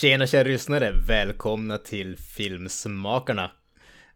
[0.00, 0.92] Tjena kära lyssnare!
[1.08, 3.50] Välkomna till Filmsmakarna!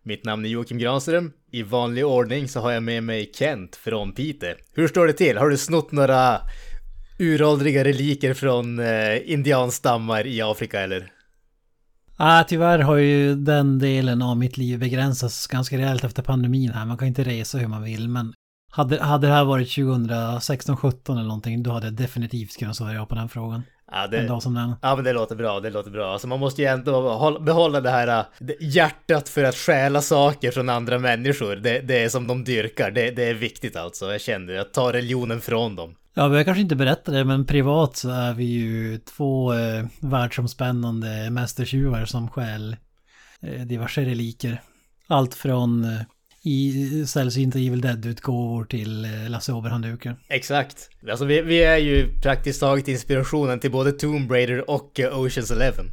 [0.03, 1.33] Mitt namn är Joakim Granström.
[1.51, 4.55] I vanlig ordning så har jag med mig Kent från Pite.
[4.75, 5.39] Hur står det till?
[5.39, 6.41] Har du snott några
[7.19, 11.13] uråldriga reliker från eh, indianstammar i Afrika eller?
[12.17, 16.87] Ah, tyvärr har ju den delen av mitt liv begränsats ganska rejält efter pandemin här.
[16.87, 18.33] Man kan inte resa hur man vill, men
[18.71, 23.07] hade, hade det här varit 2016-17 eller någonting, då hade jag definitivt kunnat svara ja
[23.07, 23.63] på den frågan.
[23.93, 24.75] Ja, det, En dag som den.
[24.83, 26.13] ja men det låter bra, det låter bra.
[26.13, 28.09] Alltså man måste ju ändå hålla- behålla det här
[28.41, 31.57] äh, hjärtat för att stjäla saker från andra människor.
[31.57, 34.13] Det, det är som de dyrkar, det, det är viktigt alltså.
[34.13, 35.95] Jag känner att ta religionen från dem.
[36.15, 39.85] Ja, vi har kanske inte berättat det, men privat så är vi ju två eh,
[40.01, 42.77] världsomspännande mästertjuvar som stjäl
[43.43, 44.61] eh, diverse reliker.
[45.07, 46.01] Allt från eh,
[46.45, 50.17] i sällsynta Evil Dead-utgåvor till eh, Lasse Åberg-handdukar.
[50.29, 50.91] Exakt.
[51.11, 55.51] Alltså vi, vi är ju praktiskt taget inspirationen till både Tomb Raider och eh, Oceans
[55.51, 55.87] Eleven.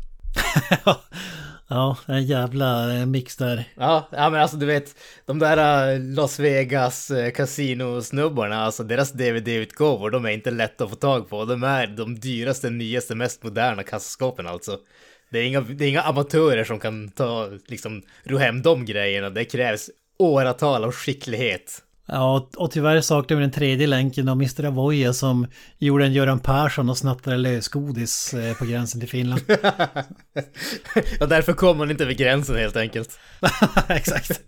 [1.67, 3.63] ja, en jävla eh, mix där.
[3.75, 10.25] Ja, ja men alltså du vet, de där Las Vegas kasinosnubbarna, alltså deras DVD-utgåvor, de
[10.25, 11.45] är inte lätta att få tag på.
[11.45, 14.77] De är de dyraste, nyaste, mest moderna kassaskåpen alltså.
[15.29, 19.29] Det är, inga, det är inga amatörer som kan ta, liksom, ro hem de grejerna.
[19.29, 19.89] Det krävs
[20.21, 21.81] åratal av skicklighet.
[22.05, 24.65] Ja, och- tyvärr saknar vi den tredje länken av Mr.
[24.65, 25.47] Avoya som
[25.77, 29.41] gjorde en Göran Persson och snattade lösgodis eh, på gränsen till Finland.
[31.19, 33.19] ja, därför kommer man inte över gränsen helt enkelt.
[33.87, 34.41] Exakt.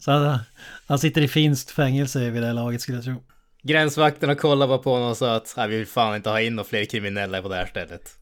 [0.00, 0.38] Så han,
[0.86, 3.22] han sitter i finskt fängelse vid det här laget skulle jag tro.
[3.62, 6.56] Gränsvakterna kollade bara på honom och sa att "Nej, vi vill fan inte ha in
[6.56, 8.10] några fler kriminella på det här stället.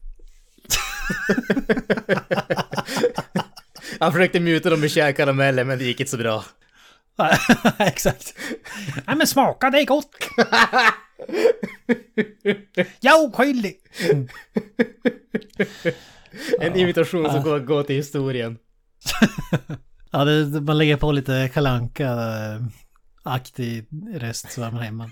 [3.99, 6.43] Han försökte muta dem med kärkarameller men det gick inte så bra.
[7.79, 8.33] Exakt.
[9.07, 10.09] Nej men smaka, det är gott!
[12.99, 13.75] Jag är oskyldig!
[16.59, 18.57] En imitation som kommer gå till historien.
[20.11, 22.15] Ja, det, man lägger på lite kalanka
[23.23, 23.85] aktig
[24.15, 25.11] röst så är man hemma.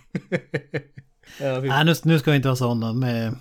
[1.39, 2.93] Ja, vi- Nej, nu, nu ska vi inte vara sådana.
[2.93, 3.37] Men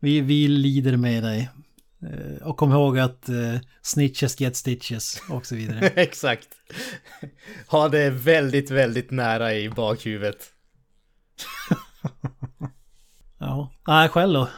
[0.00, 1.48] vi, vi lider med dig.
[2.02, 5.86] Eh, Och kom ihåg att eh, snitches get stitches och så vidare.
[5.96, 6.48] Exakt.
[7.68, 10.46] Ha det väldigt, väldigt nära i bakhuvudet.
[13.40, 14.48] Ja, nej själv då.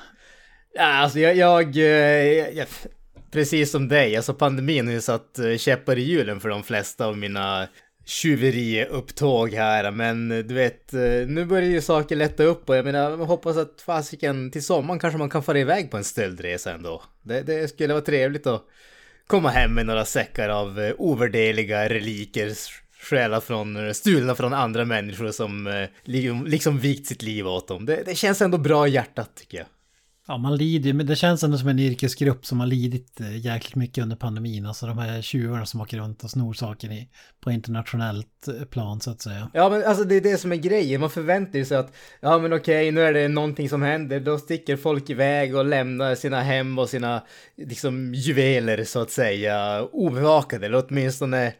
[0.74, 2.66] Ja, alltså jag, jag, eh, jag,
[3.30, 7.06] precis som dig, alltså pandemin har ju satt eh, käppar i hjulen för de flesta
[7.06, 7.68] av mina
[8.10, 13.10] tjuveriupptåg här, men du vet, eh, nu börjar ju saker lätta upp och jag menar,
[13.10, 17.02] jag hoppas att fasiken till sommaren kanske man kan fara iväg på en stöldresa ändå.
[17.22, 18.64] Det, det skulle vara trevligt att
[19.26, 22.52] komma hem med några säckar av eh, ovärdeliga reliker
[23.02, 25.86] stjäla från, eh, stulna från andra människor som
[26.46, 27.86] liksom vikt sitt liv åt dem.
[27.86, 29.66] Det, det känns ändå bra i hjärtat tycker jag.
[30.30, 33.36] Ja, man lider ju, men det känns ändå som en yrkesgrupp som har lidit eh,
[33.36, 34.66] jäkligt mycket under pandemin.
[34.66, 37.08] Alltså de här tjuvarna som åker runt och snor saker i,
[37.40, 39.50] på internationellt eh, plan så att säga.
[39.54, 42.52] Ja men alltså det är det som är grejen, man förväntar sig att ja men
[42.52, 46.78] okej nu är det någonting som händer, då sticker folk iväg och lämnar sina hem
[46.78, 47.22] och sina
[47.56, 51.54] liksom juveler så att säga obevakade eller åtminstone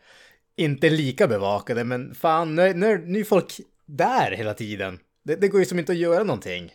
[0.56, 4.98] inte lika bevakade men fan nu är, nu är, nu är folk där hela tiden.
[5.24, 6.72] Det, det går ju som inte att göra någonting.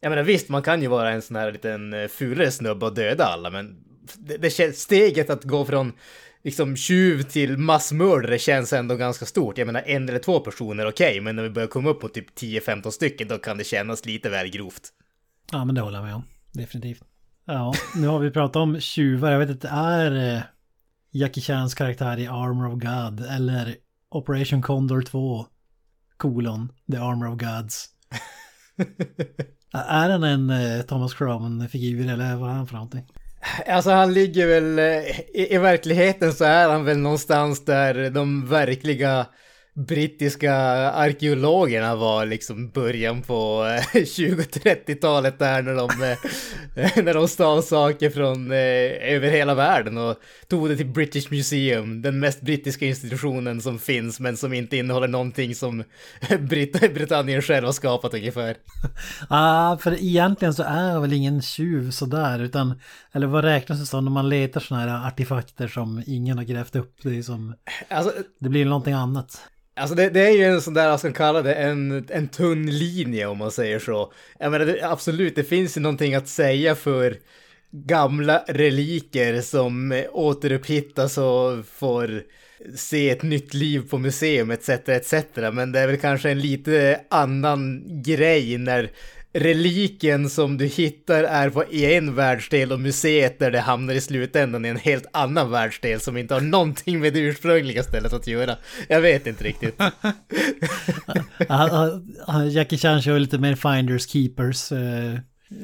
[0.00, 2.94] Jag menar visst, man kan ju vara en sån här liten eh, fulare snubbe och
[2.94, 3.76] döda alla men
[4.14, 5.92] det, det känns, steget att gå från
[6.44, 9.58] liksom tjuv till massmördare känns ändå ganska stort.
[9.58, 12.38] Jag menar en eller två personer okej, men när vi börjar komma upp på typ
[12.38, 14.88] 10-15 stycken då kan det kännas lite väl grovt.
[15.52, 16.22] Ja, men det håller jag med om.
[16.52, 17.02] Definitivt.
[17.44, 19.32] Ja, nu har vi pratat om tjuvar.
[19.32, 20.42] Jag vet inte, är eh,
[21.10, 23.76] Jackie Chans karaktär i Armor of God eller
[24.10, 25.46] Operation Condor 2
[26.16, 27.88] kolon The Armor of Gods?
[29.72, 33.04] är han en eh, Thomas Crown-figur eller vad är han för någonting?
[33.66, 38.48] Alltså han ligger väl, eh, i, i verkligheten så är han väl någonstans där de
[38.48, 39.26] verkliga
[39.76, 40.54] brittiska
[40.90, 43.62] arkeologerna var liksom början på
[43.92, 46.16] 20-30-talet där när de,
[47.04, 50.16] när de stal saker från över hela världen och
[50.48, 55.08] tog det till British Museum, den mest brittiska institutionen som finns men som inte innehåller
[55.08, 55.84] någonting som
[56.40, 58.56] Brit Britannien själv har skapat ungefär.
[59.20, 62.80] Ja, ah, för egentligen så är jag väl ingen tjuv sådär utan,
[63.12, 66.76] eller vad räknas det som när man letar sådana här artefakter som ingen har grävt
[66.76, 66.94] upp?
[67.02, 67.54] Det är som,
[67.88, 69.40] alltså, det blir någonting annat.
[69.76, 72.28] Alltså det, det, är ju en sån där, vad ska man kalla det, en, en
[72.28, 74.12] tunn linje om man säger så.
[74.38, 77.16] Jag menar det, absolut, det finns ju någonting att säga för
[77.70, 82.22] gamla reliker som återupphittas och får
[82.76, 84.68] se ett nytt liv på museum etc.
[84.68, 85.14] etc.
[85.52, 88.90] Men det är väl kanske en lite annan grej när
[89.36, 94.64] reliken som du hittar är på en världsdel och museet där det hamnar i slutändan
[94.64, 98.56] i en helt annan världsdel som inte har någonting med det ursprungliga stället att göra.
[98.88, 99.80] Jag vet inte riktigt.
[102.50, 105.18] Jackie Chan kör lite mer finders keepers eh,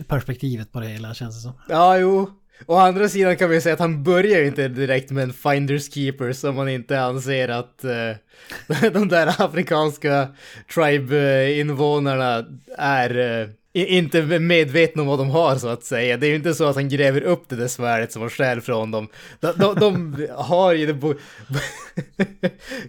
[0.09, 1.53] perspektivet på det hela känns det som.
[1.69, 2.31] Ja, jo.
[2.67, 5.95] Å andra sidan kan vi säga att han börjar ju inte direkt med en finders
[5.95, 10.29] keepers om man inte anser att uh, de där afrikanska
[10.75, 12.45] tribe-invånarna
[12.79, 16.17] är uh, inte medvetna om vad de har så att säga.
[16.17, 18.61] Det är ju inte så att han gräver upp det där svärdet som han stjäl
[18.61, 19.09] från dem.
[19.41, 21.01] De, de, de har ju det...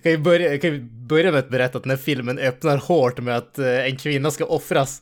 [0.03, 3.19] kan, ju börja, kan ju börja med att berätta att den här filmen öppnar hårt
[3.19, 5.01] med att eh, en kvinna ska offras.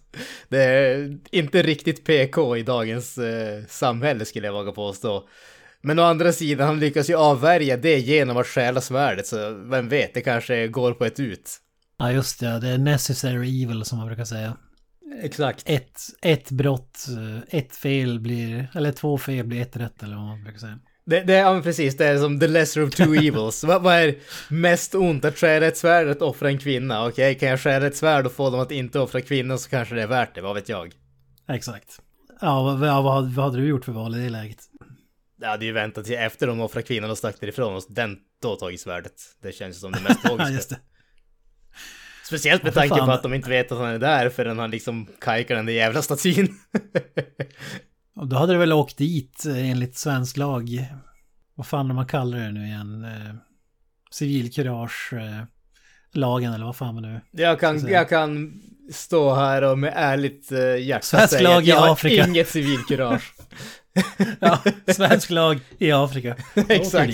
[0.50, 5.28] Det är inte riktigt PK i dagens eh, samhälle skulle jag våga påstå.
[5.82, 9.90] Men å andra sidan, han lyckas ju avvärja det genom att stjäla svärdet, så vem
[9.90, 11.58] vet, det kanske går på ett ut.
[11.98, 12.60] Ja, just det.
[12.60, 14.58] Det är necessary evil som man brukar säga.
[15.20, 15.64] Exakt.
[15.70, 17.06] Ett, ett brott,
[17.50, 20.80] ett fel blir, eller två fel blir ett rätt eller vad man brukar säga.
[21.06, 23.64] Det, det, ja, precis, det är som the lesser of two evils.
[23.64, 24.16] vad, vad är
[24.50, 25.26] mest ont?
[25.26, 27.08] Att stjäla ett svärd eller att offra en kvinna?
[27.08, 29.70] Okej, okay, kan jag stjäla ett svärd och få dem att inte offra kvinnan så
[29.70, 30.94] kanske det är värt det, vad vet jag?
[31.50, 32.00] Exakt.
[32.42, 34.58] Ja, vad, vad, vad hade du gjort för val i det läget?
[35.42, 38.56] Jag hade ju väntat till efter de offrar kvinnan och stack därifrån och den då
[38.56, 39.14] tagit svärdet.
[39.42, 40.50] Det känns som det mest logiska.
[40.50, 40.80] Just det.
[42.32, 45.08] Speciellt med tanke på att de inte vet att han är där förrän han liksom
[45.22, 46.50] kajkar den där jävla statyn.
[48.16, 50.88] Och då hade du väl åkt dit eh, enligt svensk lag.
[51.56, 53.04] Vad fan man kallar det nu igen?
[53.04, 53.36] Eh,
[54.12, 55.44] civilkurage eh,
[56.14, 58.62] lagen eller vad fan man nu Jag kan, jag kan
[58.92, 62.24] stå här och med ärligt hjärta svensk säga lag att jag i Afrika.
[62.24, 63.34] har inget civilkurage.
[64.40, 66.36] ja, svensk lag i Afrika.
[66.70, 67.14] Exakt.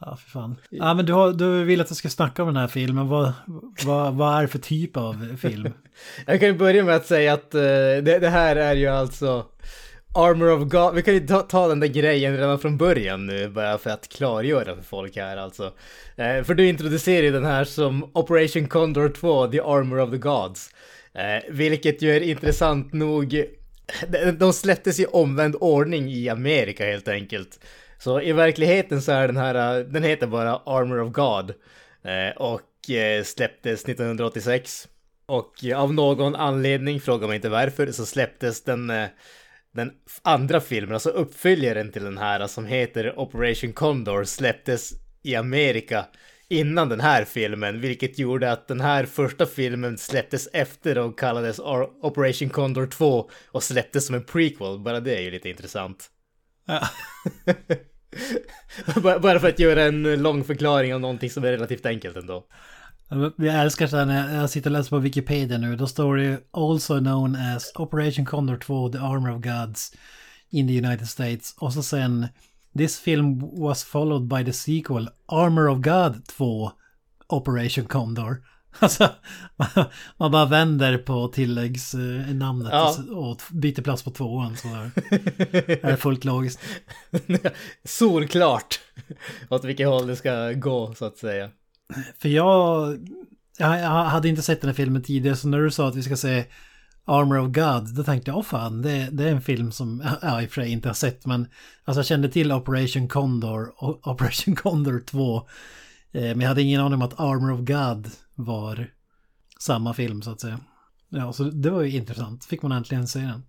[0.00, 0.56] Ja, för fan.
[0.70, 3.08] Ja, men du, har, du vill att jag ska snacka om den här filmen.
[3.08, 3.32] Vad,
[3.86, 5.72] vad, vad är det för typ av film?
[6.26, 9.46] jag kan ju börja med att säga att uh, det, det, här är ju alltså
[10.14, 10.94] Armor of God.
[10.94, 14.08] Vi kan ju ta, ta, den där grejen redan från början nu, bara för att
[14.08, 15.64] klargöra för folk här alltså.
[15.64, 20.18] Uh, för du introducerar ju den här som Operation Condor 2, The Armor of the
[20.18, 20.70] Gods.
[21.16, 23.44] Uh, vilket ju är intressant nog.
[24.38, 27.58] De släpptes i omvänd ordning i Amerika helt enkelt.
[28.00, 31.54] Så i verkligheten så är den här, den heter bara Armor of God.
[32.02, 34.88] Eh, och eh, släpptes 1986.
[35.26, 39.08] Och av någon anledning, fråga mig inte varför, så släpptes den, eh,
[39.72, 39.92] den
[40.22, 44.92] andra filmen, alltså uppföljaren till den här som heter Operation Condor, släpptes
[45.22, 46.06] i Amerika
[46.48, 51.58] innan den här filmen, vilket gjorde att den här första filmen släpptes efter och kallades
[52.02, 54.78] Operation Condor 2 och släpptes som en prequel.
[54.78, 56.10] Bara det är ju lite intressant.
[56.66, 56.88] Ja.
[59.02, 62.46] Bara för att göra en lång förklaring av någonting som är relativt enkelt ändå.
[63.36, 65.76] Jag älskar så här när jag sitter och läser på Wikipedia nu.
[65.76, 69.92] Då står det also known as Operation Condor 2, The Armor of Gods
[70.50, 71.54] in the United States.
[71.58, 72.26] Och så sen
[72.78, 76.72] This film was followed by the sequel Armor of God 2
[77.26, 78.42] Operation Condor.
[78.78, 79.08] Alltså,
[80.16, 82.96] man bara vänder på tilläggsnamnet ja.
[83.10, 86.60] och byter plats på tvåan så är det fullt logiskt.
[87.84, 88.80] Solklart
[89.48, 91.50] åt vilket håll det ska gå så att säga.
[92.18, 92.98] För jag,
[93.58, 96.16] jag hade inte sett den här filmen tidigare så när du sa att vi ska
[96.16, 96.44] se
[97.04, 100.42] Armor of God, då tänkte jag, åh fan, det, det, är en film som jag
[100.42, 101.46] i och för sig inte har sett, men
[101.84, 105.36] alltså jag kände till Operation Condor och Operation Condor 2.
[106.12, 108.10] Eh, men jag hade ingen aning om att Armor of God
[108.44, 108.90] var
[109.60, 110.60] samma film så att säga.
[111.08, 112.44] Ja, så det var ju intressant.
[112.44, 113.42] Fick man äntligen se den.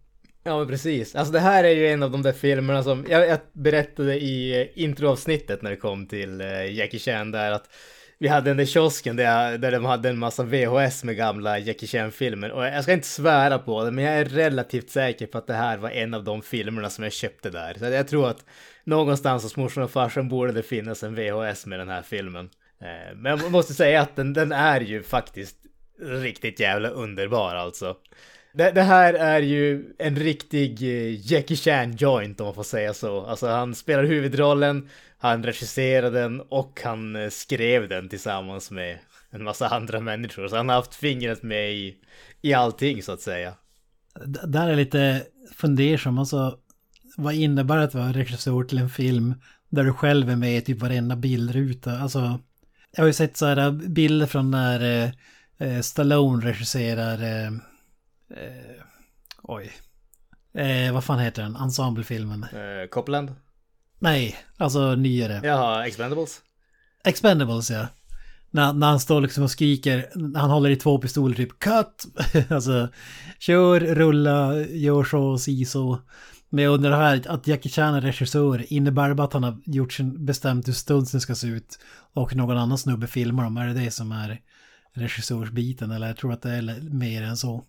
[0.44, 1.16] Ja men precis.
[1.16, 4.62] Alltså det här är ju en av de där filmerna som, jag, jag berättade i
[4.62, 7.70] eh, introavsnittet när det kom till eh, Jackie Chan där att
[8.22, 11.88] vi hade den där kiosken där, där de hade en massa VHS med gamla Jackie
[11.88, 12.52] Chan-filmer.
[12.52, 15.54] Och jag ska inte svära på det, men jag är relativt säker på att det
[15.54, 17.74] här var en av de filmerna som jag köpte där.
[17.80, 18.46] Så jag tror att
[18.84, 22.50] någonstans hos morsan och farsan borde det finnas en VHS med den här filmen.
[22.82, 25.56] Eh, men jag måste säga att den, den är ju faktiskt
[26.02, 27.96] riktigt jävla underbar alltså.
[28.54, 32.94] Det, det här är ju en riktig eh, Jackie Chan joint om man får säga
[32.94, 33.26] så.
[33.26, 38.98] Alltså han spelar huvudrollen, han regisserade den och han eh, skrev den tillsammans med
[39.30, 40.48] en massa andra människor.
[40.48, 41.96] Så han har haft fingret med i,
[42.42, 43.54] i allting så att säga.
[44.26, 45.24] D- där är lite
[45.56, 46.18] fundersam.
[46.18, 46.58] Alltså,
[47.18, 49.34] vad innebär det att vara regissör till en film
[49.70, 51.92] där du själv är med i typ varenda bildruta?
[51.92, 52.40] Alltså,
[52.92, 55.12] jag har ju sett så här bilder från när eh,
[55.58, 57.22] eh, Stallone regisserar...
[57.24, 57.48] Eh,
[58.38, 58.84] eh,
[59.44, 59.72] oj.
[60.54, 61.56] Eh, vad fan heter den?
[61.56, 62.44] Ensemblefilmen.
[62.44, 63.36] Eh, Copland?
[64.00, 65.42] Nej, alltså nyare.
[65.44, 66.42] Jaha, Expendables?
[67.04, 67.88] Expendables ja.
[68.50, 72.06] När, när han står liksom och skriker, han håller i två pistoler typ cut!
[72.50, 72.90] alltså,
[73.40, 76.00] kör, rulla, gör så, si så.
[76.54, 79.58] Men jag undrar här, att Jackie Chan är regissör, innebär det bara att han har
[79.66, 81.80] gjort sin, bestämt hur stunsen ska se ut
[82.14, 83.58] och någon annan snubbe filmar dem?
[83.58, 84.42] Är det det som är
[84.94, 87.64] regissörsbiten eller jag tror att det är mer än så?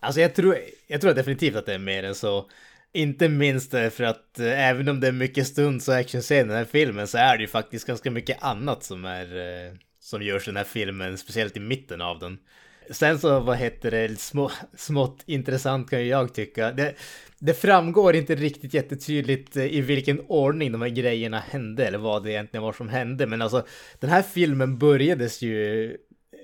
[0.00, 2.50] Alltså jag tror, jag tror definitivt att det är mer än så.
[2.92, 6.56] Inte minst för att eh, även om det är mycket stunds och actionscener i den
[6.56, 10.48] här filmen så är det ju faktiskt ganska mycket annat som är eh, som görs
[10.48, 12.38] i den här filmen, speciellt i mitten av den.
[12.90, 16.72] Sen så, vad heter det, små, smått intressant kan ju jag tycka.
[16.72, 16.94] Det,
[17.38, 22.24] det framgår inte riktigt jättetydligt eh, i vilken ordning de här grejerna hände eller vad
[22.24, 23.26] det egentligen var som hände.
[23.26, 23.66] Men alltså,
[24.00, 25.96] den här filmen börjades ju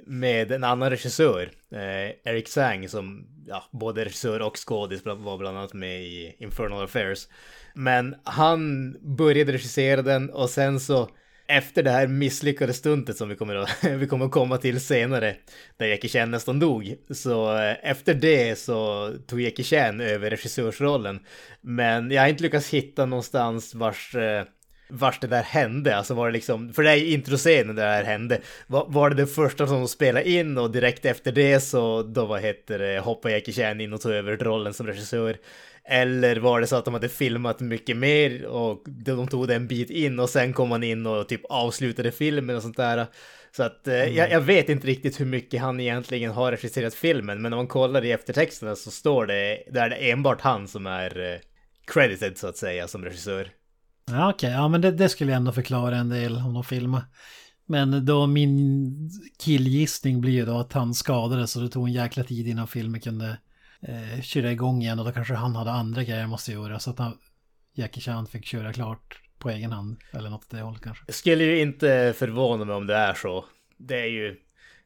[0.07, 5.59] med en annan regissör, eh, Eric Sang, som ja, både regissör och skådis var bland
[5.59, 7.28] annat med i Infernal Affairs.
[7.75, 11.09] Men han började regissera den och sen så
[11.48, 15.36] efter det här misslyckade stuntet som vi kommer att, vi kommer att komma till senare,
[15.76, 21.20] där Jackie Chan nästan dog, så eh, efter det så tog Jackie Chan över regissörsrollen.
[21.60, 24.44] Men jag har inte lyckats hitta någonstans vars eh,
[24.88, 27.95] vars det där hände, alltså var det liksom, för det är ju introscenen där det
[27.95, 31.61] här hände, var, var det det första som de spelade in och direkt efter det
[31.61, 35.37] så då vad heter det, hoppade Jackie Chan in och tog över rollen som regissör.
[35.85, 39.66] Eller var det så att de hade filmat mycket mer och de tog det en
[39.66, 43.07] bit in och sen kom han in och typ avslutade filmen och sånt där.
[43.57, 47.42] Så att eh, jag, jag, vet inte riktigt hur mycket han egentligen har regisserat filmen,
[47.42, 50.87] men om man kollar i eftertexterna så står det, där är det enbart han som
[50.87, 51.40] är eh,
[51.87, 53.50] credited så att säga som regissör.
[54.10, 54.48] Ja, okej.
[54.48, 54.50] Okay.
[54.50, 57.02] Ja, men det, det, skulle ändå förklara en del om de filmar.
[57.66, 62.24] Men då min killgissning blir ju då att han skadades och det tog en jäkla
[62.24, 63.38] tid innan filmen kunde
[63.80, 66.90] eh, köra igång igen och då kanske han hade andra grejer han måste göra så
[66.90, 67.18] att han,
[67.74, 71.04] Jackie Chan fick köra klart på egen hand eller något åt det hållet kanske.
[71.06, 73.44] Jag skulle ju inte förvåna mig om det är så.
[73.76, 74.36] Det är ju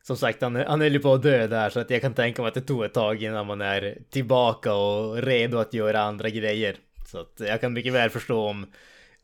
[0.03, 2.43] som sagt, han, han höll ju på att dö där så att jag kan tänka
[2.43, 6.29] mig att det tog ett tag innan man är tillbaka och redo att göra andra
[6.29, 6.77] grejer.
[7.07, 8.67] Så att jag kan mycket väl förstå om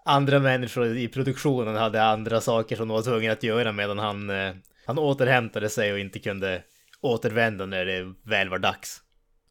[0.09, 4.31] andra människor i produktionen hade andra saker som de var tvungna att göra medan han,
[4.31, 4.55] eh,
[4.87, 6.63] han återhämtade sig och inte kunde
[7.01, 9.03] återvända när det väl var dags.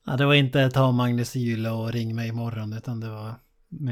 [0.06, 3.34] Ja, det var inte ta magnesyl och ring mig imorgon utan det var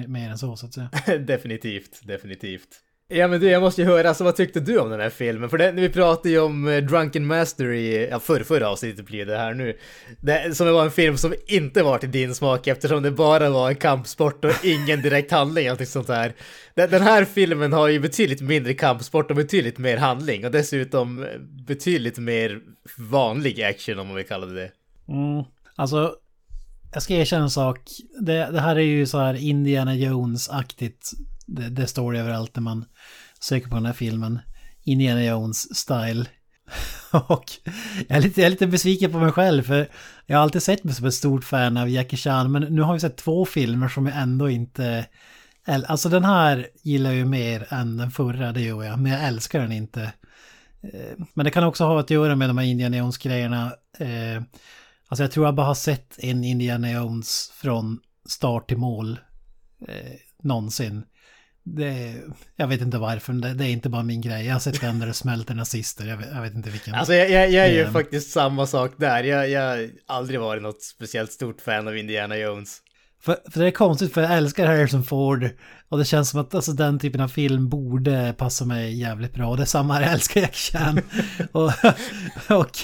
[0.08, 0.90] mer än så så att säga.
[1.20, 2.82] definitivt, definitivt.
[3.08, 5.50] Ja men du, jag måste ju höra, alltså vad tyckte du om den här filmen?
[5.50, 9.26] För det, vi pratade ju om eh, Drunken Master i, ja förr, förra avsnittet blir
[9.26, 9.78] det här nu.
[10.22, 13.70] Det, som var en film som inte var till din smak eftersom det bara var
[13.70, 16.34] en kampsport och ingen direkt handling och sånt där.
[16.74, 21.24] Den, den här filmen har ju betydligt mindre kampsport och betydligt mer handling och dessutom
[21.24, 21.30] eh,
[21.68, 22.60] betydligt mer
[22.98, 24.72] vanlig action om man vill kalla det det.
[25.08, 25.44] Mm.
[25.76, 26.16] Alltså,
[26.94, 27.80] jag ska erkänna en sak.
[28.22, 31.12] Det, det här är ju så här Indiana Jones-aktigt.
[31.46, 32.86] Det, det står överallt när man
[33.40, 34.40] söker på den här filmen.
[34.84, 36.26] Indiana Jones-style.
[37.12, 37.52] Och
[38.08, 39.90] jag är, lite, jag är lite besviken på mig själv för
[40.26, 42.94] jag har alltid sett mig som ett stort fan av Jackie Chan men nu har
[42.94, 45.06] vi sett två filmer som jag ändå inte...
[45.68, 49.24] Alltså den här gillar jag ju mer än den förra, det gör jag, men jag
[49.24, 50.02] älskar den inte.
[50.94, 53.74] Eh, men det kan också ha att göra med de här Indiana Jones-grejerna.
[54.00, 54.44] Eh,
[55.08, 58.00] alltså jag tror jag bara har sett en Indiana Jones från
[58.30, 59.20] start till mål
[59.88, 61.04] eh, någonsin.
[61.68, 62.16] Det,
[62.56, 64.46] jag vet inte varför, det, det, är inte bara min grej.
[64.46, 66.94] Jag har sett den där det smälter nazister, jag vet, jag vet inte vilken.
[66.96, 69.24] Alltså jag, jag, jag är ju faktiskt samma sak där.
[69.24, 72.82] Jag, har aldrig varit något speciellt stort fan av Indiana Jones.
[73.22, 75.50] För, för det är konstigt för jag älskar Harrison Ford
[75.90, 79.50] och det känns som att alltså, den typen av film borde passa mig jävligt bra.
[79.50, 81.02] Och det är samma här, jag älskar Jackie Chan.
[81.52, 81.72] och,
[82.60, 82.82] och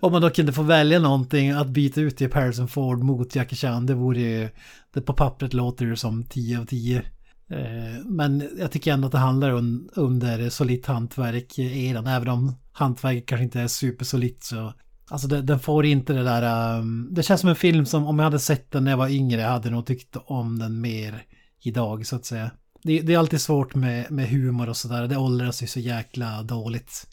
[0.00, 3.86] om man då kunde få välja någonting att byta ut Harrison Ford mot Jackie Chan,
[3.86, 4.48] det vore ju,
[4.94, 7.02] det på pappret låter det som 10 av 10.
[7.50, 12.54] Eh, men jag tycker ändå att det handlar un, under solitt hantverk eran, även om
[12.72, 14.72] hantverket kanske inte är supersolitt så
[15.08, 16.78] Alltså det, den får inte det där...
[16.78, 19.08] Um, det känns som en film som om jag hade sett den när jag var
[19.08, 21.22] yngre jag hade nog tyckt om den mer
[21.60, 22.50] idag så att säga.
[22.82, 25.08] Det, det är alltid svårt med, med humor och sådär.
[25.08, 27.06] Det åldras ju så jäkla dåligt.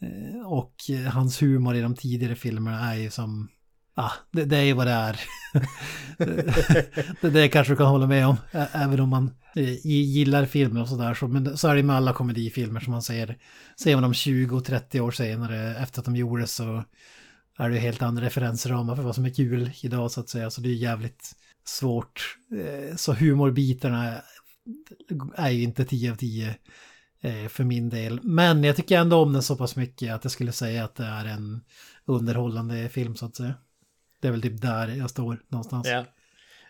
[0.00, 0.74] Eh, och
[1.12, 3.48] hans humor i de tidigare filmerna är ju som
[4.00, 5.20] ah, det, det är ju vad det är.
[7.20, 8.36] det, det kanske du kan hålla med om,
[8.72, 11.14] även om man eh, gillar filmer och sådär.
[11.14, 13.38] Så, men så är det med alla komedifilmer som man ser.
[13.82, 16.84] Ser man dem 20-30 år senare efter att de gjordes så
[17.58, 20.50] är det helt andra referensramar för vad som är kul idag så att säga.
[20.50, 22.36] Så det är jävligt svårt.
[22.52, 24.14] Eh, så humorbitarna
[25.36, 26.54] är ju inte 10 av 10
[27.20, 28.20] eh, för min del.
[28.22, 31.04] Men jag tycker ändå om den så pass mycket att jag skulle säga att det
[31.04, 31.60] är en
[32.04, 33.54] underhållande film så att säga.
[34.20, 35.88] Det är väl typ där jag står någonstans.
[35.88, 36.04] Ja.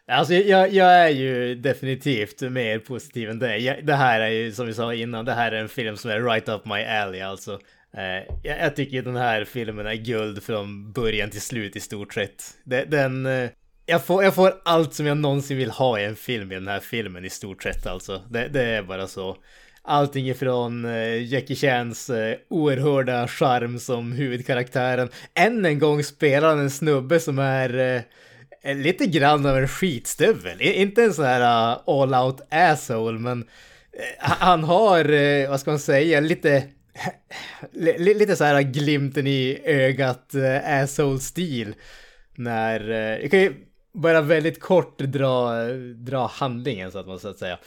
[0.09, 3.80] Alltså jag, jag är ju definitivt mer positiv än dig.
[3.83, 6.21] Det här är ju som vi sa innan, det här är en film som är
[6.21, 7.61] right up my alley alltså.
[7.95, 12.14] Eh, jag, jag tycker den här filmen är guld från början till slut i stort
[12.14, 12.45] sett.
[12.64, 13.50] Den, eh,
[13.87, 16.69] jag får, jag får allt som jag någonsin vill ha i en film i den
[16.69, 18.23] här filmen i stort sett alltså.
[18.28, 19.37] Det, det är bara så.
[19.82, 25.08] Allting ifrån eh, Jackie Chans eh, oerhörda charm som huvudkaraktären.
[25.34, 28.04] Än en gång spelar han en snubbe som är
[28.62, 30.62] eh, lite grann av en skitstövel.
[30.62, 31.40] Inte en sån här
[31.87, 33.44] all out asshole, men
[34.18, 36.64] han har, vad ska man säga, lite
[37.99, 40.34] lite så här glimten i ögat
[40.64, 41.75] asshole-stil.
[42.34, 42.80] När,
[43.20, 43.54] jag kan ju
[43.94, 47.58] bara väldigt kort dra, dra handlingen så att man så att säga.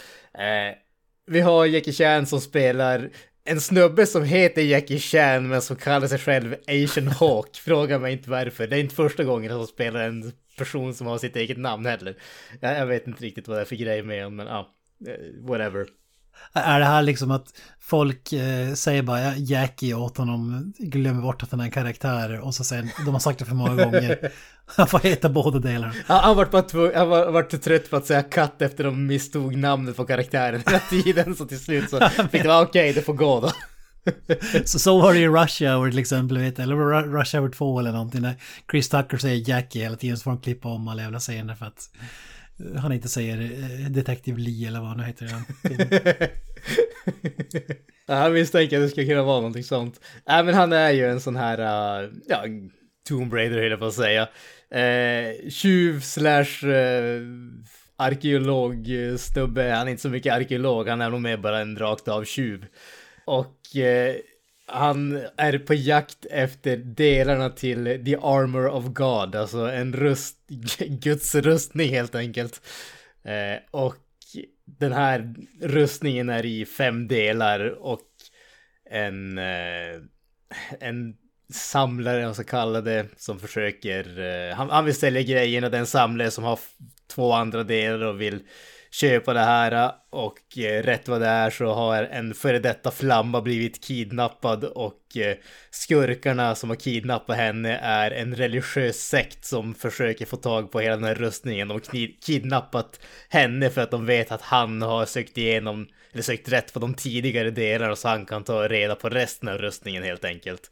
[1.26, 3.10] Vi har Jackie Chan som spelar
[3.46, 7.58] en snubbe som heter Jackie Chan men som kallar sig själv Asian Hawk.
[7.58, 8.68] Fråga mig inte varför.
[8.68, 12.18] Det är inte första gången han spelar en person som har sitt eget namn heller.
[12.60, 14.70] Jag, jag vet inte riktigt vad det är för grej med honom men ja,
[15.08, 15.88] uh, whatever.
[16.54, 17.48] Är det här liksom att
[17.80, 22.56] folk eh, säger bara Jackie åt honom, glömmer bort att han är en karaktär och
[22.56, 24.32] så säger de har sagt det för många gånger.
[24.66, 25.94] Han får heta båda delarna.
[26.08, 29.56] Ja, han vart bara han var, vart trött på att säga katt efter de misstog
[29.56, 33.02] namnet på karaktären hela tiden så till slut så fick det vara okej, okay, det
[33.02, 33.52] får gå då.
[34.66, 37.92] så så var det i Rush Hour till exempel, vet, eller Rush Hour 2 eller
[37.92, 38.22] någonting.
[38.22, 38.36] När
[38.72, 41.66] Chris Tucker säger Jackie hela tiden så får de klippa om alla jävla scener för
[41.66, 41.90] att
[42.60, 45.28] Eh, han inte säger eh, Detective Detektiv Lee eller vad han heter.
[45.28, 45.44] han.
[48.24, 50.00] jag misstänker att det skulle kunna vara någonting sånt.
[50.28, 51.60] Nej, men han är ju en sån här,
[52.04, 52.44] uh, ja,
[53.08, 54.30] Tomb Raider höll jag på att säga.
[54.76, 57.22] Uh, tjuv slash uh,
[57.96, 58.88] arkeolog.
[59.56, 62.66] Han är inte så mycket arkeolog, han är nog mer bara en rakt av tjuv.
[63.26, 63.58] Och
[64.66, 70.38] han är på jakt efter delarna till The Armor of God, alltså en rust,
[70.80, 72.62] Guds rustning helt enkelt.
[73.24, 73.96] Eh, och
[74.66, 78.02] den här rustningen är i fem delar och
[78.90, 80.02] en, eh,
[80.80, 81.16] en
[81.54, 86.44] samlare, jag kalla det, som försöker, eh, han, han vill sälja grejerna, den samlare som
[86.44, 86.60] har
[87.08, 88.40] två andra delar och vill
[88.94, 93.42] köpa det här och eh, rätt vad det är så har en före detta flamma
[93.42, 95.38] blivit kidnappad och eh,
[95.72, 100.96] skurkarna som har kidnappat henne är en religiös sekt som försöker få tag på hela
[100.96, 101.68] den här rustningen.
[101.68, 106.50] De har kidnappat henne för att de vet att han har sökt igenom eller sökt
[106.50, 110.26] rätt på de tidigare delarna så han kan ta reda på resten av rustningen helt
[110.26, 110.72] enkelt.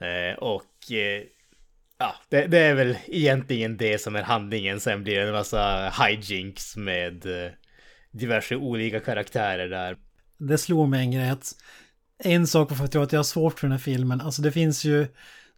[0.00, 0.92] Eh, och
[1.98, 4.80] Ja, det, det, är väl egentligen det som är handlingen.
[4.80, 7.52] Sen blir det en massa hijinks med eh,
[8.10, 9.96] diverse olika karaktärer där.
[10.38, 11.52] Det slår mig en grej att
[12.18, 14.42] en sak för att jag tror att jag har svårt för den här filmen, alltså
[14.42, 15.06] det finns ju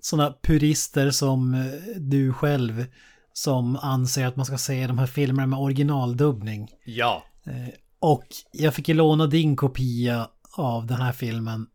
[0.01, 2.87] sådana purister som eh, du själv
[3.33, 6.68] som anser att man ska se de här filmerna med originaldubbning.
[6.85, 7.25] Ja.
[7.46, 11.66] Eh, och jag fick ju låna din kopia av den här filmen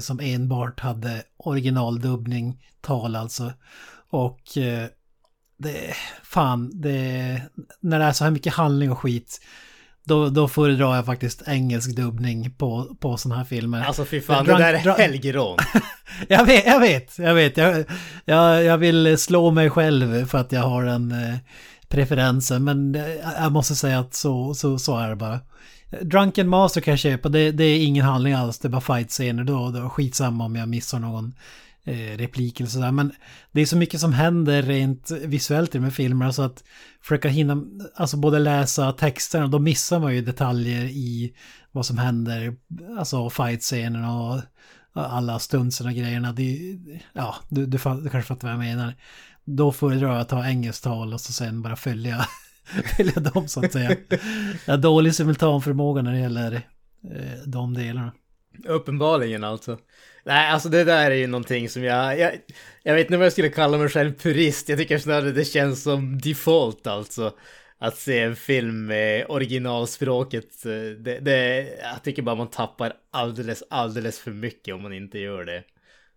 [0.00, 3.52] som enbart hade originaldubbning, tal alltså.
[4.10, 4.86] Och eh,
[5.58, 7.42] det, fan, det,
[7.80, 9.40] när det är så här mycket handling och skit,
[10.04, 13.84] då, då föredrar jag faktiskt engelsk dubbning på, på sådana här filmer.
[13.84, 15.56] Alltså fy fan, drunk, det där är helgerån.
[16.28, 17.56] jag vet, jag vet, jag vet.
[17.56, 17.84] Jag,
[18.24, 21.36] jag, jag vill slå mig själv för att jag har den eh,
[21.88, 23.02] preferensen, men eh,
[23.38, 25.40] jag måste säga att så, så, så är det bara.
[26.02, 29.44] Drunken Master kan jag köpa, det, det är ingen handling alls, det är bara fight-scener.
[29.44, 31.34] Då, då skitsamma om jag missar någon
[31.88, 32.92] Eh, replik eller sådär.
[32.92, 33.12] Men
[33.52, 36.64] det är så mycket som händer rent visuellt i de här filmerna så att
[37.02, 37.62] försöka hinna,
[37.94, 41.36] alltså både läsa texterna, då missar man ju detaljer i
[41.72, 42.56] vad som händer,
[42.98, 44.40] alltså fight-scenerna och
[44.92, 46.32] alla stunsen och grejerna.
[46.32, 46.78] Det,
[47.12, 48.94] ja, du, du, du kanske fattar vad jag menar.
[49.44, 52.26] Då föredrar jag att ta engelskt tal och så sen bara följa,
[52.96, 53.96] följa dem så att säga.
[54.64, 56.52] Jag har dålig simultanförmåga när det gäller
[57.14, 58.12] eh, de delarna.
[58.64, 59.78] Uppenbarligen alltså.
[60.26, 62.32] Nej, alltså det där är ju någonting som jag, jag,
[62.82, 64.68] jag vet inte vad jag skulle kalla mig själv purist.
[64.68, 67.32] Jag tycker snarare det känns som default alltså.
[67.78, 70.62] Att se en film med originalspråket.
[70.98, 75.44] Det, det, jag tycker bara man tappar alldeles, alldeles för mycket om man inte gör
[75.44, 75.62] det.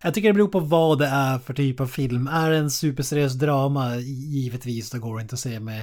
[0.02, 2.26] Jag tycker det beror på vad det är för typ av film.
[2.26, 5.82] Är det en superseriös drama, givetvis, då går det inte att se med,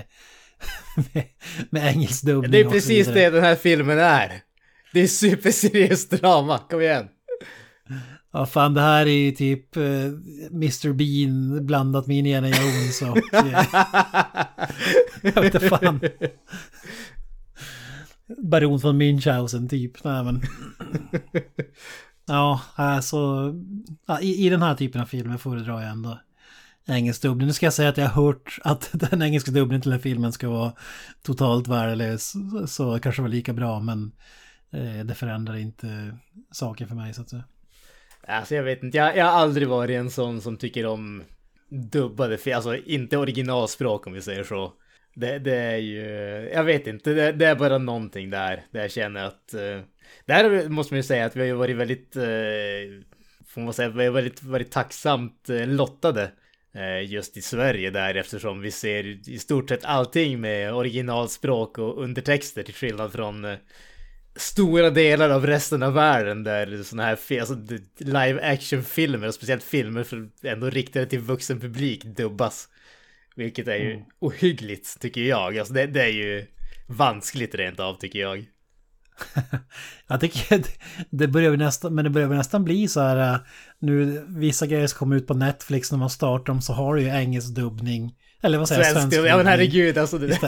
[1.14, 1.24] med,
[1.70, 2.52] med engelsk dubbning.
[2.52, 4.42] Det är precis det den här filmen är.
[4.94, 7.08] Det är superseriöst drama, kom igen.
[8.34, 9.84] Ja, fan det här är ju typ eh,
[10.52, 13.18] Mr Bean blandat med Indiana Jones och...
[13.34, 13.66] eh,
[15.22, 16.00] jag vet inte fan.
[18.44, 20.04] Baron von Münchhausen typ.
[20.04, 20.42] Nej men...
[22.30, 23.54] Ja, alltså...
[24.08, 26.20] Ja, i, I den här typen av filmer föredrar jag ändå
[26.88, 27.48] engelsk dubbning.
[27.48, 30.04] Nu ska jag säga att jag har hört att den engelska dubbningen till den här
[30.04, 30.74] filmen ska vara
[31.22, 32.32] totalt värdelös.
[32.32, 34.12] Så, så kanske var lika bra men
[34.72, 36.18] eh, det förändrar inte
[36.52, 37.44] saken för mig så att säga.
[38.30, 41.24] Alltså jag vet inte, jag, jag har aldrig varit en sån som tycker om
[41.70, 44.74] dubbade film, alltså inte originalspråk om vi säger så.
[45.14, 46.02] Det, det är ju,
[46.54, 49.54] jag vet inte, det, det är bara någonting där, där jag känner att...
[49.56, 49.82] Uh,
[50.26, 52.24] där måste man ju säga att vi har ju varit väldigt, uh,
[53.48, 56.32] får man säga, vi har varit, varit tacksamt uh, lottade.
[57.06, 62.64] Just i Sverige där eftersom vi ser i stort sett allting med originalspråk och undertexter
[62.64, 63.58] till skillnad från
[64.38, 67.56] stora delar av resten av världen där såna här alltså,
[67.98, 72.68] live action filmer och speciellt filmer för ändå riktade till vuxen publik dubbas.
[73.36, 74.06] Vilket är ju Mm.
[74.20, 75.58] ohyggligt tycker jag.
[75.58, 76.46] Alltså det, det är ju
[76.88, 78.46] vanskligt rent av tycker jag.
[80.08, 80.64] Jag tycker
[81.10, 83.40] det- börjar nästan, men det börjar nästan bli så här äh,
[83.80, 87.02] nu vissa grejer som kommer ut på Netflix när man startar dem så har du
[87.02, 88.16] ju engelsk dubbning.
[88.44, 88.92] Eller vad säger jag?
[88.92, 90.18] Svensk, ja men herregud alltså.
[90.18, 90.40] Det,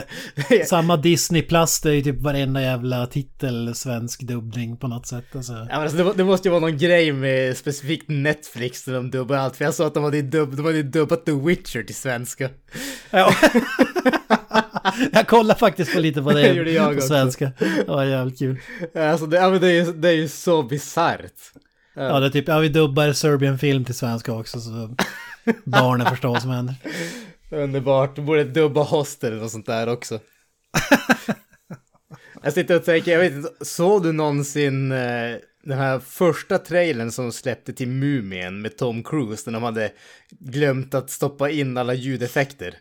[0.68, 5.24] Samma Disney Plus, det är ju typ varenda jävla titel svensk dubbning på något sätt.
[5.34, 5.52] Alltså.
[5.52, 9.10] Ja, men alltså, det, det måste ju vara någon grej med specifikt Netflix när de
[9.10, 9.56] dubbar allt.
[9.56, 12.50] För jag sa att de hade, dubb, de hade dubbat The Witcher till svenska.
[13.10, 13.34] Ja.
[15.12, 17.08] jag kollar faktiskt på lite på det Det jag på också.
[17.08, 17.52] svenska.
[17.58, 18.56] Det var jävligt kul.
[18.94, 21.32] Alltså det, ja, men det, är, ju- det är ju så bisarrt.
[21.94, 24.94] Ja, det är typ, ja vi dubbar Serbian film till svenska också så
[25.64, 26.74] barnen förstår vad som händer.
[27.50, 30.20] Underbart, de borde dubba Hostel och sånt där också.
[32.42, 37.10] jag sitter och tänker, jag vet inte, såg du någonsin eh, den här första trailern
[37.10, 39.92] som släppte till Mumien med Tom Cruise när de hade
[40.30, 42.74] glömt att stoppa in alla ljudeffekter?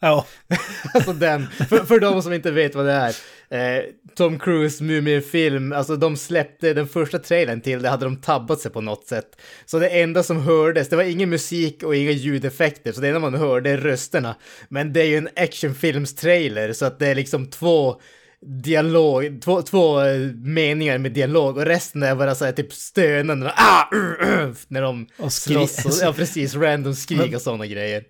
[0.00, 0.26] Ja,
[0.94, 3.16] Alltså den, för, för de som inte vet vad det är.
[3.52, 3.84] Eh,
[4.14, 8.70] Tom Cruise Mumien-film, alltså de släppte den första trailern till det hade de tabbat sig
[8.70, 9.40] på något sätt.
[9.64, 13.20] Så det enda som hördes, det var ingen musik och inga ljudeffekter, så det enda
[13.20, 14.36] man hörde är rösterna.
[14.68, 18.00] Men det är ju en actionfilms-trailer, så att det är liksom två
[18.46, 23.52] dialog, två, två eh, meningar med dialog och resten är bara så här typ stönande,
[23.56, 25.84] ah, uh, uh, när de Och slåss.
[25.84, 28.04] Och, ja, precis, random skrik och sådana grejer.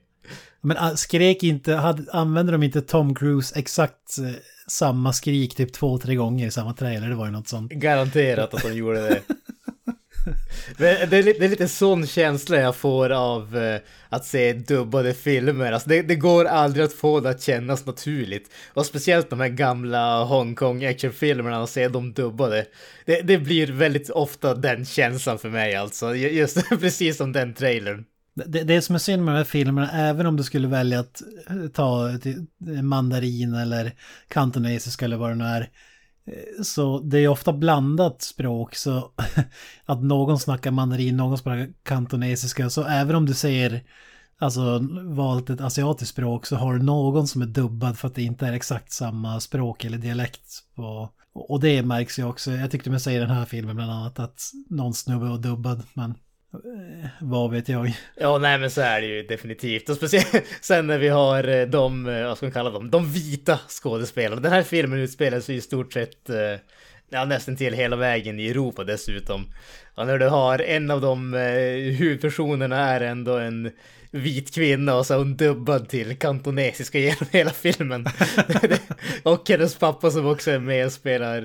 [0.61, 4.31] Men ah, skrek inte, hade, använde de inte Tom Cruise exakt eh,
[4.69, 7.09] samma skrik typ två, tre gånger i samma trailer?
[7.09, 7.73] Det var ju något sånt.
[7.73, 9.21] Garanterat att de gjorde det.
[10.79, 15.15] Det, är, li- det är lite sån känsla jag får av eh, att se dubbade
[15.15, 15.73] filmer.
[15.73, 18.51] Alltså det, det går aldrig att få det att kännas naturligt.
[18.75, 22.67] Och speciellt de här gamla Hongkong actionfilmerna och se dem dubbade.
[23.07, 26.15] Det, det blir väldigt ofta den känslan för mig alltså.
[26.15, 28.05] Ju- Just precis som den trailern.
[28.47, 31.23] Det, det som är synd med de här filmerna, även om du skulle välja att
[31.51, 33.93] eh, ta eh, mandarin eller
[34.29, 35.61] kantonesiska eller vad det nu är,
[36.25, 39.11] eh, så det är ofta blandat språk, så
[39.87, 43.83] att någon snackar mandarin, någon snackar kantonesiska, så även om du säger
[44.39, 48.23] alltså valt ett asiatiskt språk så har du någon som är dubbad för att det
[48.23, 50.63] inte är exakt samma språk eller dialekt.
[50.75, 53.91] På, och det märks ju också, jag tyckte mig säger i den här filmen bland
[53.91, 56.15] annat att någon snubbe var dubbad, men
[56.55, 57.93] Eh, vad vet jag.
[58.17, 59.89] Ja, nej men så är det ju definitivt.
[59.89, 63.13] Och speciellt sen när vi har eh, de, eh, vad ska man kalla dem, de
[63.13, 64.43] vita skådespelarna.
[64.43, 66.31] Den här filmen utspelar sig i stort sett,
[67.11, 69.47] ja nästan till hela vägen i Europa dessutom.
[70.01, 71.41] Och när du har en av de eh,
[71.99, 73.71] huvudpersonerna är ändå en
[74.11, 78.07] vit kvinna och så är hon dubbad till kantonesiska genom hela filmen.
[79.23, 81.37] och hennes pappa som också är med och spelar,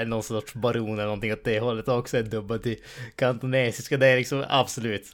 [0.00, 2.76] eh, någon sorts baron eller någonting åt det hållet också är dubbad till
[3.16, 3.96] kantonesiska.
[3.96, 5.06] Det är liksom absolut.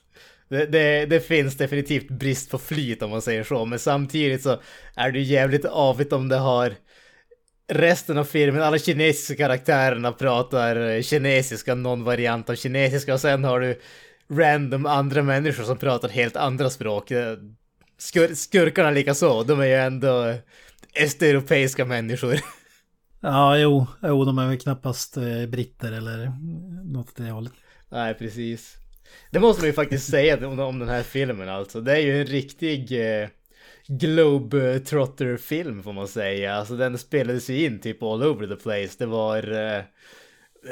[0.48, 4.60] Det, det, det finns definitivt brist på flyt om man säger så, men samtidigt så
[4.94, 6.74] är det ju jävligt avigt om det har
[7.68, 13.44] resten av filmen, alla kinesiska karaktärerna pratar eh, kinesiska, någon variant av kinesiska och sen
[13.44, 13.80] har du
[14.30, 17.10] random andra människor som pratar helt andra språk.
[17.10, 17.36] Eh,
[17.98, 20.34] Skur, skurkarna lika så, de är ju ändå
[21.00, 22.36] östeuropeiska människor.
[23.20, 26.32] Ja, jo, jo de är väl knappast eh, britter eller
[26.84, 27.52] något åt det hållet.
[27.88, 28.74] Nej, precis.
[29.30, 31.80] Det måste man ju faktiskt säga om, om den här filmen alltså.
[31.80, 33.28] Det är ju en riktig eh,
[33.88, 36.54] Globetrotter-film får man säga.
[36.54, 38.94] Alltså den spelades ju in typ all over the place.
[38.98, 39.52] Det var...
[39.52, 39.82] Eh,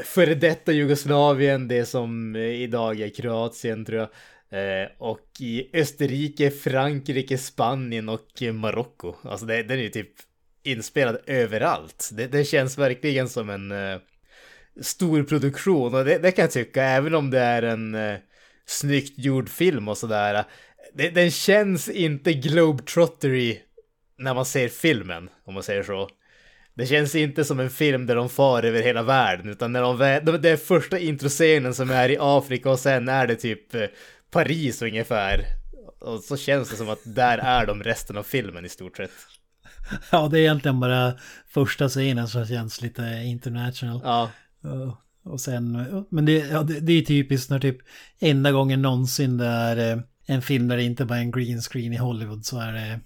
[0.04, 4.08] före detta Jugoslavien, det som eh, idag är Kroatien tror jag.
[4.54, 9.14] Eh, och i Österrike, Frankrike, Spanien och Marocko.
[9.22, 10.12] Alltså det, den är ju typ
[10.62, 12.10] inspelad överallt.
[12.12, 13.98] Det, det känns verkligen som en eh,
[14.80, 18.16] stor produktion och det, det, kan jag tycka, även om det är en eh,
[18.66, 20.44] snyggt gjord film och sådär.
[20.96, 23.58] Det, den känns inte globetrottery
[24.18, 26.08] när man ser filmen, om man säger så.
[26.74, 30.38] Det känns inte som en film där de far över hela världen, utan när de,
[30.40, 33.84] det är första introscenen som är i Afrika och sen är det typ uh,
[34.30, 35.44] Paris ungefär.
[36.00, 39.10] Och så känns det som att där är de resten av filmen i stort sett.
[40.12, 41.12] Ja, det är egentligen bara
[41.48, 44.00] första scenen som känns lite international.
[44.04, 44.30] Ja.
[45.24, 47.78] Och sen, men det, ja, det, det är typiskt när typ
[48.20, 51.60] enda gången någonsin det är eh, en film där det inte bara är en green
[51.60, 53.00] screen i Hollywood så är det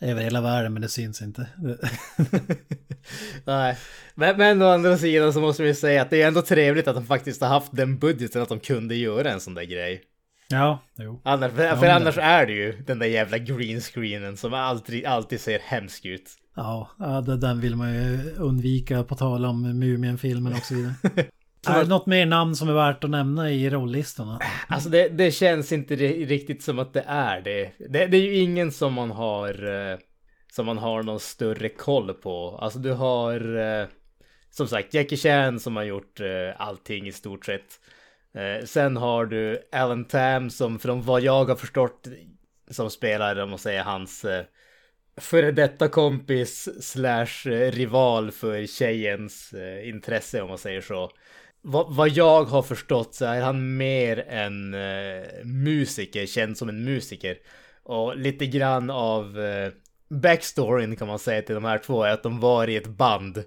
[0.00, 1.46] över hela världen men det syns inte.
[3.44, 3.76] Nej,
[4.14, 6.94] men, men å andra sidan så måste vi säga att det är ändå trevligt att
[6.94, 10.02] de faktiskt har haft den budgeten att de kunde göra en sån där grej.
[10.48, 11.20] Ja, jo.
[11.24, 15.06] Annars, för, ja, för annars är det ju den där jävla green screenen som alltid,
[15.06, 16.30] alltid ser hemsk ut.
[16.56, 20.94] Ja, ja den vill man ju undvika på tal om Mumien-filmen och så vidare.
[21.72, 24.40] Är det något mer namn som är värt att nämna i rolllistorna?
[24.68, 27.72] Alltså det, det känns inte riktigt som att det är det.
[27.78, 28.06] det.
[28.06, 28.16] det.
[28.16, 29.48] är ju ingen som man har
[29.92, 29.98] eh,
[30.52, 32.58] som man har någon större koll på.
[32.60, 33.86] Alltså du har eh,
[34.50, 37.80] som sagt Jackie Chan som har gjort eh, allting i stort sett.
[38.64, 42.08] Sen har du Alan Tam som från vad jag har förstått
[42.70, 44.26] som spelar, om man säger hans
[45.16, 51.10] före detta kompis slash rival för tjejens intresse om man säger så
[51.64, 56.84] vad, vad jag har förstått så är han mer en eh, musiker, känd som en
[56.84, 57.38] musiker.
[57.82, 59.72] Och lite grann av eh,
[60.08, 63.38] backstoryn kan man säga till de här två är att de var i ett band.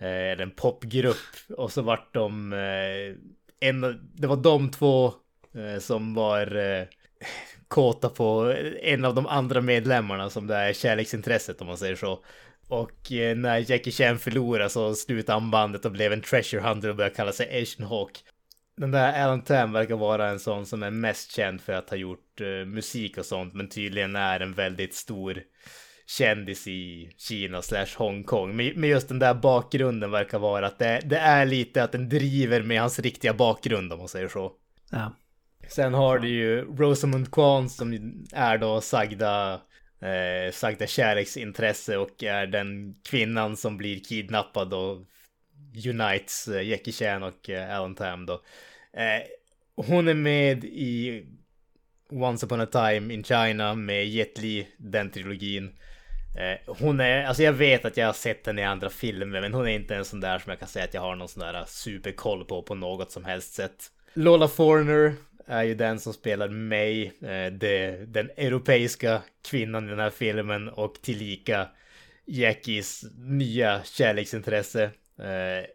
[0.00, 1.16] Eh, eller en popgrupp.
[1.56, 5.12] Och så vart de eh, en, det var de två
[5.54, 6.84] eh, som var eh,
[7.68, 12.24] kåta på en av de andra medlemmarna som det är kärleksintresset om man säger så.
[12.68, 16.88] Och eh, när Jackie Chan förlorade så slutade han bandet och blev en treasure hunter
[16.88, 18.24] och började kalla sig Asian Hawk.
[18.76, 21.96] Den där Alan Tam verkar vara en sån som är mest känd för att ha
[21.96, 25.42] gjort uh, musik och sånt, men tydligen är en väldigt stor
[26.06, 28.56] kändis i Kina slash Hongkong.
[28.56, 32.62] Men, just den där bakgrunden verkar vara att det, det, är lite att den driver
[32.62, 34.52] med hans riktiga bakgrund om man säger så.
[34.90, 35.12] Ja.
[35.68, 37.92] Sen har du ju Rosamund Kwan som
[38.32, 39.60] är då sagda,
[40.00, 44.98] eh, sagda kärleksintresse och är den kvinnan som blir kidnappad och
[45.86, 48.42] unites eh, Jackie Chan och eh, Alan Tam då.
[48.92, 49.22] Eh,
[49.76, 51.24] hon är med i
[52.10, 55.70] Once upon a time in China med Jet Li, den trilogin.
[56.38, 59.54] Eh, hon är, alltså jag vet att jag har sett henne i andra filmer men
[59.54, 61.40] hon är inte en sån där som jag kan säga att jag har någon sån
[61.40, 63.90] där superkoll på på något som helst sätt.
[64.14, 65.14] Lola Forner
[65.48, 70.68] är ju den som spelar mig, eh, det, den europeiska kvinnan i den här filmen
[70.68, 71.68] och tillika
[72.24, 74.90] Jackies nya kärleksintresse.
[75.18, 75.66] Eh,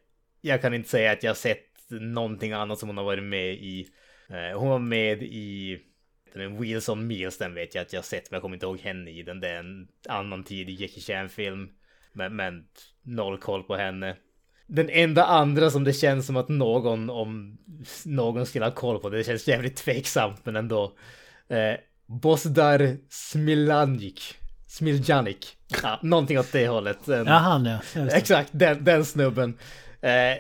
[0.42, 3.54] jag kan inte säga att jag har sett någonting annat som hon har varit med
[3.54, 3.88] i.
[4.30, 5.80] Eh, hon var med i
[6.34, 8.80] Wheels on Meals den vet jag att jag har sett men jag kommer inte ihåg
[8.80, 9.40] henne i den.
[9.40, 11.70] Det är en annan tidig Jackie Chan film.
[12.14, 12.68] Men, men
[13.02, 14.16] noll koll på henne.
[14.76, 17.58] Den enda andra som det känns som att någon om
[18.06, 20.94] någon skulle ha koll på, det känns jävligt tveksamt men ändå.
[21.50, 24.36] Eh, Bosdar Smilanik.
[24.68, 25.58] Smiljanik.
[25.84, 27.08] Ja, någonting åt det hållet.
[27.08, 27.80] En, ja, han ja.
[28.12, 29.58] Exakt, den, den snubben.
[30.02, 30.38] Eh,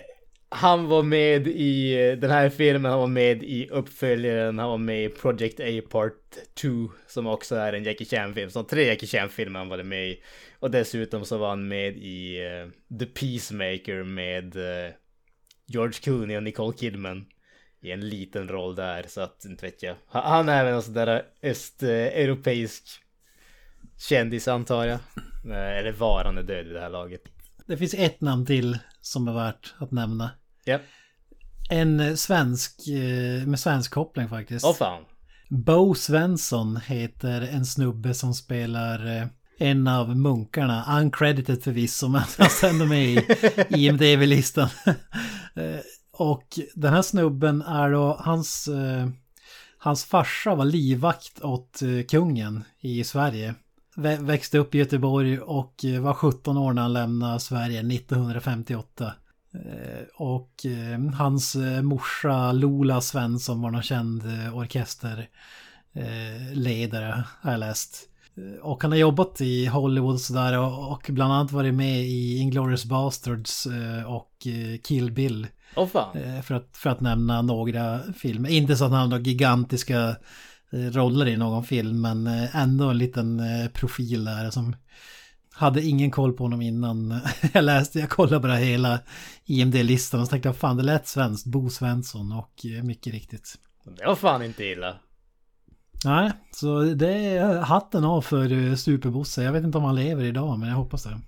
[0.53, 5.05] han var med i den här filmen, han var med i uppföljaren, han var med
[5.05, 6.69] i Project A Part 2
[7.07, 8.49] som också är en Jackie Chan-film.
[8.49, 10.19] Så tre Jackie Chan-filmer han var med i.
[10.59, 14.93] Och dessutom så var han med i uh, The Peacemaker med uh,
[15.67, 17.25] George Clooney och Nicole Kidman.
[17.81, 19.95] I en liten roll där, så att inte vet jag.
[20.07, 22.83] Han är även en sån där östeuropeisk
[24.09, 24.99] kändis antar jag.
[25.45, 27.21] Eh, eller var han är död i det här laget.
[27.65, 30.29] Det finns ett namn till som är värt att nämna.
[30.65, 30.81] Yep.
[31.69, 34.65] En svensk, eh, med svensk koppling faktiskt.
[34.65, 35.03] Åh oh, fan.
[35.49, 40.99] Bo Svensson heter en snubbe som spelar eh, en av munkarna.
[40.99, 43.25] Uncredited förvisso, men han ändå med i
[43.69, 44.69] IMDB-listan.
[45.55, 45.79] Eh,
[46.11, 48.69] och den här snubben är då, hans,
[49.77, 53.55] hans farsa var livvakt åt kungen i Sverige.
[54.19, 59.13] Växte upp i Göteborg och var 17 år när han lämnade Sverige 1958.
[59.53, 68.09] Eh, och eh, hans eh, morsa Lola Svensson var någon känd orkesterledare har jag läst.
[68.61, 72.85] Och han har jobbat i Hollywood och sådär och, bland annat varit med i Inglourious
[72.85, 73.67] Basterds
[74.07, 74.47] och
[74.83, 75.47] Kill Bill.
[75.75, 76.43] Åh fan.
[76.43, 78.49] För att, för att nämna några filmer.
[78.49, 80.15] Inte så att han har några gigantiska
[80.71, 83.41] roller i någon film, men ändå en liten
[83.73, 84.75] profil där som
[85.53, 87.21] hade ingen koll på honom innan
[87.53, 88.99] jag läste, jag kollade bara hela
[89.45, 93.55] IMD-listan och så tänkte jag fan det lät svenskt, Bo Svensson och eh, mycket riktigt.
[93.97, 94.95] Det var fan inte illa.
[96.05, 99.43] Nej, så det är hatten av för eh, Superbosse.
[99.43, 101.19] Jag vet inte om han lever idag, men jag hoppas det.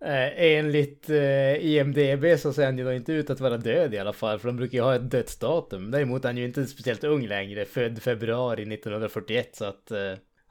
[0.00, 3.98] Eh, enligt eh, IMDB så ser han ju då inte ut att vara död i
[3.98, 5.90] alla fall, för de brukar ju ha ett dödsdatum.
[5.90, 9.98] Däremot är han ju inte speciellt ung längre, född februari 1941, så att eh,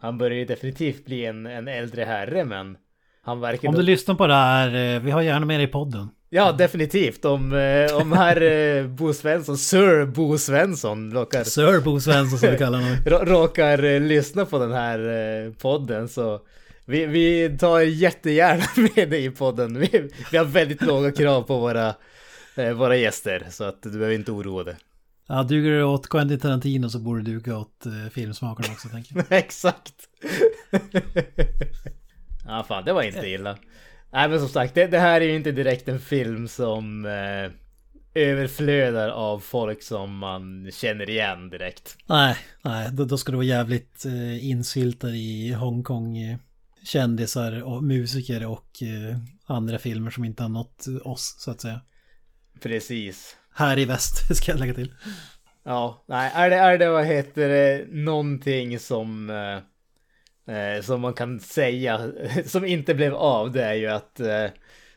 [0.01, 2.77] han börjar ju definitivt bli en, en äldre herre, men
[3.21, 3.67] han verkar...
[3.67, 6.09] Om då- du lyssnar på det här, eh, vi har gärna med dig i podden.
[6.29, 7.25] Ja, definitivt.
[7.25, 12.51] Om, eh, om herr eh, Bo Svensson, Sir Bo Svensson, råkar, Sir Bo Svensson som
[12.51, 12.95] vi kallar honom.
[13.05, 16.41] rå- råkar lyssna på den här podden så
[16.85, 18.63] vi, vi tar jättegärna
[18.95, 19.79] med dig i podden.
[19.79, 21.93] Vi, vi har väldigt låga krav på våra,
[22.75, 24.75] våra gäster så att du behöver inte oroa dig.
[25.27, 29.15] Ja, duger det åt Quentin Tarantino så borde det duga åt eh, filmsmakarna också tänker
[29.15, 29.25] jag.
[29.29, 29.93] Exakt.
[32.45, 33.57] ja, fan, det var inte illa.
[34.11, 37.51] Nej, men som sagt, det, det här är ju inte direkt en film som eh,
[38.23, 41.97] överflödar av folk som man känner igen direkt.
[42.05, 46.37] Nej, nej, då, då ska det vara jävligt eh, insyltad i Hongkong eh,
[46.83, 51.81] kändisar och musiker och eh, andra filmer som inte har nått oss så att säga.
[52.61, 53.35] Precis.
[53.57, 54.93] Här i väst ska jag lägga till.
[55.63, 61.13] Ja, nej, är det, är det vad heter det, någonting som, eh, eh, som man
[61.13, 62.11] kan säga,
[62.45, 64.45] som inte blev av, det är ju att eh,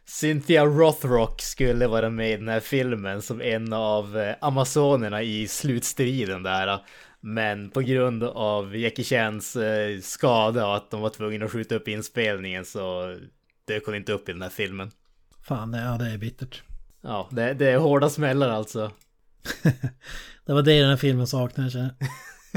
[0.04, 5.48] Cynthia Rothrock skulle vara med i den här filmen som en av eh, amazonerna i
[5.48, 6.80] slutstriden där.
[7.20, 11.74] Men på grund av Jackie Chans eh, skada och att de var tvungna att skjuta
[11.74, 13.16] upp inspelningen så
[13.64, 14.90] dök hon inte upp i den här filmen.
[15.42, 16.62] Fan, ja det är bittert.
[17.08, 18.90] Ja, det, det är hårda smällar alltså.
[20.46, 21.94] Det var det den här filmen saknade.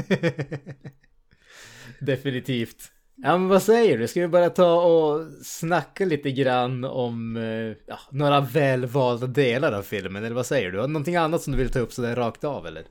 [2.00, 2.92] Definitivt.
[3.16, 4.08] Ja men vad säger du?
[4.08, 9.82] Ska vi bara ta och snacka lite grann om eh, ja, några välvalda delar av
[9.82, 10.24] filmen?
[10.24, 10.78] Eller vad säger du?
[10.78, 12.84] Har du någonting annat som du vill ta upp sådär rakt av eller?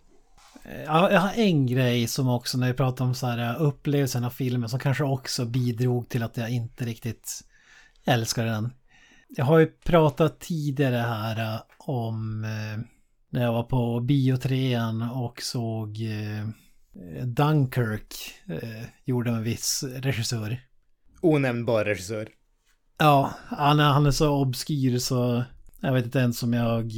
[0.86, 4.24] Ja, jag har en grej som också när vi pratar om så här uh, upplevelsen
[4.24, 7.42] av filmen som kanske också bidrog till att jag inte riktigt
[8.06, 8.74] älskar den.
[9.36, 12.84] Jag har ju pratat tidigare här uh, om uh,
[13.30, 16.50] när jag var på biotrean och såg uh,
[17.26, 18.16] Dunkirk
[19.06, 20.62] gjorde en viss regissör.
[21.22, 22.28] Onämnbar regissör.
[22.98, 25.44] Ja, han är, han är så obskyr så
[25.82, 26.92] jag vet inte ens om jag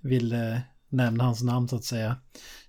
[0.00, 2.16] ville nämna hans namn så att säga.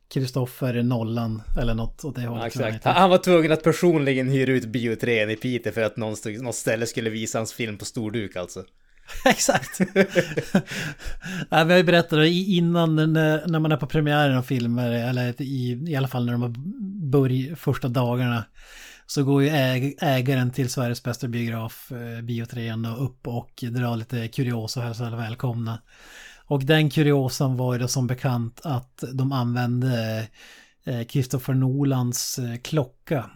[0.07, 2.55] Kristoffer Nollan eller något åt det hållet.
[2.55, 2.85] Ja, exakt.
[2.85, 6.85] Han var tvungen att personligen hyra ut biotren i Piteå för att någon, något ställe
[6.85, 8.63] skulle visa hans film på storduk alltså.
[9.25, 9.79] Exakt.
[11.49, 15.83] Vi har ju berättat det innan när, man är på premiären av filmer, eller i,
[15.87, 16.53] i alla fall när de har
[17.09, 18.45] börjat första dagarna,
[19.05, 24.27] så går ju äg, ägaren till Sveriges bästa biograf, eh, Biotrean, upp och drar lite
[24.27, 25.81] kuriosa och hälsar alla välkomna.
[26.47, 30.27] Och den kuriosan var ju då som bekant att de använde
[30.83, 33.29] eh, Christopher Nolans eh, klocka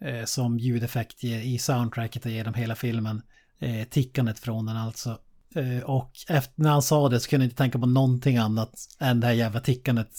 [0.00, 3.22] eh, som ljudeffekt i, i soundtracket genom hela filmen.
[3.58, 5.18] Eh, tickandet från den alltså.
[5.54, 8.72] Eh, och efter, när han sa det så kunde jag inte tänka på någonting annat
[9.00, 10.10] än det här jävla tickandet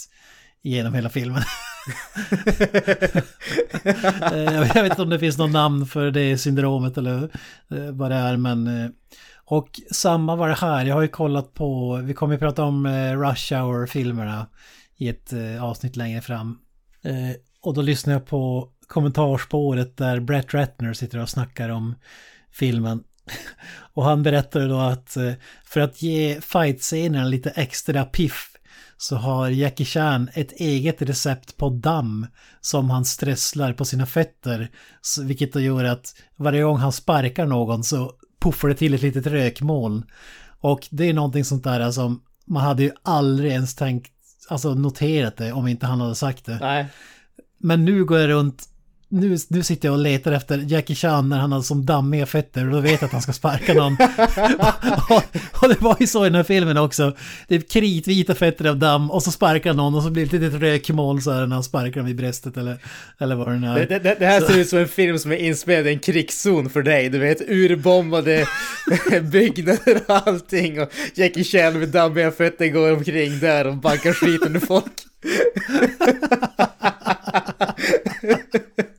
[0.61, 1.41] genom hela filmen.
[4.31, 7.23] Eh, jag vet inte om det finns något namn för det syndromet eller
[7.71, 8.89] eh, vad det är men eh,
[9.45, 12.87] och samma var det här, jag har ju kollat på, vi kommer ju prata om
[12.87, 14.47] Rush Hour-filmerna
[14.97, 16.57] i ett avsnitt längre fram.
[17.61, 21.95] Och då lyssnar jag på kommentarspåret där Brett Ratner sitter och snackar om
[22.51, 23.03] filmen.
[23.93, 25.33] Och han berättade då att eh,
[25.65, 28.51] för att ge fightscenerna lite extra piff
[28.97, 32.27] så har Jackie Chan ett eget recept på damm
[32.61, 34.69] som han stresslar på sina fötter.
[35.23, 39.27] Vilket då gör att varje gång han sparkar någon så puffar det till ett litet
[39.27, 40.05] rökmoln.
[40.61, 44.11] Och det är någonting sånt där som man hade ju aldrig ens tänkt,
[44.49, 46.57] alltså noterat det om inte han hade sagt det.
[46.61, 46.85] Nej.
[47.57, 48.69] Men nu går jag runt,
[49.15, 52.65] nu, nu sitter jag och letar efter Jackie Chan när han har som dammiga fötter
[52.65, 53.93] och då vet jag att han ska sparka någon.
[55.09, 55.23] och,
[55.63, 57.15] och det var ju så i den här filmen också.
[57.47, 60.41] Det är kritvita fötter av damm och så sparkar någon och så blir det ett
[60.43, 62.77] litet rökmoln så här när han sparkar dem i bröstet eller,
[63.19, 63.99] eller vad det nu Det, är.
[63.99, 66.69] det, det här Så- ser ut som en film som är inspelad i en krigszon
[66.69, 67.09] för dig.
[67.09, 68.47] Du vet, urbombade
[69.31, 70.81] byggnader och allting.
[70.81, 74.91] Och Jackie Chan med dammiga fötter går omkring där och bankar skiten ur folk.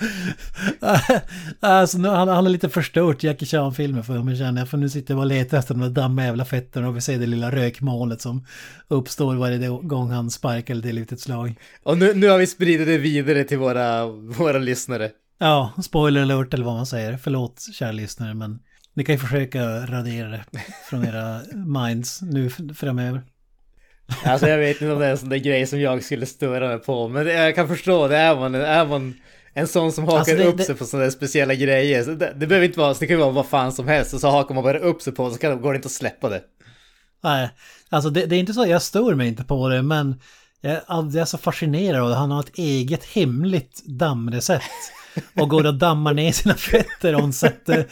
[1.60, 4.68] alltså, nu, han, han har lite förstört Jackie Chan-filmen för mig känner jag.
[4.68, 7.18] För nu sitter jag och letar efter de där dammiga jävla fötterna och vi ser
[7.18, 8.46] det lilla rökmolnet som
[8.88, 11.54] uppstår varje gång han sparkar eller delar ut ett slag.
[11.82, 15.10] Och nu, nu har vi spridit det vidare till våra, våra lyssnare.
[15.38, 17.16] Ja, spoiler alert eller vad man säger.
[17.16, 18.58] Förlåt kära lyssnare men
[18.94, 20.44] ni kan ju försöka radera det
[20.90, 21.40] från era
[21.82, 23.22] minds nu framöver.
[24.24, 26.68] Alltså jag vet inte om det är en sån där grej som jag skulle störa
[26.68, 27.08] mig på.
[27.08, 28.16] Men jag kan förstå det.
[28.16, 29.14] Är man, är man
[29.58, 30.64] en sån som hakar alltså det, upp det...
[30.64, 32.04] sig på sådana där speciella grejer.
[32.04, 34.14] Så det, det behöver inte vara, så det kan ju vara vad fan som helst.
[34.14, 36.28] Och så hakar man bara upp sig på så kan, går det inte att släppa
[36.28, 36.42] det.
[37.24, 37.50] Nej,
[37.88, 40.20] alltså det, det är inte så att jag stör mig inte på det men
[40.60, 42.14] jag, jag är så fascinerad av det.
[42.14, 44.92] Han har ett eget hemligt dammrecept.
[45.36, 47.86] Och går och dammar ner sina fötter och sätter...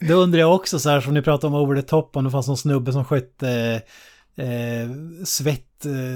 [0.00, 2.30] Då undrar jag också så här som ni pratade om over the top om det
[2.30, 3.82] fanns någon snubbe som skötte
[4.36, 5.65] eh, svett, eh,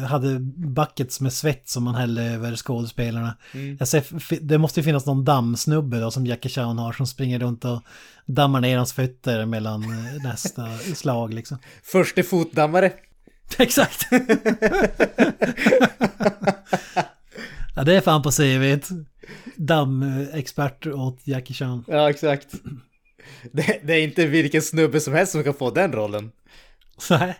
[0.08, 3.36] hade buckets med svett som man hällde över skådespelarna.
[3.54, 3.76] Mm.
[3.78, 4.04] Jag ser,
[4.40, 7.82] det måste ju finnas någon dammsnubbe då som Jackie Chan har som springer runt och
[8.26, 11.58] dammar ner hans fötter mellan eh, nästa slag liksom.
[11.82, 12.92] Förste fotdammare.
[13.58, 14.06] Exakt.
[17.74, 18.88] ja, det är fan på CVt.
[19.56, 21.84] Dammexpert åt Jackie Chan.
[21.88, 22.48] Ja, exakt.
[23.52, 26.32] Det, det, är inte vilken snubbe som helst som kan få den rollen.
[27.10, 27.38] Nej.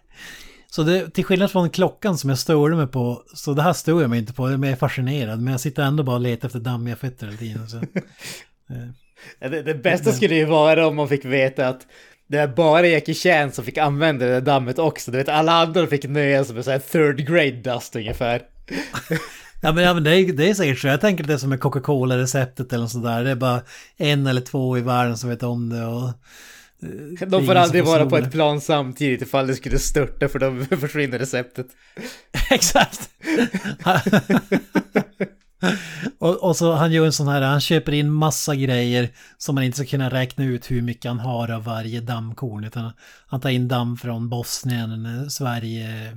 [0.70, 4.02] Så det, till skillnad från klockan som jag störde mig på, så det här stod
[4.02, 5.40] jag mig inte på, jag är fascinerad.
[5.40, 7.68] Men jag sitter ändå bara och letar efter dammiga fötter hela tiden.
[7.68, 7.76] Så,
[9.40, 9.50] eh.
[9.50, 11.86] det, det, bästa skulle ju vara om man fick veta att
[12.26, 15.10] det är bara Jackie Chan som fick använda det där dammet också.
[15.10, 18.42] Du vet, alla andra fick nöja sig med såhär third grade dust ungefär.
[19.62, 20.86] ja men, ja, men det, är, det är säkert så.
[20.86, 23.24] Jag tänker att det är som med Coca-Cola-receptet eller sådär.
[23.24, 23.60] Det är bara
[23.96, 25.86] en eller två i världen som vet om det.
[25.86, 26.10] Och
[27.26, 31.18] de får aldrig vara på ett plan samtidigt ifall det skulle störta för då försvinner
[31.18, 31.66] receptet.
[32.50, 33.10] Exakt.
[36.18, 39.64] och, och, så han gör en sån här, han köper in massa grejer som man
[39.64, 42.64] inte ska kunna räkna ut hur mycket han har av varje dammkorn.
[42.64, 42.92] Utan
[43.26, 46.16] han tar in damm från Bosnien, Sverige,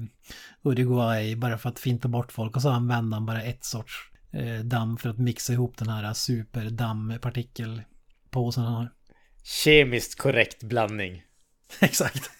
[0.63, 2.55] Uruguay bara för att finta bort folk.
[2.55, 3.93] Och så använder han bara ett sorts
[4.31, 8.89] eh, damm för att mixa ihop den här superdampartikelpåsen han har.
[9.43, 11.23] Kemiskt korrekt blandning.
[11.79, 12.31] Exakt.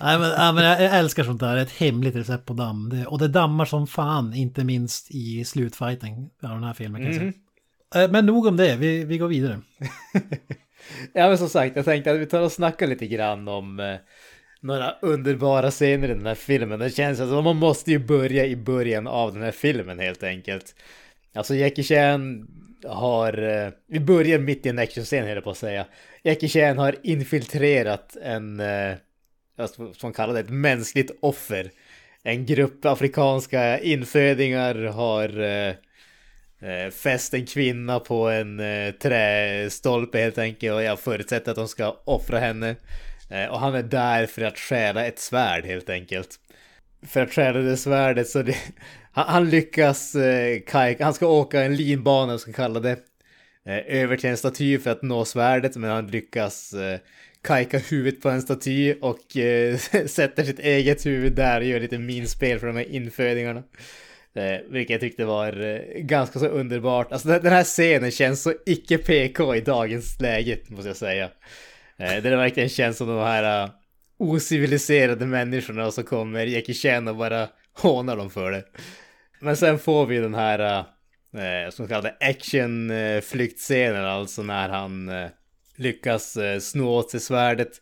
[0.00, 2.88] Nej men, ja, men jag älskar sånt där, ett hemligt recept på damm.
[2.88, 7.06] Det, och det dammar som fan, inte minst i slutfighten av den här filmen kan
[7.06, 7.32] jag säga.
[7.94, 8.04] Mm.
[8.04, 9.60] Eh, men nog om det, vi, vi går vidare.
[11.12, 13.96] ja men som sagt, jag tänkte att vi tar och snackar lite grann om eh,
[14.60, 16.78] några underbara scener i den här filmen.
[16.78, 20.22] Det känns som att man måste ju börja i början av den här filmen helt
[20.22, 20.74] enkelt.
[21.34, 22.48] Alltså Jackie Chan
[22.88, 25.86] har, eh, vi börjar mitt i en actionscen höll på att säga.
[26.22, 28.94] Jackie Chan har infiltrerat en, eh,
[29.96, 31.70] som kallar det, ett mänskligt offer.
[32.22, 35.74] En grupp afrikanska infödingar har eh,
[36.70, 41.68] eh, fäst en kvinna på en eh, trästolpe helt enkelt och jag förutsätter att de
[41.68, 42.76] ska offra henne.
[43.30, 46.28] Eh, och han är där för att stjäla ett svärd helt enkelt.
[47.06, 48.56] För att stjäla det svärdet så det,
[49.16, 52.98] han, han lyckas eh, kajka, han ska åka en linbana, ska kalla det,
[53.64, 56.98] eh, över till en staty för att nå svärdet, men han lyckas eh,
[57.42, 61.98] kajka huvudet på en staty och eh, sätter sitt eget huvud där och gör lite
[61.98, 63.62] minspel för de här infödingarna.
[64.34, 67.12] Eh, vilket jag tyckte var eh, ganska så underbart.
[67.12, 71.30] Alltså den här scenen känns så icke PK i dagens läge, måste jag säga.
[71.96, 73.70] Eh, det verkligen känns som de här uh,
[74.18, 78.64] ociviliserade människorna som kommer Jackie Chan och bara hånar dem för det.
[79.38, 85.08] Men sen får vi den här, eh, eh som kallas actionflyktscenen, eh, alltså när han
[85.08, 85.28] eh,
[85.76, 87.80] lyckas eh, sno åt sig svärdet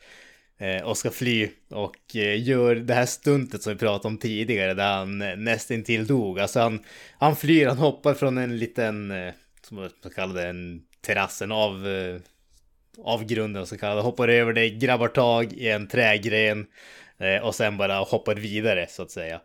[0.59, 4.74] eh, och ska fly och eh, gör det här stuntet som vi pratade om tidigare
[4.74, 6.40] där han eh, nästintill dog.
[6.40, 6.84] Alltså han,
[7.18, 9.32] han flyr, han hoppar från en liten, eh,
[9.62, 12.20] som man kallar det, en terrassen av eh,
[13.02, 16.66] av grunden så kallade, hoppar över det, grabbar tag i en trägren
[17.18, 19.40] eh, och sen bara hoppar vidare så att säga.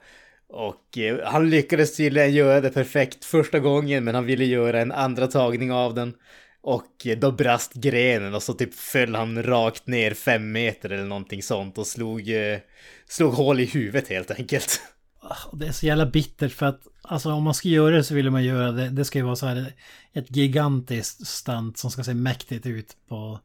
[0.50, 4.91] Och eh, han lyckades tydligen göra det perfekt första gången men han ville göra en
[4.91, 6.14] andra tagning av den.
[6.62, 11.06] Och eh, då brast grenen och så typ föll han rakt ner fem meter eller
[11.06, 12.60] någonting sånt och slog, eh,
[13.08, 14.82] slog hål i huvudet helt enkelt.
[15.22, 18.14] Ah, det är så jävla bittert för att alltså om man ska göra det så
[18.14, 18.89] vill man göra det.
[18.89, 19.74] Det ska ju vara så här
[20.14, 23.39] ett gigantiskt stunt som ska se mäktigt ut på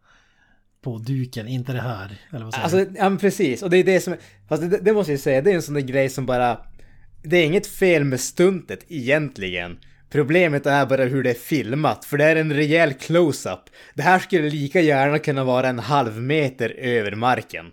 [0.82, 2.18] på duken, inte det här.
[2.32, 3.62] Eller vad säger alltså, ja men precis.
[3.62, 4.16] Och det är det som,
[4.48, 6.58] fast det, det måste jag säga, det är en sån där grej som bara
[7.24, 9.78] det är inget fel med stuntet egentligen.
[10.10, 13.60] Problemet är bara hur det är filmat, för det är en rejäl close-up.
[13.94, 17.66] Det här skulle lika gärna kunna vara en halv meter över marken.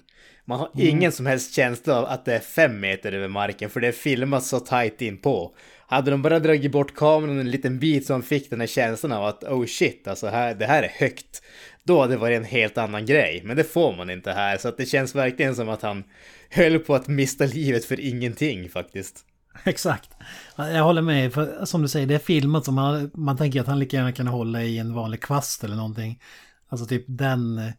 [0.45, 3.79] Man har ingen som helst känsla av att det är fem meter över marken för
[3.79, 5.55] det är filmat så tajt in på.
[5.87, 9.11] Hade de bara dragit bort kameran en liten bit så man fick den här känslan
[9.11, 11.41] av att oh shit, alltså här, det här är högt.
[11.83, 14.67] Då hade det varit en helt annan grej, men det får man inte här så
[14.67, 16.03] att det känns verkligen som att han
[16.49, 19.25] höll på att mista livet för ingenting faktiskt.
[19.63, 20.09] Exakt.
[20.55, 23.67] Jag håller med, för som du säger, det är filmat som man, man tänker att
[23.67, 26.21] han lika gärna kan hålla i en vanlig kvast eller någonting.
[26.69, 27.71] Alltså typ den,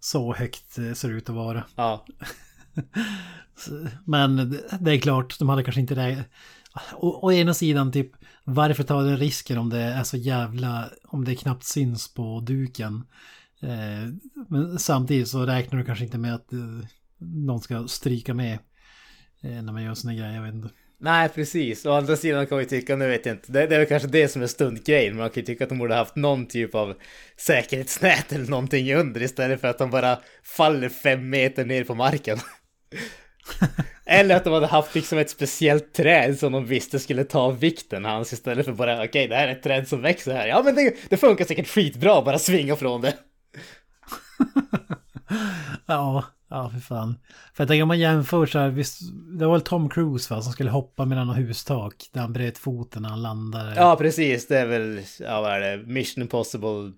[0.00, 1.64] så högt ser det ut att vara.
[1.76, 2.06] Ja.
[4.04, 6.24] Men det är klart, de hade kanske inte det.
[6.94, 8.12] Å, å ena sidan typ,
[8.44, 13.04] varför ta den risken om det är så jävla, om det knappt syns på duken.
[13.60, 14.12] Eh,
[14.48, 16.58] men samtidigt så räknar du kanske inte med att eh,
[17.18, 18.58] någon ska stryka med
[19.40, 20.70] eh, när man gör såna grejer, jag vet inte.
[20.98, 21.86] Nej, precis.
[21.86, 24.08] Å andra sidan kan vi tycka, nu vet jag inte, det, det är väl kanske
[24.08, 25.16] det som är stuntgrejen.
[25.16, 26.94] Man kan ju tycka att de borde haft någon typ av
[27.36, 32.38] säkerhetsnät eller någonting under istället för att de bara faller fem meter ner på marken.
[34.06, 38.04] eller att de hade haft liksom ett speciellt träd som de visste skulle ta vikten
[38.04, 40.46] hans istället för bara okej, okay, det här är ett träd som växer här.
[40.46, 43.14] Ja, men det, det funkar säkert skitbra, bara svinga från det.
[45.86, 47.18] ja, Ja, för fan.
[47.54, 49.00] För jag tänker om man jämför så här, visst,
[49.38, 53.02] det var väl Tom Cruise va, som skulle hoppa mellan hustak där han bröt foten
[53.02, 53.74] när han landade.
[53.76, 54.46] Ja, precis.
[54.46, 56.92] Det är väl, ja vad är det, Mission Impossible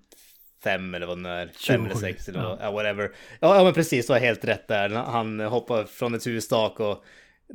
[0.65, 1.49] 5 eller vad det är.
[1.67, 2.71] 5 eller 6 eller ja.
[2.71, 3.11] whatever.
[3.41, 4.89] Ja, ja, men precis, du har helt rätt där.
[4.91, 7.05] Han hoppar från ett hustak och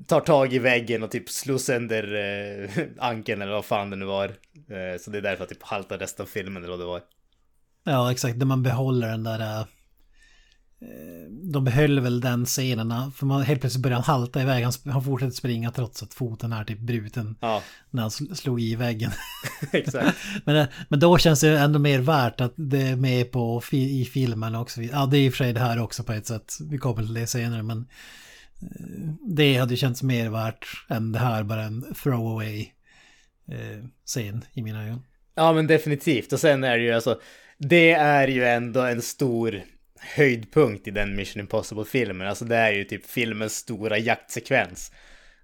[0.08, 4.06] tar tag i väggen och typ slår sönder eh, ankeln eller vad fan det nu
[4.06, 4.26] var.
[4.26, 7.02] Eh, så det är därför att typ haltar resten av filmen eller vad det var.
[7.84, 8.39] Ja, exakt.
[8.39, 9.66] Där man behåller den där uh
[11.44, 14.64] de behöll väl den scenen, för man helt plötsligt börjar han halta iväg.
[14.64, 17.36] Han, han fortsätter springa trots att foten är typ bruten.
[17.40, 17.62] Ja.
[17.90, 19.12] När han slog i väggen.
[19.72, 20.18] Exakt.
[20.46, 24.06] men, eh, men då känns det ändå mer värt att det är med på i
[24.06, 24.82] filmen också.
[24.82, 26.54] Ja, det är i och för sig det här också på ett sätt.
[26.70, 27.88] Vi kommer till det senare, men
[28.62, 32.72] eh, det hade känts mer värt än det här, bara en throwaway
[33.52, 35.04] eh, scen i mina ögon.
[35.36, 36.34] Ja, men definitivt.
[36.34, 37.20] Och sen är det ju alltså,
[37.58, 39.64] det är ju ändå en stor
[40.04, 42.28] höjdpunkt i den Mission Impossible-filmen.
[42.28, 44.91] Alltså det är ju typ filmens stora jaktsekvens.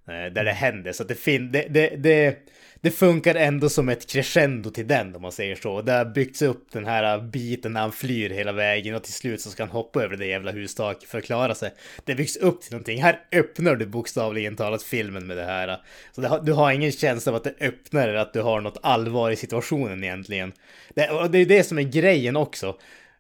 [0.10, 0.92] Eh, där det händer.
[0.92, 2.38] Så att det, det, det, det,
[2.82, 5.82] det funkar ändå som ett crescendo till den om man säger så.
[5.82, 9.42] Det har byggts upp den här biten när han flyr hela vägen och till slut
[9.42, 11.74] så ska han hoppa över det jävla hustaket för att klara sig.
[12.06, 13.04] Det byggs upp till någonting.
[13.04, 15.78] Här öppnar du bokstavligen talat filmen med det här.
[16.12, 18.78] Så det, du har ingen känsla av att det öppnar eller att du har något
[18.84, 20.52] allvar i situationen egentligen.
[20.94, 22.76] Det, och det är det som är grejen också.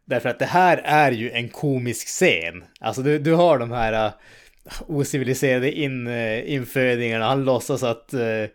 [0.09, 2.63] Därför att det här är ju en komisk scen.
[2.79, 4.11] Alltså du, du har de här uh,
[4.87, 7.25] ociviliserade in, uh, infödingarna.
[7.25, 8.49] Han låtsas att uh,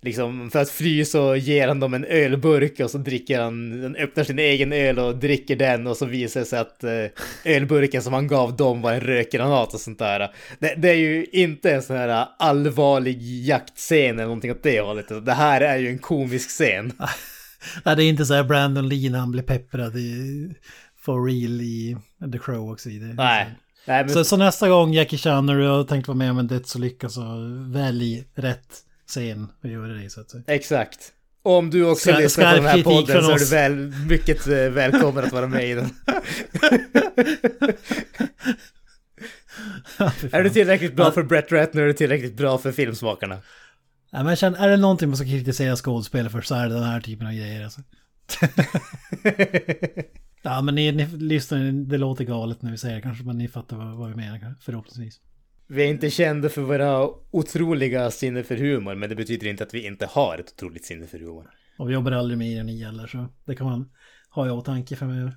[0.00, 3.96] liksom för att fly så ger han dem en ölburk och så dricker han, han
[3.96, 7.06] öppnar sin egen öl och dricker den och så visar det sig att uh,
[7.44, 10.30] ölburken som han gav dem var en rökgranat och sånt där.
[10.58, 15.26] Det, det, är ju inte en sån här allvarlig jaktscen eller någonting åt det hållet.
[15.26, 16.92] Det här är ju en komisk scen.
[17.84, 20.48] Nej, det är inte så här Brandon Lee när han blir pepprad i
[21.04, 21.96] for real i
[22.32, 22.88] The Crow också.
[22.88, 23.14] I det.
[23.14, 23.54] Nej.
[23.86, 24.14] Nej men...
[24.14, 27.08] så, så, nästa gång Jackie Chan när du har tänkt vara med om en dödsolycka
[27.08, 27.22] så
[27.72, 30.42] välj rätt scen och gör det så att säga.
[30.46, 31.12] Exakt.
[31.42, 34.46] Och om du också Ska, lyssnar på den här podden så är du väl, mycket
[34.46, 35.90] eh, välkommen att vara med i den.
[39.98, 43.38] ja, är du tillräckligt bra för Brett Ratner är du tillräckligt bra för filmsmakarna.
[44.10, 46.84] Ja, men känner, är det någonting man ska kritisera skådespelare för så är det den
[46.84, 47.80] här typen av grejer alltså.
[50.46, 53.48] Ja, men ni, ni lyssnar, det låter galet när vi säger det kanske, men ni
[53.48, 55.20] fattar vad, vad vi menar förhoppningsvis.
[55.66, 59.74] Vi är inte kända för våra otroliga sinne för humor, men det betyder inte att
[59.74, 61.50] vi inte har ett otroligt sinne för humor.
[61.78, 63.90] Och vi jobbar aldrig med er ni heller, så det kan man
[64.30, 65.36] ha i åtanke framöver.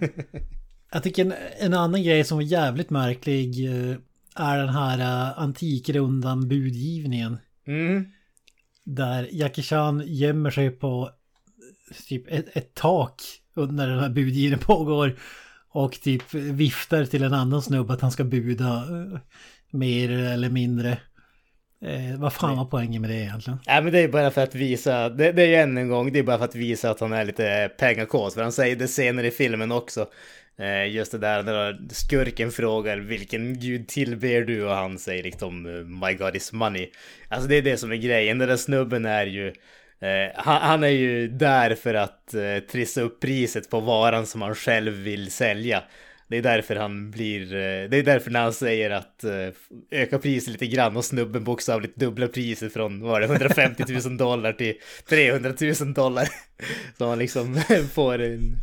[0.92, 3.96] Jag tycker en, en, annan grej som var jävligt märklig eh,
[4.36, 7.38] är den här uh, antikrundan budgivningen.
[7.66, 8.04] Mm.
[8.84, 11.10] Där Jackie Chan gömmer sig på
[12.08, 13.22] typ ett, ett tak
[13.56, 15.16] när den här budgivningen pågår.
[15.68, 19.18] Och typ viftar till en annan snubbe att han ska buda eh,
[19.70, 20.98] mer eller mindre.
[21.84, 23.58] Eh, vad fan var poängen med det egentligen?
[23.66, 26.12] Nej men det är bara för att visa, det, det är ju än en gång,
[26.12, 28.34] det är bara för att visa att han är lite pengakåt.
[28.34, 30.06] För han säger det senare i filmen också.
[30.58, 35.62] Eh, just det där när skurken frågar vilken gud tillber du och han säger liksom
[36.00, 36.90] My God is money.
[37.28, 39.52] Alltså det är det som är grejen, den där snubben är ju
[40.00, 44.42] Eh, han, han, är ju där för att eh, trissa upp priset på varan som
[44.42, 45.82] han själv vill sälja.
[46.28, 49.48] Det är därför han blir, eh, det är därför när han säger att eh,
[49.90, 54.52] öka priset lite grann och snubben bokstavligt dubbla priset från, var det, 150 000 dollar
[54.52, 54.74] till
[55.08, 56.28] 300 000 dollar.
[56.98, 57.60] Så han liksom
[57.94, 58.56] får en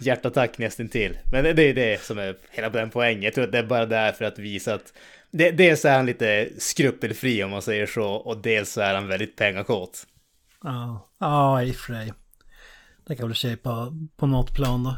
[0.00, 1.18] hjärtattack nästan till.
[1.32, 3.22] Men det är det som är hela den poängen.
[3.22, 4.92] Jag tror att det är bara där för att visa att
[5.30, 9.08] det, dels är han lite skrupelfri om man säger så och dels så är han
[9.08, 10.06] väldigt pengakåt.
[10.64, 12.12] Ja, ja i och för sig.
[13.06, 14.96] Det kan väl tjej på, på något plan då.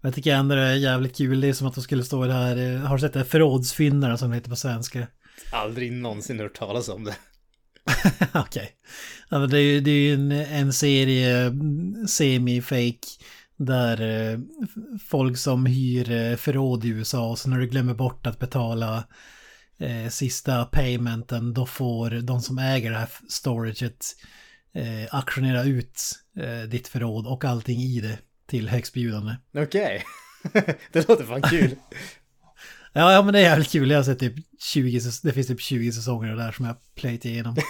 [0.00, 1.40] Jag tycker ändå det är jävligt kul.
[1.40, 2.74] Det är som att de skulle stå där.
[2.74, 3.24] eh, Har du sett det?
[3.24, 5.06] Förrådsfyndare som det heter på svenska.
[5.52, 7.14] Aldrig någonsin hört talas om det.
[8.34, 8.70] Okej.
[9.28, 11.52] Ja, men det är ju det en, en serie
[12.08, 13.06] semi-fake.
[13.56, 14.00] Där
[14.32, 14.38] eh,
[15.08, 19.04] folk som hyr eh, förråd i USA och så när du glömmer bort att betala
[19.78, 24.06] eh, sista paymenten då får de som äger det här storaget
[24.74, 26.02] eh, auktionera ut
[26.38, 29.32] eh, ditt förråd och allting i det till högstbjudande.
[29.56, 30.04] Okej.
[30.92, 31.70] det låter fan kul.
[32.94, 33.90] Ja, ja men det är jävligt kul.
[33.90, 37.24] Jag har sett typ 20, säs- det finns typ 20 säsonger där som jag playat
[37.24, 37.56] igenom.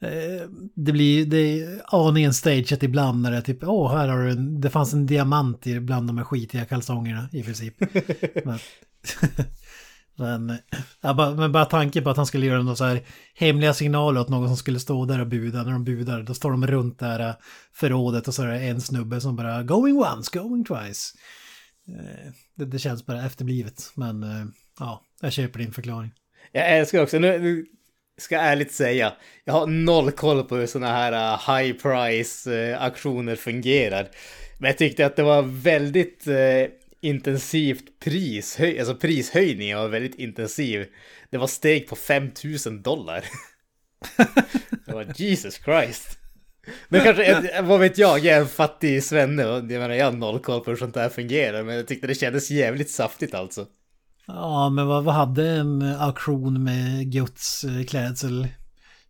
[0.00, 4.24] Eh, det blir, det är aningen stageat ibland när det är typ, åh här har
[4.24, 7.74] du en, det fanns en diamant i bland de här skitiga kalsongerna i princip.
[8.44, 8.58] men,
[10.16, 10.58] men,
[11.00, 13.02] ja, bara, men bara tanken på att han skulle göra några så här
[13.34, 15.62] hemliga signaler åt någon som skulle stå där och buda.
[15.62, 17.34] När de budar, då står de runt där äh,
[17.72, 21.14] förrådet och så är det en snubbe som bara going once, going twice.
[21.88, 24.46] Eh, det, det känns bara efterblivet, men eh,
[24.78, 26.10] ja, jag köper din förklaring.
[26.52, 27.66] Jag älskar också, nu, nu
[28.18, 29.12] ska jag ärligt säga,
[29.44, 34.08] jag har noll koll på hur sådana här äh, high price aktioner äh, auktioner fungerar.
[34.58, 36.26] Men jag tyckte att det var väldigt
[37.04, 40.86] intensivt prishöj, alltså prishöjningen var väldigt intensiv.
[41.30, 43.24] Det var steg på 5000 dollar.
[44.86, 46.18] det var Jesus Christ.
[46.88, 50.12] Men kanske, vad vet jag, jag är en fattig svenne och jag menar jag har
[50.12, 51.62] noll koll på hur sånt här fungerar.
[51.62, 53.66] Men jag tyckte det kändes jävligt saftigt alltså.
[54.26, 58.48] Ja, men vad, vad hade en auktion med Guds eh, klädsel?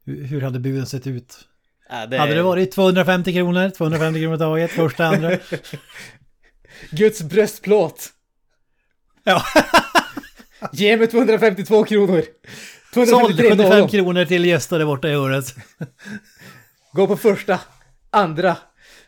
[0.04, 1.38] Hur, hur hade buden sett ut?
[1.88, 2.18] Ja, det...
[2.18, 3.70] Hade det varit 250 kronor?
[3.70, 5.30] 250 kronor taget, första, andra?
[6.90, 8.10] Guds bröstplåt!
[9.24, 9.42] Ja,
[10.72, 12.22] Ge mig 252 kronor!
[12.94, 13.88] såld 253 75 någon.
[13.88, 15.54] kronor till gäster där borta i året.
[16.92, 17.60] Gå på första,
[18.10, 18.56] andra,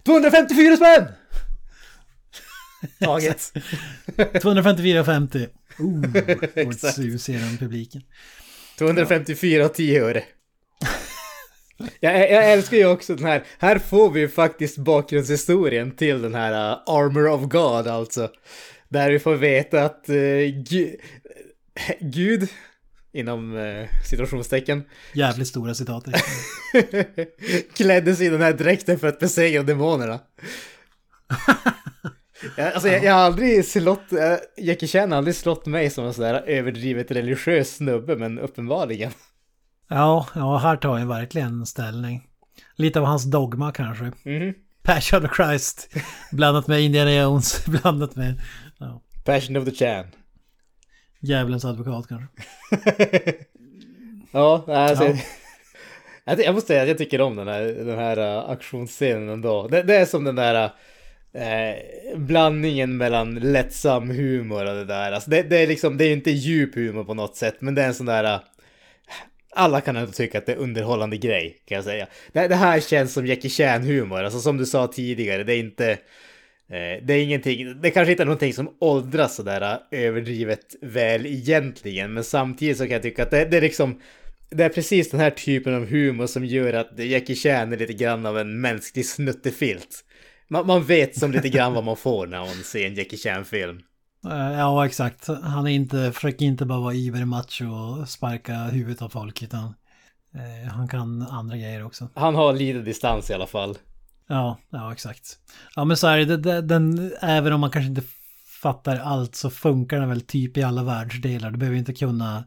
[0.04, 1.04] 254 spänn!
[3.00, 3.52] Taget.
[4.16, 5.48] 254,50.
[5.78, 6.94] Ooh, och ett Exakt.
[6.94, 8.02] sus genom publiken.
[8.78, 10.24] 254 och 10 öre.
[12.01, 16.35] Jag, jag älskar ju också den här, här får vi ju faktiskt bakgrundshistorien till den
[16.35, 18.31] här uh, Armor of God alltså.
[18.89, 20.97] Där vi får veta att uh, Gu-
[22.01, 22.49] Gud,
[23.12, 26.05] inom uh, situationstecken, Jävligt stora citat.
[27.77, 30.20] klädde sig i den här dräkten för att besegra demonerna.
[32.57, 36.05] Jag, alltså, jag, jag har aldrig slått, äh, Jackie Chan har aldrig slått mig som
[36.07, 39.11] en sån där överdrivet religiös snubbe, men uppenbarligen.
[39.89, 42.22] Ja, ja, här tar jag verkligen ställning.
[42.74, 44.05] Lite av hans dogma kanske.
[44.05, 44.55] Mhm.
[44.82, 45.89] Passion of Christ.
[46.32, 47.66] Blandat med Indiana Jones.
[47.82, 48.41] Blandat med
[48.78, 50.07] ja, Passion of the Chan.
[51.20, 52.28] djävulens advokat kanske.
[54.32, 55.16] Ja, alltså, Ja.
[56.28, 59.68] Jag, jag måste säga att jag tycker om den här, den här uh, aktionsscenen ändå.
[59.68, 65.12] Det, det är som den där uh, blandningen mellan lättsam humor och det där.
[65.12, 67.82] Alltså det, det är liksom, det är inte djup humor på något sätt, men det
[67.82, 68.41] är en sån där...
[69.57, 72.07] Alla kan ändå tycka att det är underhållande grej, kan jag säga.
[72.32, 75.90] Det, det här känns som Jackie Chan-humor, alltså som du sa tidigare, det är inte...
[75.90, 81.26] eh, Det är ingenting, det kanske inte är någonting som åldras sådär eh, överdrivet väl
[81.26, 84.00] egentligen, men samtidigt så kan jag tycka att det, det är liksom
[84.50, 87.92] det är precis den här typen av humor som gör att Jackie Chan är lite
[87.92, 90.04] grann av en mänsklig snuttefilt.
[90.48, 93.80] Man, man vet som lite grann vad man får när man ser en Jackie Chan-film.
[94.31, 95.29] Eh, Ja, exakt.
[95.43, 99.74] Han är inte, försöker inte bara vara ibermacho och sparka huvudet av folk, utan
[100.35, 102.09] eh, han kan andra grejer också.
[102.14, 103.79] Han har lite distans i alla fall.
[104.29, 105.39] Ja, ja exakt.
[105.77, 108.03] Ja, men så är det, den, även om man kanske inte
[108.62, 111.51] fattar allt så funkar den väl typ i alla världsdelar.
[111.51, 112.45] Du behöver inte kunna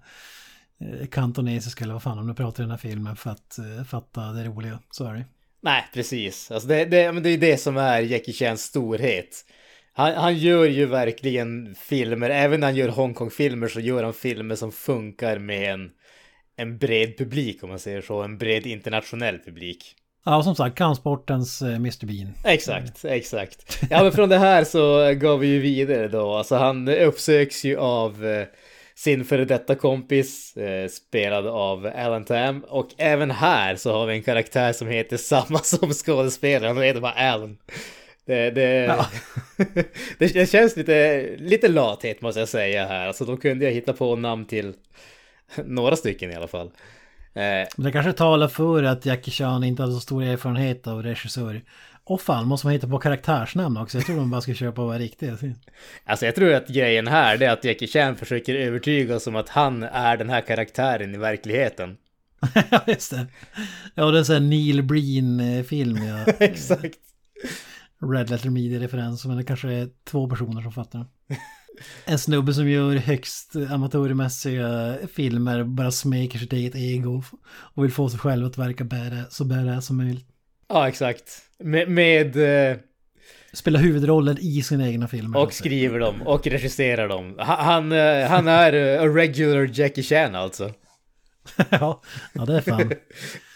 [0.81, 3.83] eh, kantonesiska eller vad fan om du pratar i den här filmen för att eh,
[3.83, 4.79] fatta det roliga.
[4.91, 5.25] Så är det.
[5.61, 6.51] Nej, precis.
[6.51, 9.45] Alltså det, det, men det är det som är Jackie Chans storhet.
[9.99, 14.55] Han, han gör ju verkligen filmer, även när han gör Hongkong-filmer så gör han filmer
[14.55, 15.91] som funkar med en,
[16.55, 19.95] en bred publik om man säger så, en bred internationell publik.
[20.25, 22.33] Ja, och som sagt, kampsportens eh, Mr Bean.
[22.45, 23.81] Exakt, exakt.
[23.89, 26.33] Ja men från det här så går vi ju vidare då.
[26.33, 28.47] Alltså han uppsöks ju av eh,
[28.95, 32.63] sin före detta kompis, eh, spelad av Alan Tam.
[32.67, 37.01] Och även här så har vi en karaktär som heter samma som skådespelaren, han heter
[37.01, 37.57] bara Alan.
[38.29, 39.07] Det, det, Ja.
[40.17, 43.07] det, det känns lite, lite lathet måste jag säga här.
[43.07, 44.73] Alltså då kunde jag hitta på namn till
[45.65, 46.67] några stycken i alla fall.
[47.33, 51.03] Eh, Men det kanske talar för att Jackie Chan inte hade så stor erfarenhet av
[51.03, 51.61] regissör.
[52.03, 53.97] Och fan, måste man hitta på karaktärsnamn också?
[53.97, 55.37] Jag tror de bara ska köpa vad riktiga.
[56.05, 59.49] alltså jag tror att grejen här är att Jackie Chan försöker övertyga oss om att
[59.49, 61.97] han är den här karaktären i verkligheten.
[62.71, 63.25] Ja, just det.
[63.95, 65.97] Ja, det är en sån här Neil Breen-film.
[66.07, 66.33] Ja.
[66.39, 66.97] Exakt.
[68.01, 71.05] Red Letter Media-referens, men det kanske är två personer som fattar.
[72.05, 78.09] En snubbe som gör högst amatörmässiga filmer, bara smeker sitt eget ego och vill få
[78.09, 80.27] sig själv att verka bära, så badass som möjligt.
[80.67, 81.41] Ja, exakt.
[81.59, 82.35] Med, med
[82.71, 82.77] eh,
[83.53, 85.39] Spela huvudrollen i sina egna filmer.
[85.39, 87.35] och skriver dem och regisserar dem.
[87.37, 90.73] Han, han, eh, han är eh, a regular Jackie Chan alltså.
[91.69, 92.01] ja,
[92.33, 92.91] ja, det är fan.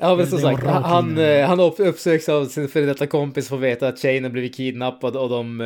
[0.00, 3.56] Ja men som sagt, han, eh, han upp, uppsöks av sin före detta kompis får
[3.58, 5.60] veta att tjejen har blivit kidnappad och de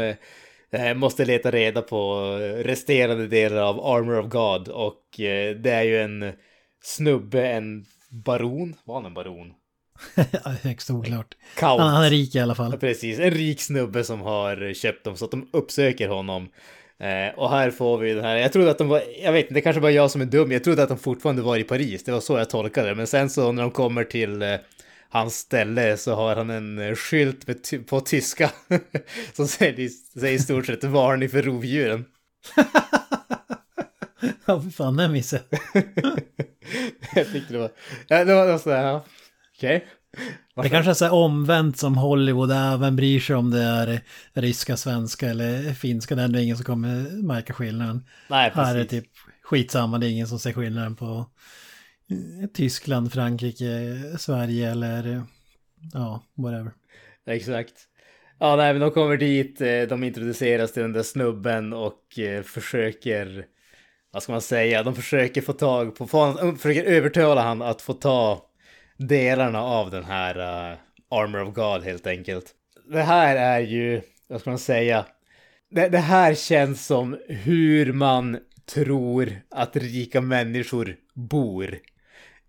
[0.70, 1.96] eh, måste leta reda på
[2.40, 6.32] eh, resterande delar av Armor of God och eh, det är ju en
[6.82, 9.52] snubbe, en baron, var han en baron?
[10.62, 11.34] Högst oklart.
[11.60, 12.78] Han, han är rik i alla Ja, fall.
[12.78, 16.48] precis, en rik snubbe som har köpt dem så att de uppsöker honom.
[17.00, 19.54] Eh, och här får vi den här, jag trodde att de var, jag vet inte,
[19.54, 22.04] det kanske bara jag som är dum, jag trodde att de fortfarande var i Paris,
[22.04, 22.94] det var så jag tolkade det.
[22.94, 24.54] Men sen så när de kommer till eh,
[25.08, 28.50] hans ställe så har han en eh, skylt med ty- på tyska
[29.32, 29.88] som säger,
[30.18, 32.04] säger i stort sett varning för rovdjuren.
[34.44, 35.82] Ja, för fan, den missade jag.
[37.14, 37.70] jag tyckte det var,
[38.08, 39.04] ja, det var, var sådär, ja,
[39.56, 39.86] okej.
[40.62, 42.76] Det kanske är så här omvänt som Hollywood är.
[42.76, 44.00] Vem bryr sig om det är
[44.32, 46.14] ryska, svenska eller finska?
[46.14, 48.04] Det är ändå ingen som kommer märka skillnaden.
[48.28, 49.02] Nej, Här är det precis.
[49.02, 49.98] typ skitsamma.
[49.98, 51.26] Det är ingen som ser skillnaden på
[52.10, 55.22] eh, Tyskland, Frankrike, Sverige eller
[55.92, 56.72] ja, whatever.
[57.26, 57.74] Exakt.
[58.38, 62.42] Ja, nej, men de kommer dit, eh, de introduceras till den där snubben och eh,
[62.42, 63.46] försöker,
[64.12, 66.06] vad ska man säga, de försöker få tag på,
[66.58, 68.49] försöker övertala han att få ta
[69.00, 70.78] delarna av den här uh,
[71.10, 72.46] Armor of God helt enkelt.
[72.92, 75.06] Det här är ju, vad ska man säga,
[75.70, 78.38] det, det här känns som hur man
[78.74, 81.78] tror att rika människor bor.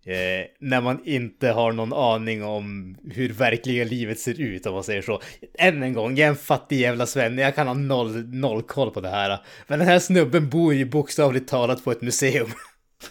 [0.04, 4.84] Eh, när man inte har någon aning om hur verkliga livet ser ut om man
[4.84, 5.20] säger så.
[5.58, 8.90] Än en gång, jag är en fattig jävla svenne, jag kan ha noll, noll koll
[8.90, 9.40] på det här.
[9.66, 12.48] Men den här snubben bor ju bokstavligt talat på ett museum.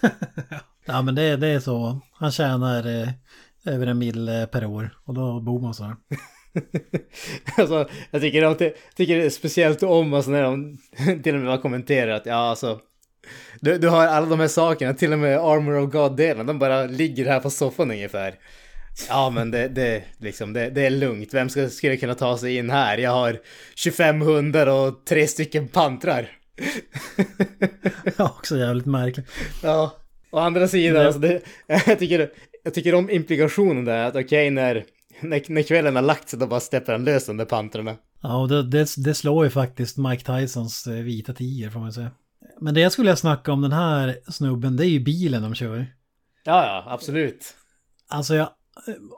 [0.86, 2.00] Ja, men det, det är så.
[2.14, 3.10] Han tjänar eh,
[3.66, 5.96] över en mil per år och då bor man så här.
[7.58, 10.78] alltså, jag tycker, de, tycker speciellt om alltså, när de
[11.24, 12.80] till och med har kommenterat att ja alltså
[13.60, 16.84] du, du har alla de här sakerna, till och med Armor of God-delen, de bara
[16.84, 18.36] ligger här på soffan ungefär.
[19.10, 22.58] Ja men det, det, liksom, det, det är lugnt, vem ska, skulle kunna ta sig
[22.58, 22.98] in här?
[22.98, 23.40] Jag har
[23.76, 26.30] 25 hundar och tre stycken pantrar.
[28.18, 29.26] Ja, också jävligt märkligt.
[29.64, 29.96] Ja,
[30.32, 32.32] å andra sidan, Men- alltså det, jag, tycker,
[32.64, 34.86] jag tycker om implikationen där, att okej när,
[35.22, 37.96] när, när kvällen har lagt sig då bara släpper han lös de där pantrarna.
[38.22, 41.94] Ja, och det, det, det slår ju faktiskt Mike Tysons eh, vita tiger får man
[41.94, 42.12] säga.
[42.62, 45.86] Men det jag skulle snacka om den här snubben, det är ju bilen de kör.
[46.44, 47.56] Ja, ja, absolut.
[48.08, 48.50] Alltså jag,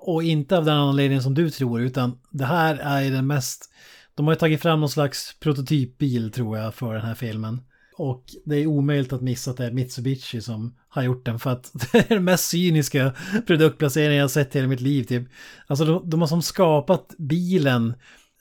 [0.01, 3.69] och inte av den anledningen som du tror, utan det här är den mest,
[4.15, 7.61] de har ju tagit fram någon slags prototypbil tror jag för den här filmen.
[7.97, 11.49] Och det är omöjligt att missa att det är Mitsubishi som har gjort den för
[11.49, 13.13] att det är den mest cyniska
[13.47, 15.27] produktplaceringen jag har sett i hela mitt liv typ.
[15.67, 17.93] Alltså de, de har som skapat bilen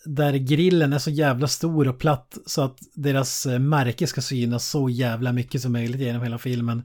[0.05, 4.71] där grillen är så jävla stor och platt så att deras eh, märke ska synas
[4.71, 6.83] så jävla mycket som möjligt genom hela filmen.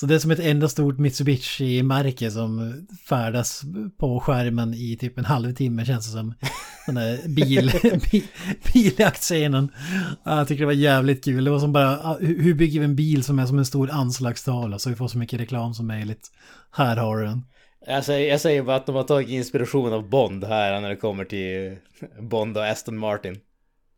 [0.00, 3.62] Så det är som ett enda stort Mitsubishi-märke som färdas
[3.98, 6.34] på skärmen i typ en halvtimme känns det som.
[6.86, 7.72] Den där bil,
[8.10, 8.22] bil,
[8.72, 9.68] biljaktscenen.
[10.24, 11.44] Ja, Jag tycker det var jävligt kul.
[11.44, 14.78] Det var som bara, hur bygger vi en bil som är som en stor anslagstavla
[14.78, 16.30] så vi får så mycket reklam som möjligt.
[16.72, 17.44] Här har du den.
[17.86, 20.96] Jag säger, jag säger bara att de har tagit inspiration av Bond här när det
[20.96, 21.76] kommer till
[22.20, 23.40] Bond och Aston Martin.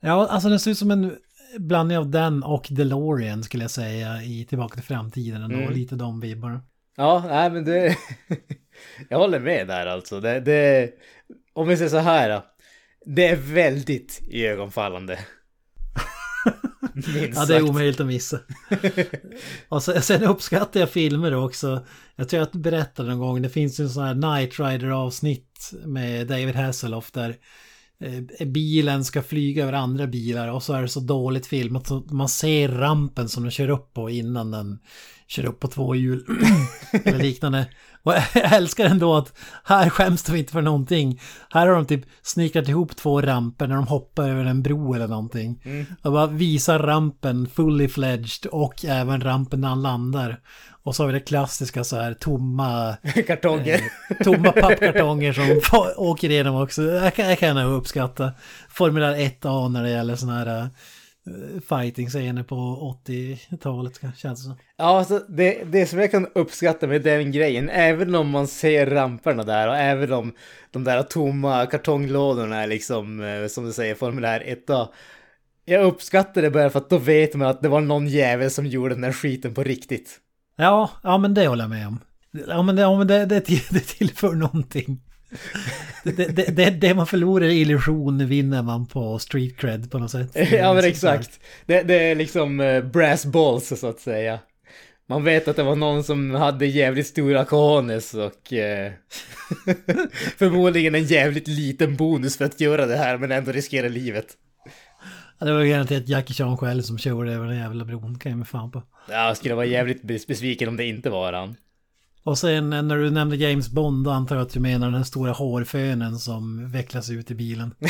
[0.01, 1.17] Ja, alltså den ser ut som en
[1.59, 5.57] blandning av den och DeLorean skulle jag säga i Tillbaka till framtiden ändå.
[5.57, 5.73] Mm.
[5.73, 6.61] Lite de vibbarna.
[6.97, 7.97] Ja, nej men det...
[9.09, 10.21] jag håller med där alltså.
[10.21, 10.91] Det, det...
[11.53, 12.45] Om vi säger så här då.
[13.07, 15.19] Det är väldigt iögonfallande.
[16.95, 18.41] Minst Ja, det är omöjligt att missa.
[19.69, 21.87] och sen, sen uppskattar jag filmer också.
[22.17, 24.91] Jag tror att du berättade någon gång, det finns ju en sån här Night Rider
[24.91, 27.37] avsnitt med David Hasselhoff där
[28.03, 32.03] Eh, bilen ska flyga över andra bilar och så är det så dåligt filmat så
[32.11, 34.79] man ser rampen som den kör upp på innan den
[35.27, 36.25] kör upp på två hjul
[37.05, 37.67] eller liknande.
[38.03, 39.33] Och jag älskar ändå att
[39.65, 41.21] här skäms de inte för någonting.
[41.51, 45.09] Här har de typ snickrat ihop två ramper när de hoppar över en bro eller
[45.09, 45.63] någonting.
[45.65, 45.87] Mm.
[46.03, 50.41] Och bara visar rampen fully fledged och även rampen när han landar.
[50.85, 52.97] Och så har vi det klassiska så här tomma,
[53.27, 53.81] Kartonger.
[54.25, 55.61] tomma pappkartonger som
[55.97, 56.83] åker igenom också.
[56.83, 58.33] Jag kan, jag kan uppskatta
[58.69, 60.69] Formula 1A när det gäller sådana här uh,
[61.69, 62.55] fighting-scener på
[63.07, 64.55] 80-talet känns det som.
[64.77, 68.87] Ja, alltså det, det som jag kan uppskatta med den grejen, även om man ser
[68.87, 70.35] ramperna där och även om
[70.71, 74.89] de där tomma kartonglådorna är liksom, eh, som du säger, formulär 1A.
[75.65, 78.67] Jag uppskattar det bara för att då vet man att det var någon jävel som
[78.67, 80.19] gjorde den där skiten på riktigt.
[80.57, 81.99] Ja, ja men det håller jag med om.
[82.49, 85.01] Ja men det, ja, men det, det, det tillför någonting.
[86.05, 90.11] Det, det, det, det, man förlorar i illusion vinner man på street cred på något
[90.11, 90.31] sätt.
[90.53, 91.41] Ja men exakt.
[91.67, 94.39] Det, det är liksom eh, brass balls så att säga.
[95.09, 98.93] Man vet att det var någon som hade jävligt stora cojones och eh,
[100.39, 104.27] förmodligen en jävligt liten bonus för att göra det här men ändå riskera livet.
[105.39, 108.39] Ja, det var garanterat Jackie Chan själv som körde över den jävla bron, kan jag
[108.39, 108.83] med fan på.
[109.09, 111.57] Ja, jag skulle vara jävligt bes- besviken om det inte var han.
[112.25, 115.33] Och sen eh, när du nämnde James Bond, antar jag att du menar den stora
[115.33, 117.75] hårfönen som vecklas ut i bilen.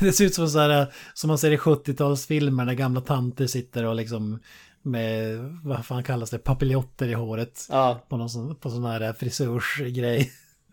[0.00, 3.84] Det ser ut som så här, som man ser i 70-talsfilmer när gamla tanter sitter
[3.84, 4.38] och liksom
[4.82, 7.66] med, vad fan kallas det, papiljotter i håret.
[7.70, 10.30] Ja, På någon sån, på sån här frisörsgrej.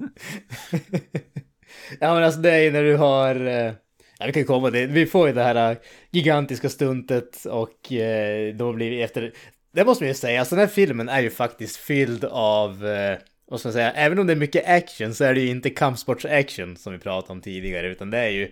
[1.99, 3.35] ja men alltså det är ju när du har...
[3.47, 3.73] eh,
[4.21, 4.89] Ja, vi kan komma dit.
[4.89, 5.77] Vi får ju det här eh,
[6.11, 9.33] gigantiska stuntet och eh, då blir vi efter...
[9.71, 12.87] Det måste man ju säga, alltså den här filmen är ju faktiskt fylld av...
[12.87, 13.91] Eh, vad ska man säga?
[13.91, 17.33] Även om det är mycket action så är det ju inte kampsports-action som vi pratade
[17.33, 18.51] om tidigare utan det är ju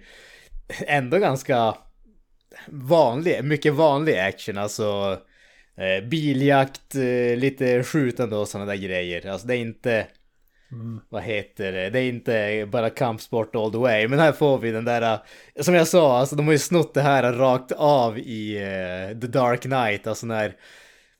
[0.88, 1.76] ändå ganska
[2.68, 5.18] vanlig, mycket vanlig action, alltså
[5.78, 9.28] eh, biljakt, eh, lite skjutande och sådana där grejer.
[9.28, 10.08] Alltså det är inte,
[11.10, 14.08] vad heter det, det är inte bara kampsport all the way.
[14.08, 15.20] Men här får vi den där, eh,
[15.64, 19.28] som jag sa, alltså de har ju snott det här rakt av i eh, The
[19.28, 20.56] Dark Knight, alltså när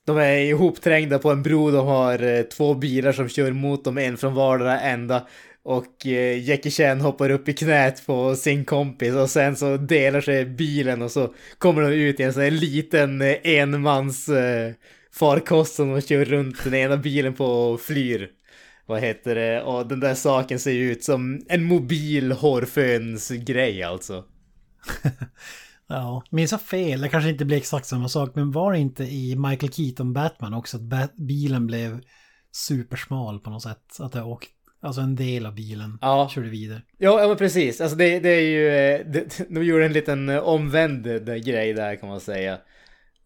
[0.08, 3.98] de är ihopträngda på en bro, de har eh, två bilar som kör mot dem,
[3.98, 5.26] en från vardera ända.
[5.62, 10.20] Och eh, Jackie Chan hoppar upp i knät på sin kompis och sen så delar
[10.20, 14.72] sig bilen och så kommer de ut i en sån här liten eh, enmans eh,
[15.12, 18.30] farkost som de kör runt den ena bilen på och flyr.
[18.86, 19.62] Vad heter det?
[19.62, 24.24] Och den där saken ser ju ut som en mobil hårfönsgrej alltså.
[25.88, 29.04] Ja, minns jag fel, det kanske inte blir exakt samma sak, men var det inte
[29.04, 32.00] i Michael Keaton Batman också att bat- bilen blev
[32.52, 33.96] supersmal på något sätt?
[34.00, 34.48] Att det åkt,
[34.82, 36.30] alltså en del av bilen Ja.
[36.34, 36.82] körde vidare.
[36.98, 37.80] Ja, ja men precis.
[37.80, 38.68] Alltså det, det är ju...
[38.68, 42.58] eh, Det, de gjorde en liten eh, omvänd eh, grej där kan man säga.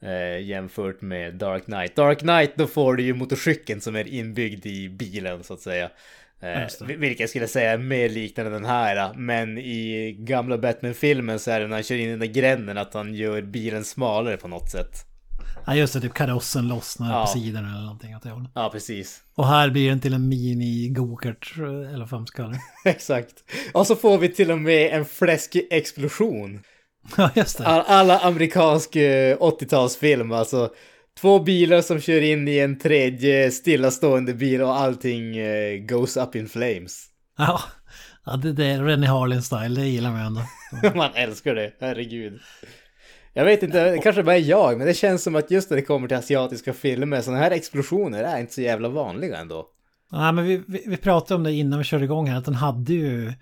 [0.02, 1.96] Eh, jämfört med Dark Knight.
[1.96, 5.90] Dark Knight, då får du ju motorcykeln som är inbyggd i bilen så att säga.
[6.42, 9.14] Eh, vilket jag skulle säga är mer liknande den här.
[9.14, 12.78] Men i gamla Batman-filmen så är det när han kör in i den där gränden
[12.78, 15.06] att han gör bilen smalare på något sätt.
[15.66, 17.20] Ja, just det, typ karossen lossnar Ja.
[17.26, 18.50] på sidan eller någonting åt det hållet.
[18.54, 19.20] Ja, precis.
[19.34, 22.58] Och här blir den till en mini gokart eller vad fan ska det?
[22.90, 23.32] Exakt.
[23.72, 26.60] Och så får vi till och med en fläskig explosion.
[27.16, 27.66] Ja, just det.
[27.66, 30.70] All, alla amerikansk eh, 80-talsfilm, alltså
[31.20, 36.36] två bilar som kör in i en tredje stillastående bil och allting eh, goes up
[36.36, 37.06] in flames.
[37.38, 37.60] Ja,
[38.26, 40.42] ja det, det är Rennie Harlin-style, det gillar man ändå.
[40.98, 42.40] Man älskar det, herregud.
[43.34, 45.76] Jag vet inte, det kanske bara är jag, men det känns som att just när
[45.76, 49.66] det kommer till asiatiska filmer, sådana här explosioner är inte så jävla vanliga ändå.
[50.12, 52.54] Nej, men vi, vi, vi pratade om det innan vi körde igång här, att den
[52.54, 53.32] hade ju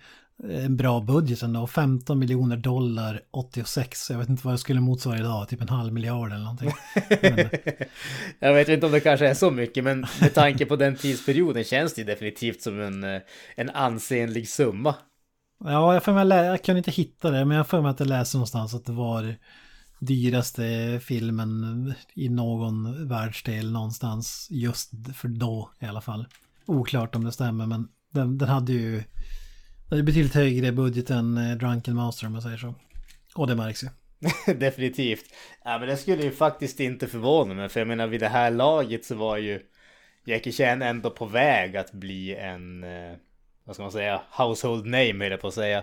[0.45, 1.66] en bra budget ändå.
[1.66, 4.11] 15 miljoner dollar 86.
[4.11, 6.70] Jag vet inte vad det skulle motsvara idag, typ en halv miljard eller någonting.
[7.22, 7.49] Men,
[8.38, 11.64] Jag vet inte om det kanske är så mycket, men med tanke på den tidsperioden
[11.64, 13.20] känns det definitivt som en, eh,
[13.57, 14.95] en ansenlig summa.
[15.64, 18.01] ja, jag, får mig, lä- jag kunde inte hitta det, men jag får mig att
[18.01, 19.34] jag läste någonstans att det var
[19.99, 26.26] dyraste filmen i någon världsdel någonstans just för då i alla fall.
[26.66, 29.03] Oklart om det stämmer, men den, den hade ju
[29.91, 32.74] det är betydligt högre budget än eh, Drunken Master om man säger så.
[33.34, 33.88] Och det märks ju.
[34.55, 35.24] Definitivt.
[35.64, 38.51] Ja men det skulle ju faktiskt inte förvåna mig för jag menar vid det här
[38.51, 39.61] laget så var ju
[40.26, 43.16] Jackie Chan ändå på väg att bli en, eh,
[43.64, 45.78] vad ska man säga, household name höll jag på att säga.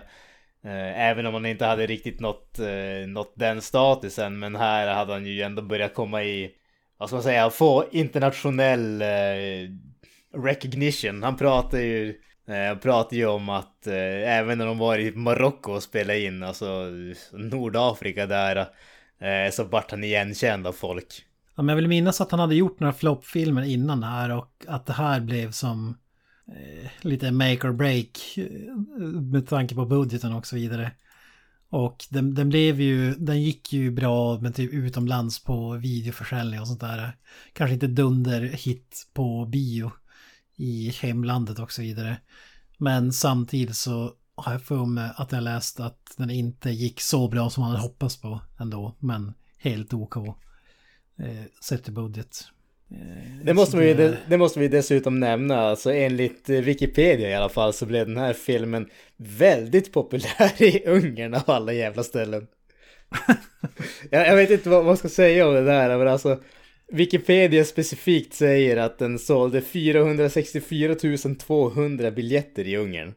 [0.64, 2.58] Eh, även om han inte hade riktigt nått,
[3.06, 6.50] nått den statusen men här hade han ju ändå börjat komma i,
[6.98, 9.02] vad ska man säga, få internationell
[10.34, 11.22] recognition.
[11.22, 14.98] Han pratar ju Eh, jag pratade pratar ju om att eh, även när de var
[14.98, 16.86] i Marocko och spelade in, alltså
[17.32, 18.56] Nordafrika där,
[19.20, 21.24] eh, så vart han igenkänd av folk.
[21.56, 24.64] Ja, men jag vill minnas att han hade gjort några floppfilmer innan det här och
[24.66, 25.96] att det här blev som
[26.48, 28.74] eh, lite make or break eh,
[29.32, 30.90] med tanke på budgeten och så vidare.
[31.70, 36.68] Och den, den blev ju, den gick ju bra men typ utomlands på videoförsäljning och
[36.68, 37.12] sånt där.
[37.52, 39.90] Kanske inte dunderhit på bio
[40.58, 42.16] i hemlandet och så vidare.
[42.78, 47.28] Men samtidigt så har jag för mig att jag läst att den inte gick så
[47.28, 48.96] bra som man hade hoppats på ändå.
[48.98, 50.16] Men helt OK.
[50.16, 50.24] Eh,
[51.62, 52.44] sett till budget.
[52.90, 57.48] Eh, det, måste vi, det, det, måste vi dessutom nämna, alltså enligt Wikipedia i alla
[57.48, 62.46] fall så blev den här filmen väldigt populär i Ungern av alla jävla ställen.
[64.10, 66.40] jag, jag, vet inte vad man ska säga om det där, men alltså
[66.92, 70.94] Wikipedia specifikt säger att den sålde 464
[71.38, 73.14] 200 biljetter i Ungern.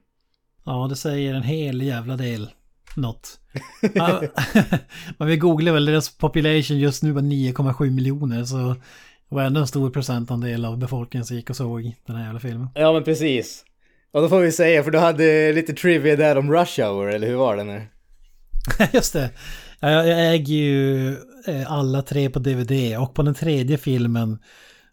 [0.66, 2.50] Ja, det säger en hel jävla del.
[2.96, 3.40] Något.
[5.18, 8.58] Men vi googlar väl, deras population just nu var 9,7 miljoner så
[9.30, 12.40] det var ändå en stor procentandel av befolkningen som gick och såg den här jävla
[12.40, 12.70] filmen.
[12.76, 13.66] Ja men precis.
[14.12, 17.28] Och då får vi säga, för du hade lite trivia där om Rush Hour, eller
[17.28, 17.82] hur var det nu?
[18.94, 19.30] just det.
[19.80, 21.16] Jag, jag äger ju
[21.68, 24.40] alla tre på DVD och på den tredje filmen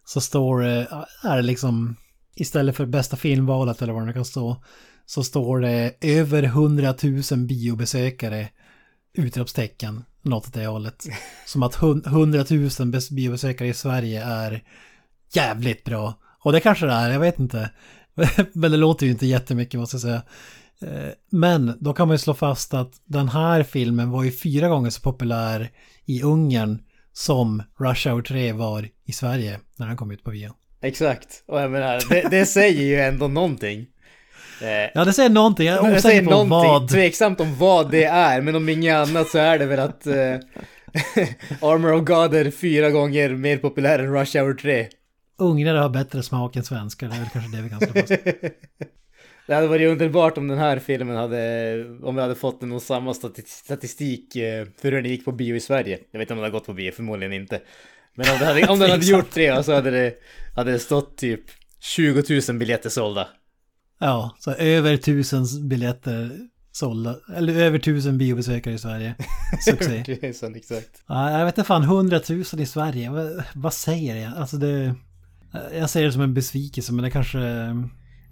[0.05, 0.89] så står det,
[1.25, 1.97] är det liksom
[2.37, 4.63] istället för bästa filmvalet eller vad det kan stå
[5.07, 6.95] så står det över 100
[7.31, 8.49] 000 biobesökare
[9.15, 11.07] utropstecken något åt det hållet.
[11.47, 14.63] Som att 100 000 biobesökare i Sverige är
[15.33, 16.15] jävligt bra.
[16.45, 17.71] Och det kanske det är, jag vet inte.
[18.53, 20.23] Men det låter ju inte jättemycket måste jag säga.
[20.83, 24.69] Eh, men då kan man ju slå fast att den här filmen var ju fyra
[24.69, 25.71] gånger så populär
[26.07, 26.79] i Ungern
[27.13, 30.51] som Rush Hour 3 var i Sverige när den kom ut på bio.
[30.83, 33.87] Exakt, och jag menar, det, det säger ju ändå någonting.
[34.63, 35.67] Eh, ja, det säger någonting.
[35.67, 36.71] Jag är osäker på någonting.
[36.71, 36.89] vad.
[36.89, 40.15] Tveksamt om vad det är, men om inget annat så är det väl att eh,
[41.61, 44.87] Armor of God är fyra gånger mer populär än Rush Hour 3.
[45.39, 48.13] Ungrare har bättre smak än svenskar, det är väl kanske det vi kan slå fast.
[49.47, 53.15] Det hade varit underbart om den här filmen hade, om vi hade fått någon samma
[53.45, 55.99] statistik eh, för hur den gick på bio i Sverige.
[56.11, 57.61] Jag vet inte om den har gått på bio, förmodligen inte.
[58.15, 60.15] Men om, det hade, om den hade gjort det så hade det,
[60.57, 61.41] hade det stått typ
[61.81, 63.29] 20 000 biljetter sålda.
[63.99, 66.31] Ja, så över tusen biljetter
[66.73, 67.17] sålda.
[67.37, 69.15] Eller över tusen biobesökare i Sverige.
[69.65, 70.05] Succé.
[70.05, 71.03] tusen, exakt.
[71.07, 73.11] Ja, jag vet inte fan, hundratusen i Sverige.
[73.11, 74.33] Vad, vad säger jag?
[74.37, 74.95] Alltså det...
[75.55, 77.39] Eh, jag ser det som en besvikelse, men det kanske...
[77.39, 77.75] Eh,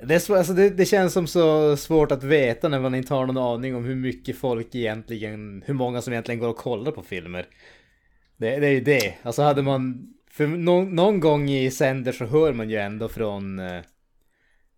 [0.03, 3.27] det, är, alltså det, det, känns som så svårt att veta när man inte har
[3.27, 7.03] någon aning om hur mycket folk egentligen, hur många som egentligen går och kollar på
[7.03, 7.47] filmer.
[8.37, 9.15] Det, det är ju det.
[9.23, 13.59] Alltså hade man, för någon, någon gång i sänder så hör man ju ändå från
[13.59, 13.77] eh,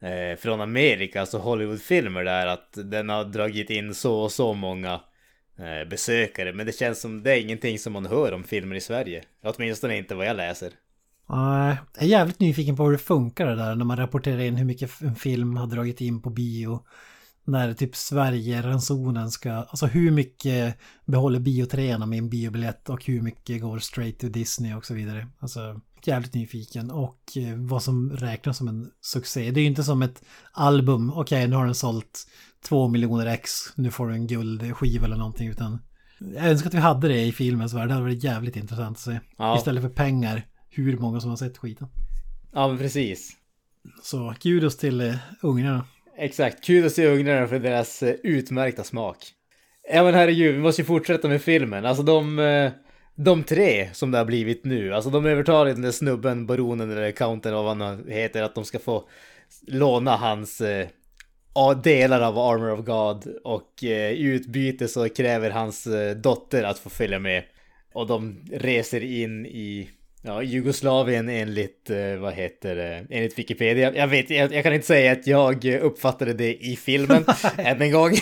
[0.01, 5.01] eh från Amerika, alltså Hollywoodfilmer där, att den har dragit in så och så många
[5.59, 6.53] eh, besökare.
[6.53, 9.23] Men det känns som det är ingenting som man hör om filmer i Sverige.
[9.43, 10.73] Åtminstone inte vad jag läser.
[11.29, 14.65] Jag är jävligt nyfiken på hur det funkar det där när man rapporterar in hur
[14.65, 16.85] mycket en film har dragit in på bio.
[17.45, 23.61] När typ Sverige-ransonen ska, alltså hur mycket behåller biotreorna med en biobiljett och hur mycket
[23.61, 25.29] går straight to Disney och så vidare.
[25.39, 29.51] Alltså jävligt nyfiken och eh, vad som räknas som en succé.
[29.51, 30.23] Det är ju inte som ett
[30.53, 32.27] album, okej okay, nu har den sålt
[32.69, 35.79] två miljoner ex, nu får du en guldskiva eller någonting utan
[36.21, 39.03] jag önskar att vi hade det i filmens värld, det hade varit jävligt intressant att
[39.03, 39.21] se.
[39.37, 39.59] Ja.
[39.59, 41.89] Istället för pengar, hur många som har sett skiten.
[42.53, 43.37] Ja men precis.
[44.03, 45.85] Så kudos till ungrarna.
[46.17, 49.17] Exakt, kudos till ungrarna för deras uh, utmärkta smak.
[49.93, 51.87] Ja men herregud, vi måste ju fortsätta med filmen.
[51.87, 52.39] Alltså de...
[52.39, 52.71] Uh
[53.21, 57.13] de tre som det har blivit nu, alltså de övertalar den där snubben, baronen eller
[57.13, 59.09] countern vad han heter, att de ska få
[59.67, 60.89] låna hans eh,
[61.83, 66.79] delar av Armor of God och eh, i utbyte så kräver hans eh, dotter att
[66.79, 67.45] få följa med.
[67.93, 69.91] Och de reser in i
[70.29, 73.95] Ja, Jugoslavien enligt, eh, vad heter det, enligt Wikipedia.
[73.95, 77.25] Jag vet, jag, jag, kan inte säga att jag uppfattade det i filmen
[77.57, 78.11] än en gång.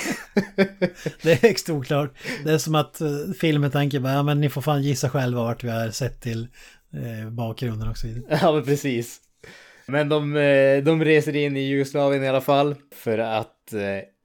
[1.23, 2.11] det är högst oklart.
[2.45, 5.43] Det är som att uh, filmen tänker bara, ja men ni får fan gissa själva
[5.43, 6.49] vart vi har sett till
[6.95, 8.39] uh, bakgrunden och så vidare.
[8.43, 9.21] Ja, men precis.
[9.87, 10.33] Men de,
[10.85, 13.75] de reser in i Jugoslavien i alla fall för att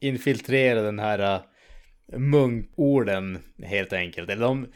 [0.02, 1.42] infiltrera den här
[2.18, 4.30] munkorden helt enkelt.
[4.30, 4.68] Eller de,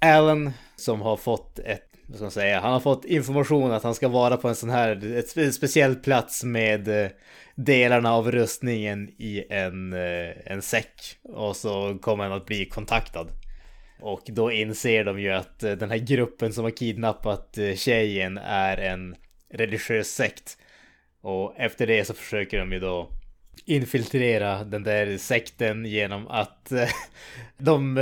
[0.00, 3.94] Alan som har fått ett vad ska man säga, han har fått information att han
[3.94, 7.10] ska vara på en sån här, ett speciell plats med eh,
[7.54, 11.18] delarna av rustningen i en, eh, en säck.
[11.22, 13.28] Och så kommer han att bli kontaktad.
[14.00, 18.76] Och då inser de ju att eh, den här gruppen som har kidnappat tjejen är
[18.76, 19.14] en
[19.54, 20.58] religiös sekt.
[21.20, 23.10] Och efter det så försöker de ju då
[23.64, 26.72] infiltrera den där sekten genom att
[27.58, 27.98] de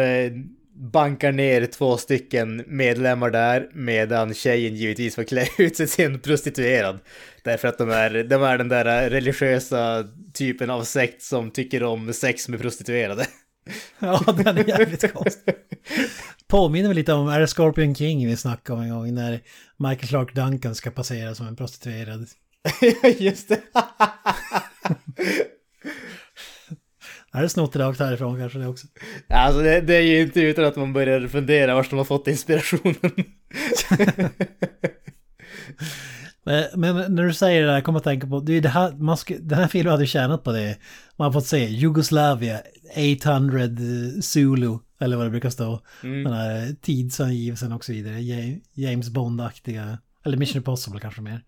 [0.78, 6.20] bankar ner två stycken medlemmar där medan tjejen givetvis får klä ut sig till en
[6.20, 6.98] prostituerad.
[7.42, 10.04] Därför att de är, de är den där religiösa
[10.34, 13.26] typen av sekt som tycker om sex med prostituerade.
[13.98, 15.54] Ja, den är jävligt konstig.
[16.46, 19.40] Påminner mig lite om, är det Scorpion King vi snackade om en gång när
[19.76, 22.26] Michael Clark Duncan ska passera som en prostituerad.
[23.18, 23.60] Just det.
[27.32, 28.86] Är det snott rakt härifrån kanske det också?
[29.28, 32.28] Alltså det, det är ju inte utan att man börjar fundera var de har fått
[32.28, 32.94] inspirationen.
[36.44, 38.92] Men, men när du säger det där, kommer att tänka på, det är det här,
[38.92, 40.78] man ska, den här filmen hade tjänat på det.
[41.16, 42.60] Man har fått se Jugoslavia,
[43.20, 43.60] 800
[44.22, 45.80] Zulu, eller vad det brukar stå.
[46.02, 46.24] Mm.
[46.24, 48.20] Den här tidsangivelsen och så vidare.
[48.20, 51.44] Ja- James Bond-aktiga, eller Mission Impossible kanske mer.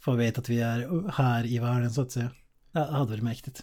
[0.00, 2.30] Får veta att vi är här i världen så att säga.
[2.72, 3.62] Det hade varit mäktigt.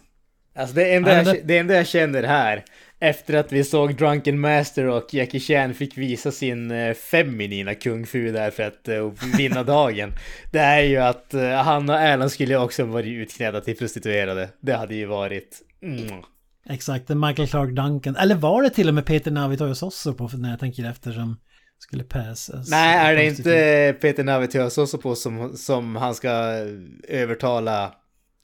[0.56, 2.64] Alltså det enda, Ja, jag, det- det enda jag känner här,
[3.00, 8.06] efter att vi såg Drunken Master och Jackie Chan fick visa sin eh, feminina kung
[8.06, 10.12] fu där för att eh, vinna dagen,
[10.52, 14.48] det är ju att eh, han och Alan skulle också varit utklädda till prostituerade.
[14.60, 15.60] Det hade ju varit...
[15.82, 16.22] Mm.
[16.68, 18.16] Exakt, Michael Clark Duncan.
[18.16, 21.36] Eller var det till och med Peter Navitoius också på när jag tänker efter som
[21.78, 22.70] skulle passas?
[22.70, 26.30] Nej, är det inte Peter Navitius också på som, som han ska
[27.08, 27.94] övertala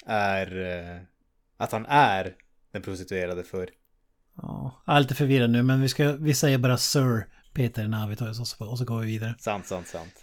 [0.06, 0.48] är
[1.62, 2.34] att han är
[2.72, 3.68] den prostituerade för?
[4.36, 8.40] Ja, jag är lite förvirrad nu men vi, ska, vi säger bara Sir Peter Navitoius
[8.40, 9.34] och så, och så går vi vidare.
[9.38, 10.14] Sant, sant, sant.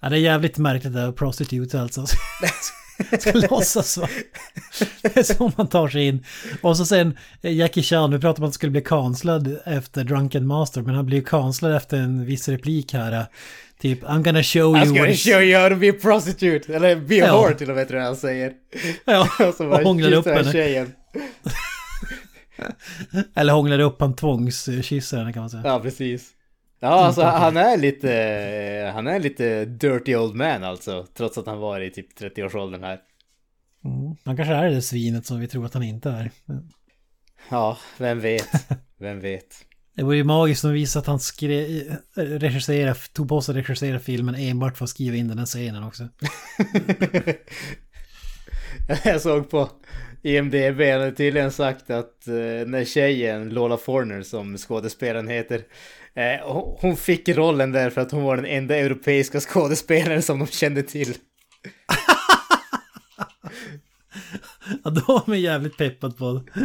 [0.00, 2.00] Ja, det är jävligt märkligt det där prostitute alltså.
[3.18, 4.08] Ska låtsas va?
[5.02, 6.24] Det är så man tar sig in.
[6.62, 10.04] Och så sen eh, Jackie Chan, vi pratade om att han skulle bli kanslad efter
[10.04, 13.26] Drunken Master, men han blir ju kanslad efter en viss replik här.
[13.80, 15.24] Typ, I'm gonna show I'm you gonna what is...
[15.24, 16.74] show you how to be a prostitute!
[16.76, 17.36] Eller be a Ja.
[17.42, 18.52] whore till och med tror jag han säger.
[19.04, 20.52] Ja, Och så bara och hånglar upp henne.
[20.52, 20.92] tjejen.
[23.34, 25.62] Eller hånglar upp han tvångskysser henne kan man säga.
[25.66, 26.28] Ja, precis.
[26.80, 31.06] Ja, alltså han är lite, han är lite dirty old man alltså.
[31.14, 33.00] Trots att han var i typ 30-årsåldern här.
[33.84, 34.16] Mm.
[34.24, 36.30] Han kanske är det svinet som vi tror att han inte är.
[37.48, 38.48] Ja, vem vet?
[38.98, 39.66] Vem vet?
[39.96, 43.56] Det vore ju magiskt om vi visade att han skrev, regisserade, tog på sig att
[43.56, 46.08] regissera filmen enbart för att skriva in den här scenen också.
[49.04, 49.70] Jag såg på
[50.22, 52.34] IMDB, han hade tydligen sagt att eh,
[52.66, 55.62] när tjejen, Lola Forner som skådespelaren heter,
[56.44, 60.46] hon- hon fick rollen där för att hon var den enda europeiska skådespelaren som de
[60.46, 61.14] kände till.
[64.84, 66.60] Ja, då var man jävligt peppad på det.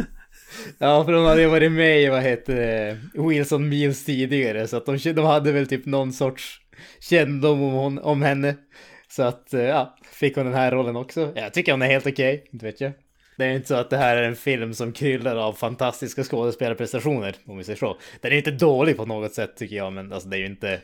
[0.78, 4.76] Ja, för de hade ju varit med i, vad heter det, Wilson Mills tidigare, så
[4.76, 6.60] att de, de hade väl typ någon sorts
[7.00, 8.56] kännedom om, hon, om henne.
[9.08, 11.32] Så att, eh, ja, fick hon den här rollen också.
[11.36, 12.92] Jag tycker hon är helt okej, inte vet jag.
[13.36, 17.34] Det är inte så att det här är en film som kryllar av fantastiska skådespelarprestationer,
[17.46, 17.96] om vi säger så.
[18.20, 20.80] Den är inte dålig på något sätt tycker jag, men alltså det är ju inte...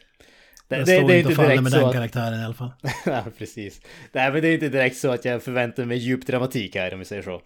[0.69, 1.93] Det, Jag det, står det är inte och faller med den att...
[1.95, 2.73] karaktären i alla fall.
[3.07, 3.81] ja, precis.
[4.13, 6.99] Nej, men det är inte direkt så att jag förväntar mig djup dramatik här, om
[6.99, 7.43] vi säger så.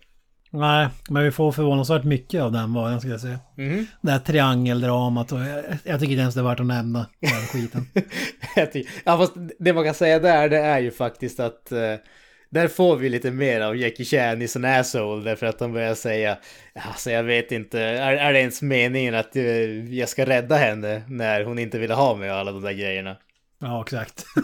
[0.51, 3.39] Nej, men vi får förvånansvärt mycket av den varan ska jag säga.
[3.57, 3.87] Mhm.
[4.01, 7.31] Det här triangeldramat och jag, jag tycker inte ens det är värt att nämna den
[7.31, 7.87] skiten.
[9.05, 11.95] Ja, fast det man kan säga där, det är ju faktiskt att eh,
[12.51, 15.95] där får vi lite mer av Jackie Chan i sin asshole därför att de börjar
[15.95, 16.39] säga
[16.75, 19.45] Alltså jag vet inte, är, är det ens meningen att eh,
[19.95, 23.17] jag ska rädda henne när hon inte ville ha mig och alla de där grejerna?
[23.59, 24.25] Ja, exakt.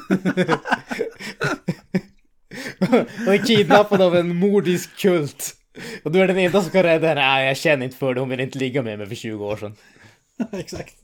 [2.79, 5.55] Hon är kidnappad av en mordisk kult.
[6.03, 7.21] Och du är den enda som kan rädda henne.
[7.21, 9.57] Nej, jag känner inte för det, hon vill inte ligga med mig för 20 år
[9.57, 9.77] sedan.
[10.53, 10.95] exakt.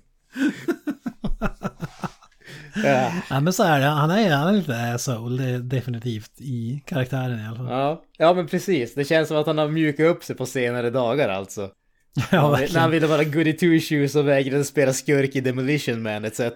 [2.85, 3.12] Ja.
[3.31, 3.87] Ja, men så är det.
[3.87, 7.66] Han är, han är lite asshole, det är definitivt i karaktären i alla fall.
[7.70, 8.03] Ja.
[8.18, 8.95] ja, men precis.
[8.95, 11.61] Det känns som att han har mjukat upp sig på senare dagar alltså.
[12.16, 12.91] Ja, När han verkligen.
[12.91, 16.41] ville vara goody two shoes och vägrade spela skurk i Demolition Man etc.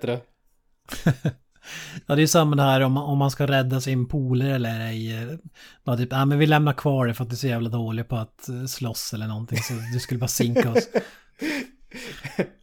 [2.07, 5.39] Ja, det är samma det här om, om man ska rädda sin polare eller ej.
[5.85, 8.09] Bara typ, ja men vi lämnar kvar det för att du är så jävla dålig
[8.09, 9.59] på att eh, slåss eller någonting.
[9.59, 10.89] Så du skulle bara sinka oss.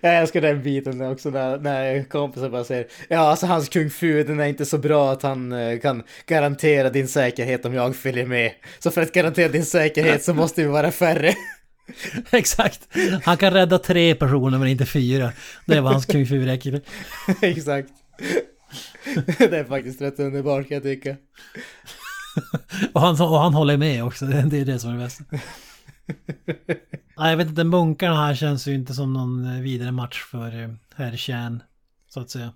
[0.00, 4.24] jag älskar den biten också när, när kompisar bara säger Ja alltså hans kung fu
[4.24, 8.26] den är inte så bra att han eh, kan garantera din säkerhet om jag följer
[8.26, 8.52] med.
[8.78, 11.34] Så för att garantera din säkerhet så måste vi vara färre.
[12.30, 12.88] Exakt.
[13.24, 15.32] Han kan rädda tre personer men inte fyra.
[15.66, 16.80] Det var hans kung fu räcker.
[17.42, 17.90] Exakt.
[19.38, 21.16] det är faktiskt rätt underbart kan jag tycka.
[22.92, 24.24] Och han, och han håller med också.
[24.24, 25.24] Det det är det som är det bästa.
[27.20, 30.62] Nej, jag vet inte, munkarna här känns ju inte som någon eh, vidare match för
[30.62, 31.62] eh, herr Chan.
[32.08, 32.52] Så att säga.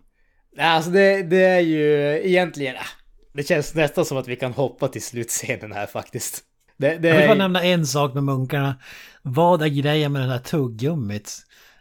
[0.58, 2.86] Alltså det, det är ju egentligen, ah,
[3.32, 6.42] det känns nästan som att vi kan hoppa till slutscenen här faktiskt.
[6.76, 8.74] Det, det Jag vill bara är, nämna en sak med munkarna.
[9.22, 11.32] Vad är grejen med den här tuggummit?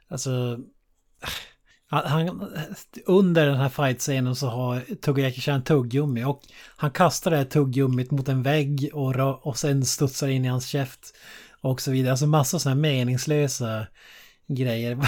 [0.08, 0.60] Alltså...
[1.88, 2.52] Han, han,
[3.06, 4.76] under den här fight-scenen så har
[5.20, 6.42] Jackie Chan tuggummi och
[6.76, 10.68] han kastar det här tuggummit mot en vägg och, och sen studsar in i hans
[10.68, 11.14] käft
[11.64, 12.12] och så vidare.
[12.12, 13.88] Alltså massa sådana här meningslösa
[14.48, 14.98] grejer.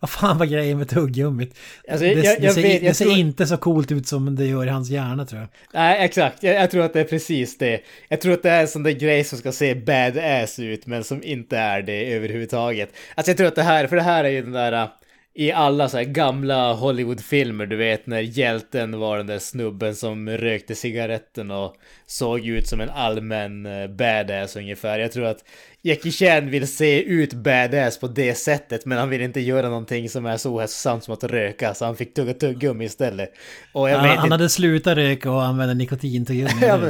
[0.00, 1.56] Vad fan var grejen med tuggummit?
[1.90, 4.36] Alltså, det, jag- jag det, ser, vet- det ser tror- inte så coolt ut som
[4.36, 5.48] det gör i hans hjärna tror jag.
[5.74, 6.42] Nej, exakt.
[6.42, 7.80] Jag, jag tror att det är precis det.
[8.08, 11.04] Jag tror att det är en sån där grej som ska se badass ut, men
[11.04, 12.92] som inte är det överhuvudtaget.
[13.14, 14.88] Alltså jag tror att det här, för det här är ju den där...
[15.36, 20.28] I alla så här gamla Hollywoodfilmer, du vet när hjälten var den där snubben som
[20.28, 24.98] rökte cigaretten och såg ut som en allmän eh, badass ungefär.
[24.98, 25.44] Jag tror att
[25.82, 30.08] Jackie Chan vill se ut badass på det sättet, men han vill inte göra någonting
[30.08, 33.32] som är så ohälsosamt som att röka, så han fick tugga tuggummi istället.
[33.72, 36.50] Och jag Han, vet han hade slutat röka och använda nikotintuggummi.
[36.60, 36.80] Ja,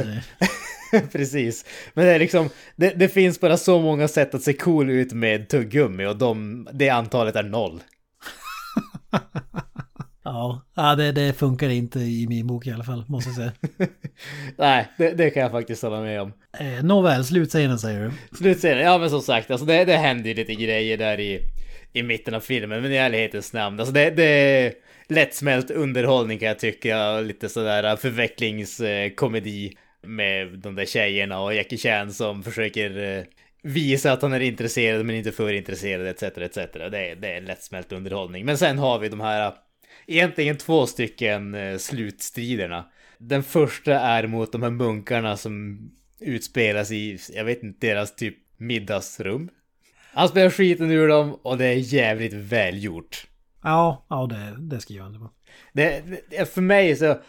[1.11, 1.65] Precis.
[1.93, 5.13] Men det är liksom, det, det finns bara så många sätt att se cool ut
[5.13, 7.81] med tuggummi och de, det antalet är noll.
[10.75, 13.51] Ja, det, det funkar inte i min bok i alla fall, måste jag säga.
[14.57, 16.33] Nej, det, det kan jag faktiskt hålla med om.
[16.59, 18.37] Eh, Nåväl, slutscenen säger du.
[18.37, 21.41] Slutscenen, ja men som sagt, alltså det, det händer ju lite grejer där i,
[21.93, 24.73] i mitten av filmen, men i ärlighetens namn, alltså det, det är
[25.09, 32.13] lättsmält underhållning kan jag tycka, lite sådär förvecklingskomedi med de där tjejerna och Jackie Chan
[32.13, 33.23] som försöker eh,
[33.65, 36.23] visa att han är intresserad men inte för intresserad etc.
[36.23, 36.55] etc.
[36.73, 38.45] Det är, det är lättsmält underhållning.
[38.45, 39.53] Men sen har vi de här,
[40.07, 42.85] egentligen två stycken eh, slutstriderna.
[43.17, 45.79] Den första är mot de här munkarna som
[46.19, 49.49] utspelas i, jag vet inte, deras typ middagsrum.
[50.13, 53.27] Han spelar skiten ur dem och det är jävligt välgjort.
[53.63, 55.29] Ja, ja det, det skriver han på.
[55.73, 57.19] Det, det, för mig så,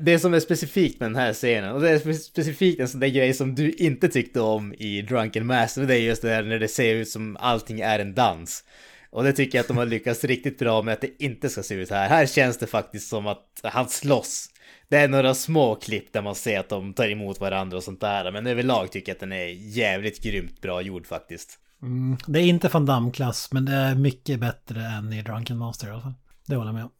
[0.00, 3.00] det som är specifikt med den här scenen, och det är spe- specifikt en sån
[3.00, 6.42] där grej som du inte tyckte om i Drunken Master, det är just det där
[6.42, 8.64] när det ser ut som allting är en dans.
[9.10, 11.62] Och det tycker jag att de har lyckats riktigt bra med att det inte ska
[11.62, 12.08] se ut här.
[12.08, 14.48] Här känns det faktiskt som att han slåss.
[14.88, 18.00] Det är några små klipp där man ser att de tar emot varandra och sånt
[18.00, 19.46] där, men överlag tycker jag att den är
[19.76, 21.58] jävligt grymt bra gjord faktiskt.
[21.82, 25.88] Mm, det är inte Van Damme-klass, men det är mycket bättre än i Drunken Master
[25.88, 26.14] i alla fall.
[26.46, 26.90] Det håller jag med om.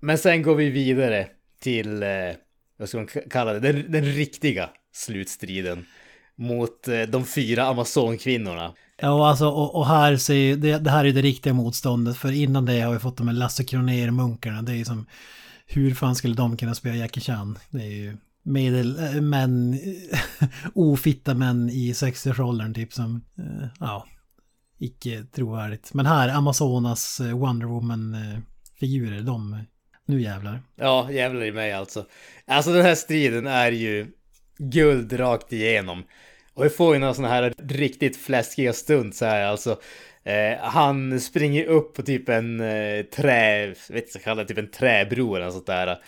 [0.00, 1.28] Men sen går vi vidare
[1.60, 2.08] till, eh,
[2.76, 5.86] vad ska man kalla det, den, den riktiga slutstriden
[6.36, 8.72] mot eh, de fyra Amazonkvinnorna.
[9.00, 12.16] Ja, och, alltså, och, och här ser ju, det, det här är det riktiga motståndet.
[12.16, 14.62] För innan det har vi fått de här Lasse Kronér-munkarna.
[14.62, 15.06] Det är ju som,
[15.66, 17.58] hur fan skulle de kunna spela Jackie Chan?
[17.70, 18.98] Det är ju medel...
[18.98, 19.78] Eh, män...
[20.74, 24.06] ofitta män i 60-årsåldern typ som, eh, ja,
[24.78, 25.94] icke trovärdigt.
[25.94, 29.64] Men här, Amazonas Wonder Woman-figurer, de,
[30.06, 30.60] nu jävlar.
[30.76, 32.06] Ja, jävlar i mig alltså.
[32.46, 34.06] Alltså den här striden är ju
[34.58, 36.04] guld rakt igenom.
[36.54, 39.80] Och vi får ju några sådana här riktigt fläskiga stunts här alltså.
[40.24, 44.70] Eh, han springer upp på typ en eh, trä, vet inte, jag det typ en
[44.70, 45.98] träbro eller något sånt där.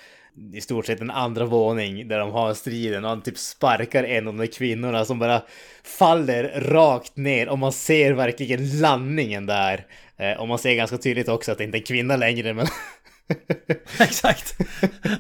[0.53, 4.29] I stort sett en andra våning där de har striden och han typ sparkar en
[4.29, 5.43] av de där kvinnorna som bara
[5.83, 9.87] faller rakt ner och man ser verkligen landningen där.
[10.17, 12.67] Eh, och man ser ganska tydligt också att det inte är en kvinna längre men
[14.01, 14.57] Exakt.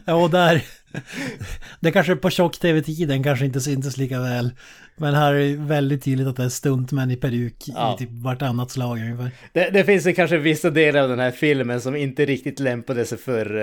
[0.05, 0.63] Ja, och där...
[1.81, 4.51] Det kanske på tjock-tv-tiden kanske inte syntes lika väl.
[4.97, 7.95] Men här är det väldigt tydligt att det är stuntmän i peruk Ja.
[7.95, 9.31] i typ vartannat slag ungefär.
[9.53, 13.05] Det, det finns ju kanske vissa delar av den här filmen som inte riktigt lämpade
[13.05, 13.57] sig för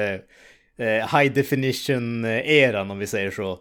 [0.78, 3.60] eh, eh, high definition-eran om vi säger så.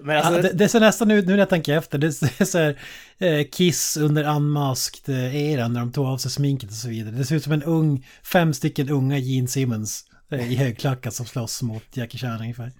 [0.00, 2.44] Men alltså, Ja, det, det ser nästan ut, nu när jag tänker efter, det ser
[2.44, 2.78] så här,
[3.18, 7.14] eh, Kiss under unmasked-eran när de tog av sig sminket och så vidare.
[7.14, 10.04] Det ser ut som en ung, fem stycken unga Gene Simmons
[10.40, 12.72] i högklackat som slåss mot Jackie Chan ungefär.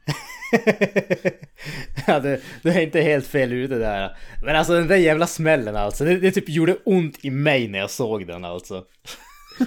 [2.07, 4.17] ja, du, du är inte helt fel ute där.
[4.43, 7.79] Men alltså den där jävla smällen alltså, det, det typ gjorde ont i mig när
[7.79, 8.85] jag såg den alltså.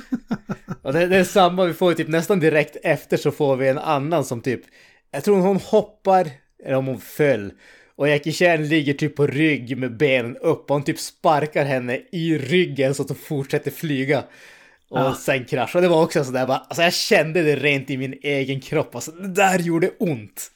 [0.82, 3.68] Och det, det är samma, vi får ju typ nästan direkt efter så får vi
[3.68, 4.62] en annan som typ,
[5.12, 6.28] jag tror hon hoppar,
[6.66, 7.52] eller om hon föll.
[7.96, 12.02] Och Jackie Chan ligger typ på rygg med benen upp och han typ sparkar henne
[12.12, 14.24] i ryggen så att hon fortsätter flyga.
[14.90, 15.16] Och Ja.
[15.16, 15.82] sen kraschar.
[15.82, 18.96] Det var också sådär bara, alltså jag kände det rent i min egen kropp.
[18.96, 20.52] Alltså det där gjorde ont.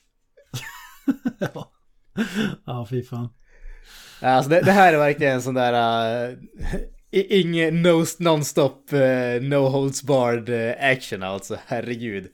[1.40, 1.72] ja.
[2.66, 3.30] ja, fy fan.
[4.22, 6.30] Alltså det, det här är verkligen en sån där...
[6.30, 6.38] Uh,
[7.12, 12.28] Ingen no, non-stop, uh, no holds barred uh, action alltså, herregud.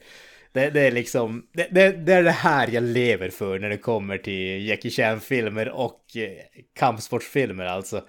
[0.54, 3.78] Det, det är liksom, det, det, det är det här jag lever för när det
[3.78, 6.24] kommer till Jackie Chan-filmer och uh,
[6.80, 8.02] kampsportsfilmer alltså.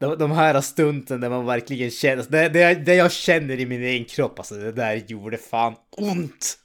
[0.00, 3.66] De, de här stunten där man verkligen känner, alltså, det, det, det jag känner i
[3.66, 6.58] min egen kropp alltså, det där gjorde fan ont.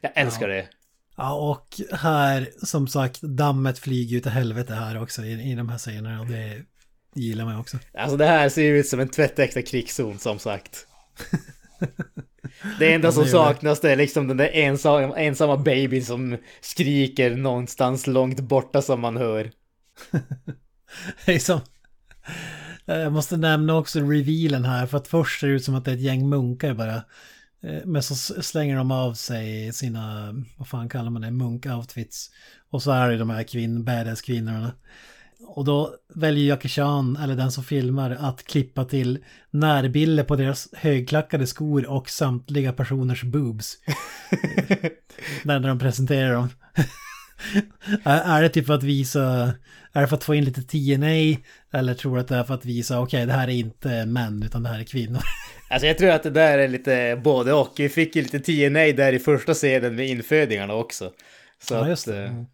[0.00, 0.68] Jag älskar det.
[1.16, 5.68] Ja, och här, som sagt, dammet flyger ut i helvete här också i, i de
[5.68, 6.62] här scenerna och det
[7.14, 7.78] gillar man ju också.
[7.94, 10.86] Alltså det här ser ju ut som en tvättäkta krigszon som sagt.
[12.78, 17.36] Det enda som det saknas det är liksom den där ensamma, ensamma babyn som skriker
[17.36, 19.50] någonstans långt borta som man hör.
[21.26, 21.60] Eh,
[22.94, 25.90] Jag måste nämna också revealen här för att först ser det ut som att det
[25.90, 26.94] är ett gäng munkar bara.
[27.62, 32.30] Eh, Men så slänger de av sig sina, vad fan kallar man det, munk-outfits.
[32.70, 34.72] Och så är det de här kvinn, badass-kvinnorna.
[35.46, 39.18] Och då väljer Jackie Chan, eller den som filmar, att klippa till
[39.50, 43.76] närbilder på deras högklackade skor och samtliga personers boobs.
[45.44, 46.48] när de presenterar dem.
[48.04, 49.52] Är, är det typ för att visa,
[49.92, 51.36] är det för att få in lite TNA?
[51.72, 54.42] Eller tror du att det är för att visa, okej det här är inte män
[54.46, 55.20] utan det här är kvinnor.
[55.72, 57.72] Alltså jag tror att det där är lite både och.
[57.76, 61.10] Vi fick ju lite TNA där i första scenen med infödingarna också.
[61.62, 62.24] Så Ja, just det.
[62.24, 62.44] eh, Mm.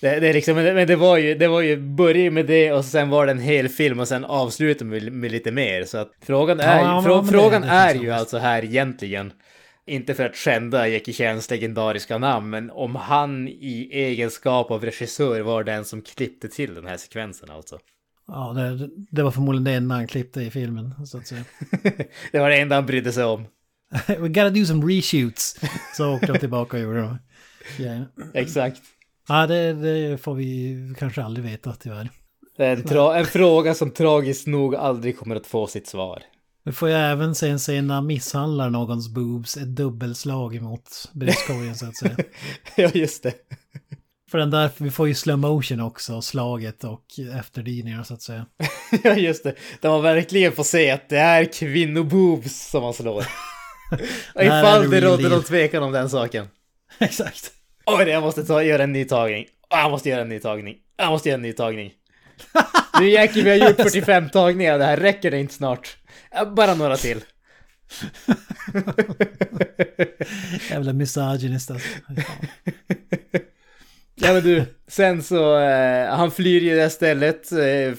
[0.00, 2.84] Det, det är liksom, men det var ju, det var ju, började med det och
[2.84, 5.84] sen var det en hel film och sen avslutade med, med lite mer.
[5.84, 9.32] Så att frågan är, Ja, frå, det- frågan det är finns ju alltså här egentligen,
[9.86, 15.40] inte för att skända Jackie Chans legendariska namn, men om han i egenskap av regissör
[15.40, 17.78] var den som klippte till den här sekvensen alltså.
[18.26, 21.44] Ja, det, det var förmodligen det enda han klippte i filmen, så att säga.
[22.32, 23.46] det var det enda han brydde sig om.
[24.06, 25.60] We gotta do some reshoots.
[25.96, 27.18] Så åkte de tillbaka och gjorde de.
[27.82, 28.02] Yeah.
[28.34, 28.80] Exakt.
[29.28, 32.10] Ja, det, det får vi kanske aldrig veta tyvärr.
[32.56, 36.22] Det är en fråga som tragiskt nog aldrig kommer att få sitt svar.
[36.64, 41.10] Vi får ju även se en scen när han misshandlar någons boobs, ett dubbelslag emot
[41.12, 42.16] bröstkorgen så att säga.
[42.76, 43.34] ja, just det.
[44.30, 47.04] För den där, vi får ju slow motion också, slaget och
[47.38, 48.46] efterdyningar så att säga.
[49.04, 49.54] ja, just det.
[49.80, 53.24] Där man verkligen får se att det är kvinnoboobs som man slår.
[54.34, 55.22] Är Ifall det deal.
[55.22, 56.46] någon tvekan om den saken.
[56.98, 57.50] Exakt.
[57.86, 59.46] Oj, jag måste ta, göra en ny tagning.
[59.70, 60.76] Ah, Jag måste göra en ny tagning.
[60.96, 61.92] Jag måste göra en ny tagning.
[63.00, 64.78] Nu Jackie, vi har gjort 45 tagningar.
[64.78, 65.96] Det här räcker det inte snart.
[66.56, 67.20] Bara några till.
[70.70, 71.88] Jävla misogynist alltså.
[74.14, 77.94] Ja men du, sen så, eh, han flyr ju det här stället, eh,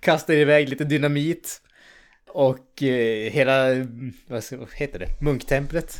[0.00, 1.60] kastar iväg lite dynamit.
[2.28, 3.86] Och eh, hela,
[4.28, 5.96] vad, ska, vad heter det, munktemplet?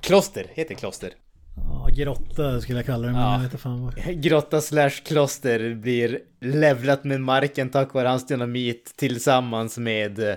[0.00, 1.10] Kloster, heter kloster.
[1.56, 3.32] Ja, grotta skulle jag kalla det, men Ja.
[3.32, 4.20] jag vet inte fan vad.
[4.22, 10.34] Grotta slash kloster blir levlat med marken tack vare hans dynamit tillsammans med eh,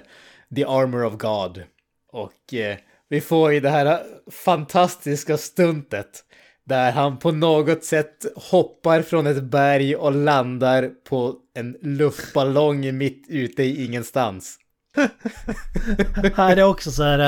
[0.56, 1.64] The Armor of God.
[2.12, 2.78] Och eh,
[3.10, 6.24] vi får ju det här fantastiska stuntet
[6.66, 13.26] där han på något sätt hoppar från ett berg och landar på en luftballong mitt
[13.30, 14.58] ute i ingenstans.
[16.36, 17.20] Här är också så här.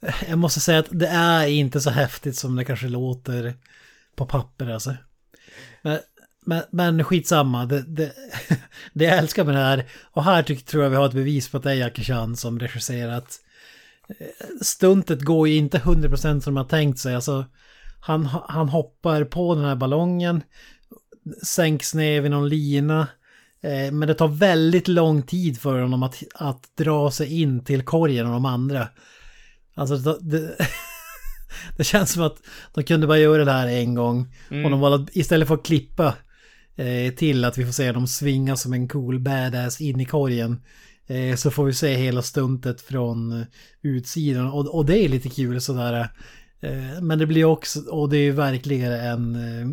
[0.00, 3.54] Eh, jag måste säga att det är inte så häftigt som det kanske låter
[4.16, 4.96] på papper alltså.
[5.82, 5.98] Men,
[6.44, 7.66] men, men skitsamma.
[7.66, 8.12] Det, det,
[8.92, 9.84] det jag älskar med det här.
[10.12, 12.36] Och här tycker, tror jag vi har ett bevis på att det är Jackie Chan
[12.36, 13.38] som regisserat.
[14.08, 17.14] Eh, Stuntet går ju inte 100% som man tänkt sig.
[17.14, 17.44] Alltså,
[18.00, 20.42] han, han hoppar på den här ballongen.
[21.42, 23.08] Sänks ner vid någon lina.
[23.62, 27.82] Eh, Men det tar väldigt lång tid för honom att, att dra sig in till
[27.82, 28.88] korgen och de andra.
[29.74, 30.56] Alltså det,
[31.76, 32.36] det, känns som att
[32.74, 34.34] de kunde bara göra det här en gång.
[34.64, 36.14] Och de valde att istället för att klippa
[36.76, 40.62] eh, till att vi får se dem svinga som en cool badass in i korgen.
[41.06, 43.46] Eh, så får vi se hela stuntet från eh,
[43.82, 44.50] utsidan.
[44.50, 46.08] Och, och det är lite kul sådär.
[46.62, 49.66] Eh, men det blir också, och det är ju verkligare än eh,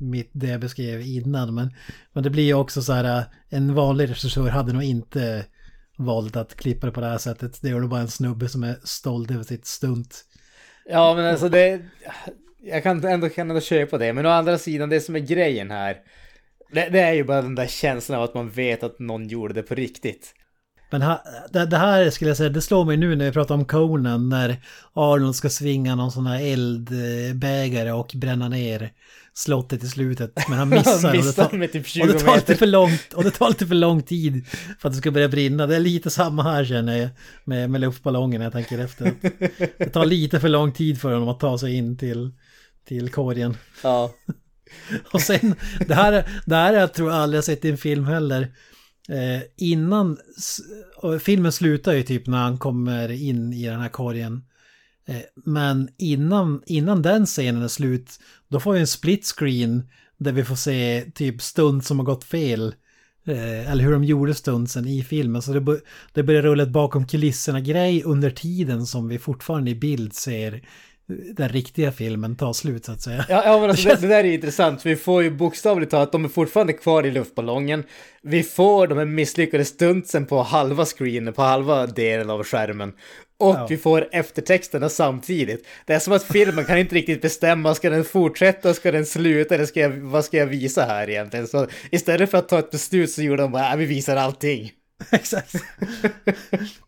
[0.00, 1.54] mitt, det jag beskrev innan.
[1.54, 1.74] Men,
[2.12, 5.44] men det blir ju också så här, eh, en vanlig regissör hade nog inte
[5.96, 7.58] valt att klippa det på det här sättet.
[7.62, 10.24] Det är nog bara en snubbe som är stolt över sitt stunt.
[10.88, 11.80] Ja, men alltså det...
[12.62, 15.70] Jag kan ändå, kan ändå köpa det, men å andra sidan, det som är grejen
[15.70, 15.96] här,
[16.72, 19.54] det, det är ju bara den där känslan av att man vet att någon gjorde
[19.54, 20.34] det på riktigt.
[20.90, 21.18] Men här,
[21.52, 24.28] det, det här skulle jag säga, det slår mig nu när vi pratar om Conan
[24.28, 24.56] när
[24.92, 28.92] Arnold ska svinga någon sån här eldbägare och bränna ner
[29.34, 30.32] slottet i slutet.
[30.48, 30.92] Men han missar.
[30.92, 33.30] Han och det missar tar- typ 20 Och det tar lite för långt, och det
[33.30, 34.46] tar lite för lång tid
[34.78, 35.66] för att det ska börja brinna.
[35.66, 37.08] Det är lite samma här känner jag
[37.44, 39.06] med, med luftballongen jag tänker efter.
[39.06, 39.22] Att
[39.78, 42.30] Det tar lite för lång tid för honom att ta sig in till,
[42.88, 43.56] till korgen.
[43.82, 44.10] Ja.
[45.12, 45.54] Och sen,
[45.86, 48.52] det här, det här jag tror jag aldrig jag sett i en film heller.
[49.08, 50.18] Eh, innan,
[50.96, 54.44] och filmen slutar ju typ när han kommer in i den här korgen.
[55.08, 59.88] Eh, men innan, innan den scenen är slut, då får vi en split screen
[60.18, 62.74] där vi får se typ stund som har gått fel.
[63.26, 65.42] Eh, eller hur de gjorde stunsen i filmen.
[65.42, 65.80] Så det,
[66.12, 70.62] det börjar rulla ett bakom kulisserna-grej under tiden som vi fortfarande i bild ser
[71.36, 73.26] den riktiga filmen ta slut så att säga.
[73.28, 74.86] Ja, ja men alltså det, det där är intressant.
[74.86, 77.84] Vi får ju bokstavligt talat, de är fortfarande kvar i luftballongen.
[78.22, 82.92] Vi får de här misslyckade stuntsen på halva screenen, på halva delen av skärmen.
[83.38, 83.66] och Ja.
[83.70, 85.66] vi får eftertexterna samtidigt.
[85.86, 89.54] Det är som att filmen kan inte riktigt bestämma, ska den fortsätta, ska den sluta
[89.54, 91.46] eller ska jag, vad ska jag visa här egentligen?
[91.46, 94.70] Så istället för att ta ett beslut så gjorde de bara, "Ja, vi visar allting.
[95.10, 95.54] Exakt.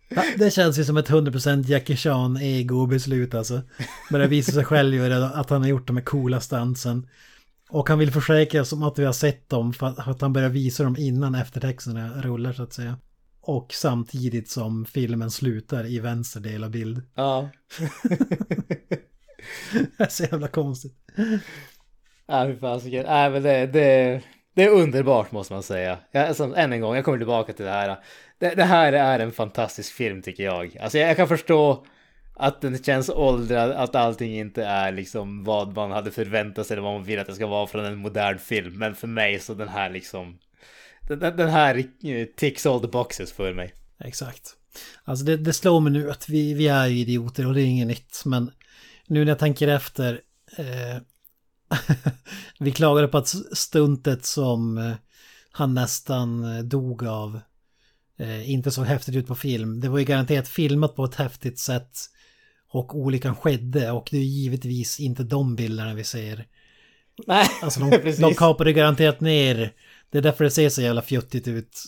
[0.08, 3.62] Ja, det känns ju som ett 100% Jackie Chan ego-beslut alltså.
[4.10, 7.08] Börjar visa sig själv att han har gjort de här coola stansen.
[7.70, 10.48] Och han vill försäkra sig om att vi har sett dem för att- han börjar
[10.48, 12.96] visa dem innan eftertexterna rullar så att säga.
[13.40, 17.02] Och samtidigt som filmen slutar i vänster del av bild.
[17.14, 17.48] Ja.
[19.72, 20.94] Det är så jävla konstigt.
[22.26, 23.04] Ja, fy fasiken.
[23.06, 24.22] Nej, men det, det,
[24.58, 25.98] det är underbart måste man säga.
[26.10, 27.96] Jag, alltså, än en gång, jag kommer tillbaka till det här.
[28.38, 30.78] Det, det här är en fantastisk film tycker jag.
[30.80, 31.86] Alltså jag, jag kan förstå
[32.34, 36.82] att den känns åldrad, att allting inte är liksom vad man hade förväntat sig eller
[36.82, 38.78] vad man vill att det ska vara från en modern film.
[38.78, 40.38] Men för mig så den här liksom...
[41.08, 43.74] Den, den den här eh, ticks all the boxes för mig.
[44.04, 44.54] Exakt.
[45.04, 47.86] Alltså det, det slår mig nu att vi, vi är idioter och det är inget
[47.86, 48.22] nytt.
[48.24, 48.50] Men
[49.06, 50.20] nu när jag tänker efter.
[50.56, 51.02] Eh,
[52.58, 54.94] vi klagade på att stuntet som eh,
[55.50, 57.40] han nästan eh, dog av.
[58.18, 59.80] Eh, inte så häftigt ut på film.
[59.80, 61.98] Det var ju garanterat filmat på ett häftigt sätt.
[62.70, 66.46] Och olyckan skedde och det är givetvis inte de bilderna vi ser.
[67.26, 68.20] Nej, Alltså de, precis.
[68.20, 69.72] de kapade garanterat ner.
[70.10, 71.82] Det är därför det ser så jävla fjuttigt ut.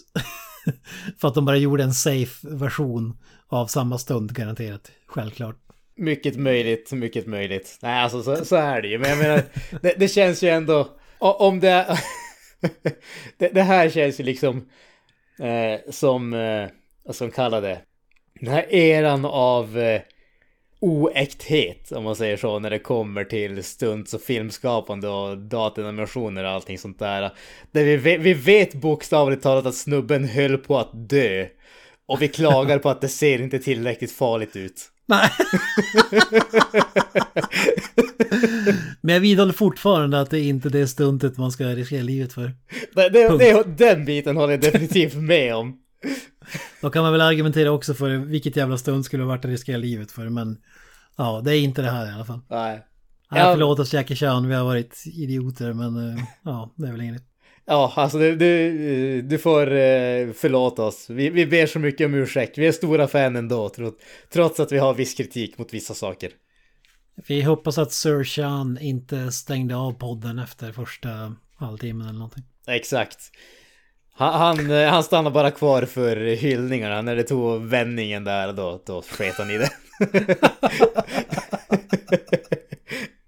[1.19, 3.17] För att de bara gjorde en safe version
[3.49, 4.91] av samma stund garanterat.
[5.07, 5.57] Självklart.
[6.01, 7.79] Mycket möjligt, mycket möjligt.
[7.83, 8.99] Nej, alltså så, så är det ju.
[8.99, 9.43] Men jag menar,
[9.83, 10.89] det, det känns ju ändå...
[11.19, 11.99] Om det...
[13.39, 14.69] det, det här känns ju liksom
[15.39, 16.35] eh, som...
[16.35, 16.69] Eh,
[17.05, 17.81] vad ska man kalla det?
[18.41, 20.01] Den här eran av eh,
[20.81, 26.51] oäkthet, om man säger så, när det kommer till stunts och filmskapande och datoranimationer och
[26.51, 27.31] allting sånt där.
[27.71, 31.47] Där vi vi vet bokstavligt talat att snubben höll på att dö.
[32.11, 34.91] Och vi klagar på att det ser inte tillräckligt farligt ut.
[35.07, 35.31] Nej.
[39.01, 42.53] Men jag vidhåller fortfarande att det inte är det stuntet man ska riskera livet för.
[42.95, 45.79] Det, det, det, den biten håller jag definitivt med om.
[46.81, 49.77] Då kan man väl argumentera också för vilket jävla stund skulle ha varit att riskera
[49.77, 50.29] livet för.
[50.29, 50.57] Men
[51.17, 52.41] ja, det är inte det här i alla fall.
[52.51, 52.87] Nej.
[53.31, 53.53] Nej, Ja.
[53.53, 56.15] förlåt oss Jackie Chan, vi har varit idioter men eh,
[56.45, 57.23] ja, det är väl inget.
[57.71, 61.11] Ja, alltså du, du, du får eh, förlåta oss.
[61.11, 62.59] Vi, vi ber så mycket om ursäkt.
[62.59, 63.97] Vi är stora fan ändå, tro-
[64.33, 66.31] trots att vi har viss kritik mot vissa saker.
[67.29, 72.45] Vi hoppas att Sir Chan inte stängde av podden efter första halvtimmen eller någonting.
[72.67, 73.19] Exakt.
[74.13, 77.03] Han, han, eh, han stannar bara kvar för hyllningarna.
[77.03, 79.71] När det tog vändningen där, då, då sket han i det.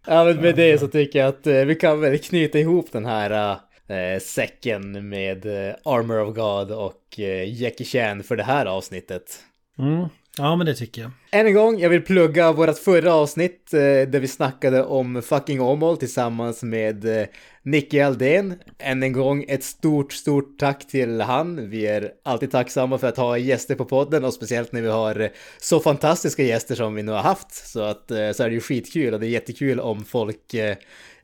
[0.07, 3.07] ja, men med det så tycker jag att eh, vi kan väl knyta ihop den
[3.07, 8.67] här eh, säcken med eh, Armor of God och eh, Jackie Chan för det här
[8.67, 9.41] avsnittet.
[9.79, 10.09] Mm.
[10.39, 11.11] Ja, men det tycker jag.
[11.31, 15.61] Än en gång, jag vill plugga vårt förra avsnitt eh, där vi snackade om fucking
[15.61, 17.27] Åmål tillsammans med eh,
[17.63, 18.55] Nicky Aldén.
[18.79, 21.71] Än en gång ett stort, stort tack till han.
[21.71, 25.31] Vi är alltid tacksamma för att ha gäster på podden och speciellt när vi har
[25.61, 27.53] så fantastiska gäster som vi nu har haft.
[27.53, 30.55] Så att så är det ju skitkul och det är jättekul om folk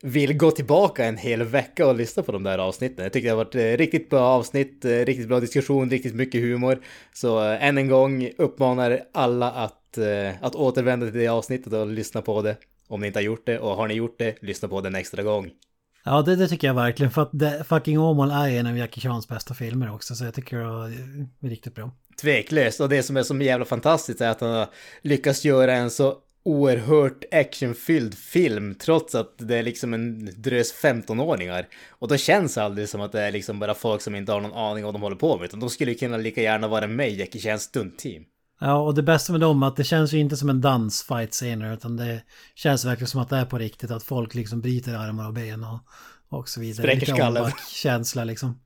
[0.01, 3.03] vill gå tillbaka en hel vecka och lyssna på de där avsnitten.
[3.03, 6.41] Jag tycker det har varit eh, riktigt bra avsnitt, eh, riktigt bra diskussion, riktigt mycket
[6.41, 6.79] humor.
[7.13, 9.97] Så eh, än en gång uppmanar alla att,
[10.41, 12.55] att återvända till det avsnittet och lyssna på det.
[12.87, 14.95] Om ni inte har gjort det och har ni gjort det, lyssna på det en
[14.95, 15.49] extra gång.
[16.03, 17.11] Ja, det, det tycker jag verkligen.
[17.11, 20.15] För att det, Fucking Åmål är en av Jackie Chans bästa filmer också.
[20.15, 21.91] Så jag tycker det är riktigt bra.
[22.21, 22.79] Tveklöst.
[22.79, 24.67] Och det som är så jävla fantastiskt är att han har
[25.01, 31.67] lyckats göra en så oerhört actionfylld film trots att det är liksom en drös 15-åringar.
[31.89, 34.41] Och då känns det aldrig som att det är liksom bara folk som inte har
[34.41, 35.45] någon aning om vad de håller på med.
[35.45, 38.23] Utan de skulle ju kunna lika gärna vara med i Jackie Chans stuntteam.
[38.61, 41.31] Ja, och det bästa med dem är att det känns ju inte som en dansfight
[41.33, 42.23] scener utan det
[42.55, 43.91] känns verkligen som att det är på riktigt.
[43.91, 45.79] Att folk liksom bryter armar och ben och,
[46.39, 46.87] och så vidare.
[46.87, 47.51] Spräcker skallen.
[47.71, 48.59] känsla liksom.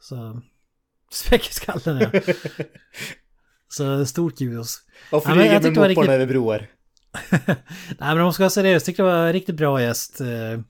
[0.00, 0.42] Så...
[1.12, 2.20] Spräcker skallen, ja.
[3.68, 4.78] så stort kudos.
[5.12, 6.66] Och Ja, flyger tyckte med mopparna riktigt- över broar.
[7.30, 7.54] Nej
[7.98, 10.20] men om man ska vara seriös, tyckte det var en riktigt bra gäst.
[10.20, 10.60] Eh,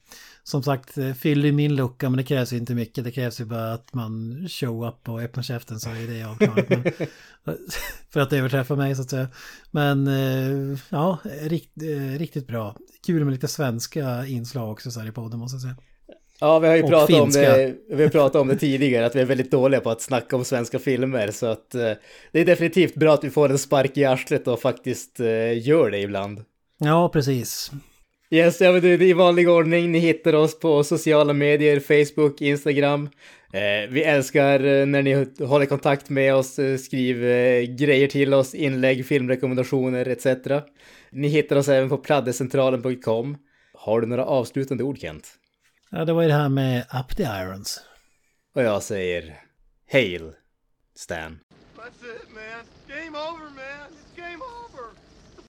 [0.48, 3.04] som sagt, eh, fyller min lucka men det krävs ju inte mycket.
[3.04, 6.68] Det krävs ju bara att man show up och öppnar käften så är det avklarat.
[6.68, 6.82] Men,
[8.10, 9.28] för att överträffa mig så att säga.
[9.70, 12.76] Men eh, ja, rikt, eh, riktigt bra.
[13.06, 15.76] Kul med lite svenska inslag också så här i podden måste jag säga.
[16.40, 19.20] Ja, vi har ju pratat om, det, vi har pratat om det tidigare, att vi
[19.20, 21.30] är väldigt dåliga på att snacka om svenska filmer.
[21.30, 21.92] Så att eh,
[22.32, 25.90] det är definitivt bra att vi får en spark i arslet och faktiskt eh, gör
[25.90, 26.44] det ibland.
[26.78, 27.70] Ja, precis.
[28.30, 29.92] Yes, ja, men det är i vanlig ordning.
[29.92, 33.08] Ni hittar oss på sociala medier, Facebook, Instagram.
[33.52, 39.06] Eh, vi älskar eh, när ni håller kontakt med oss, skriver grejer till oss, inlägg,
[39.06, 40.26] filmrekommendationer etc.
[41.10, 43.36] Ni hittar oss även på pladdecentralen.com.
[43.74, 45.37] Har du några avslutande ord Kent?
[45.90, 47.80] Ja, det var ju det här med Up the Irons.
[48.54, 49.40] Och jag säger
[49.92, 50.32] Hail
[50.94, 51.40] Stan.
[51.76, 52.64] That's it, man.
[52.88, 53.87] Game over, man.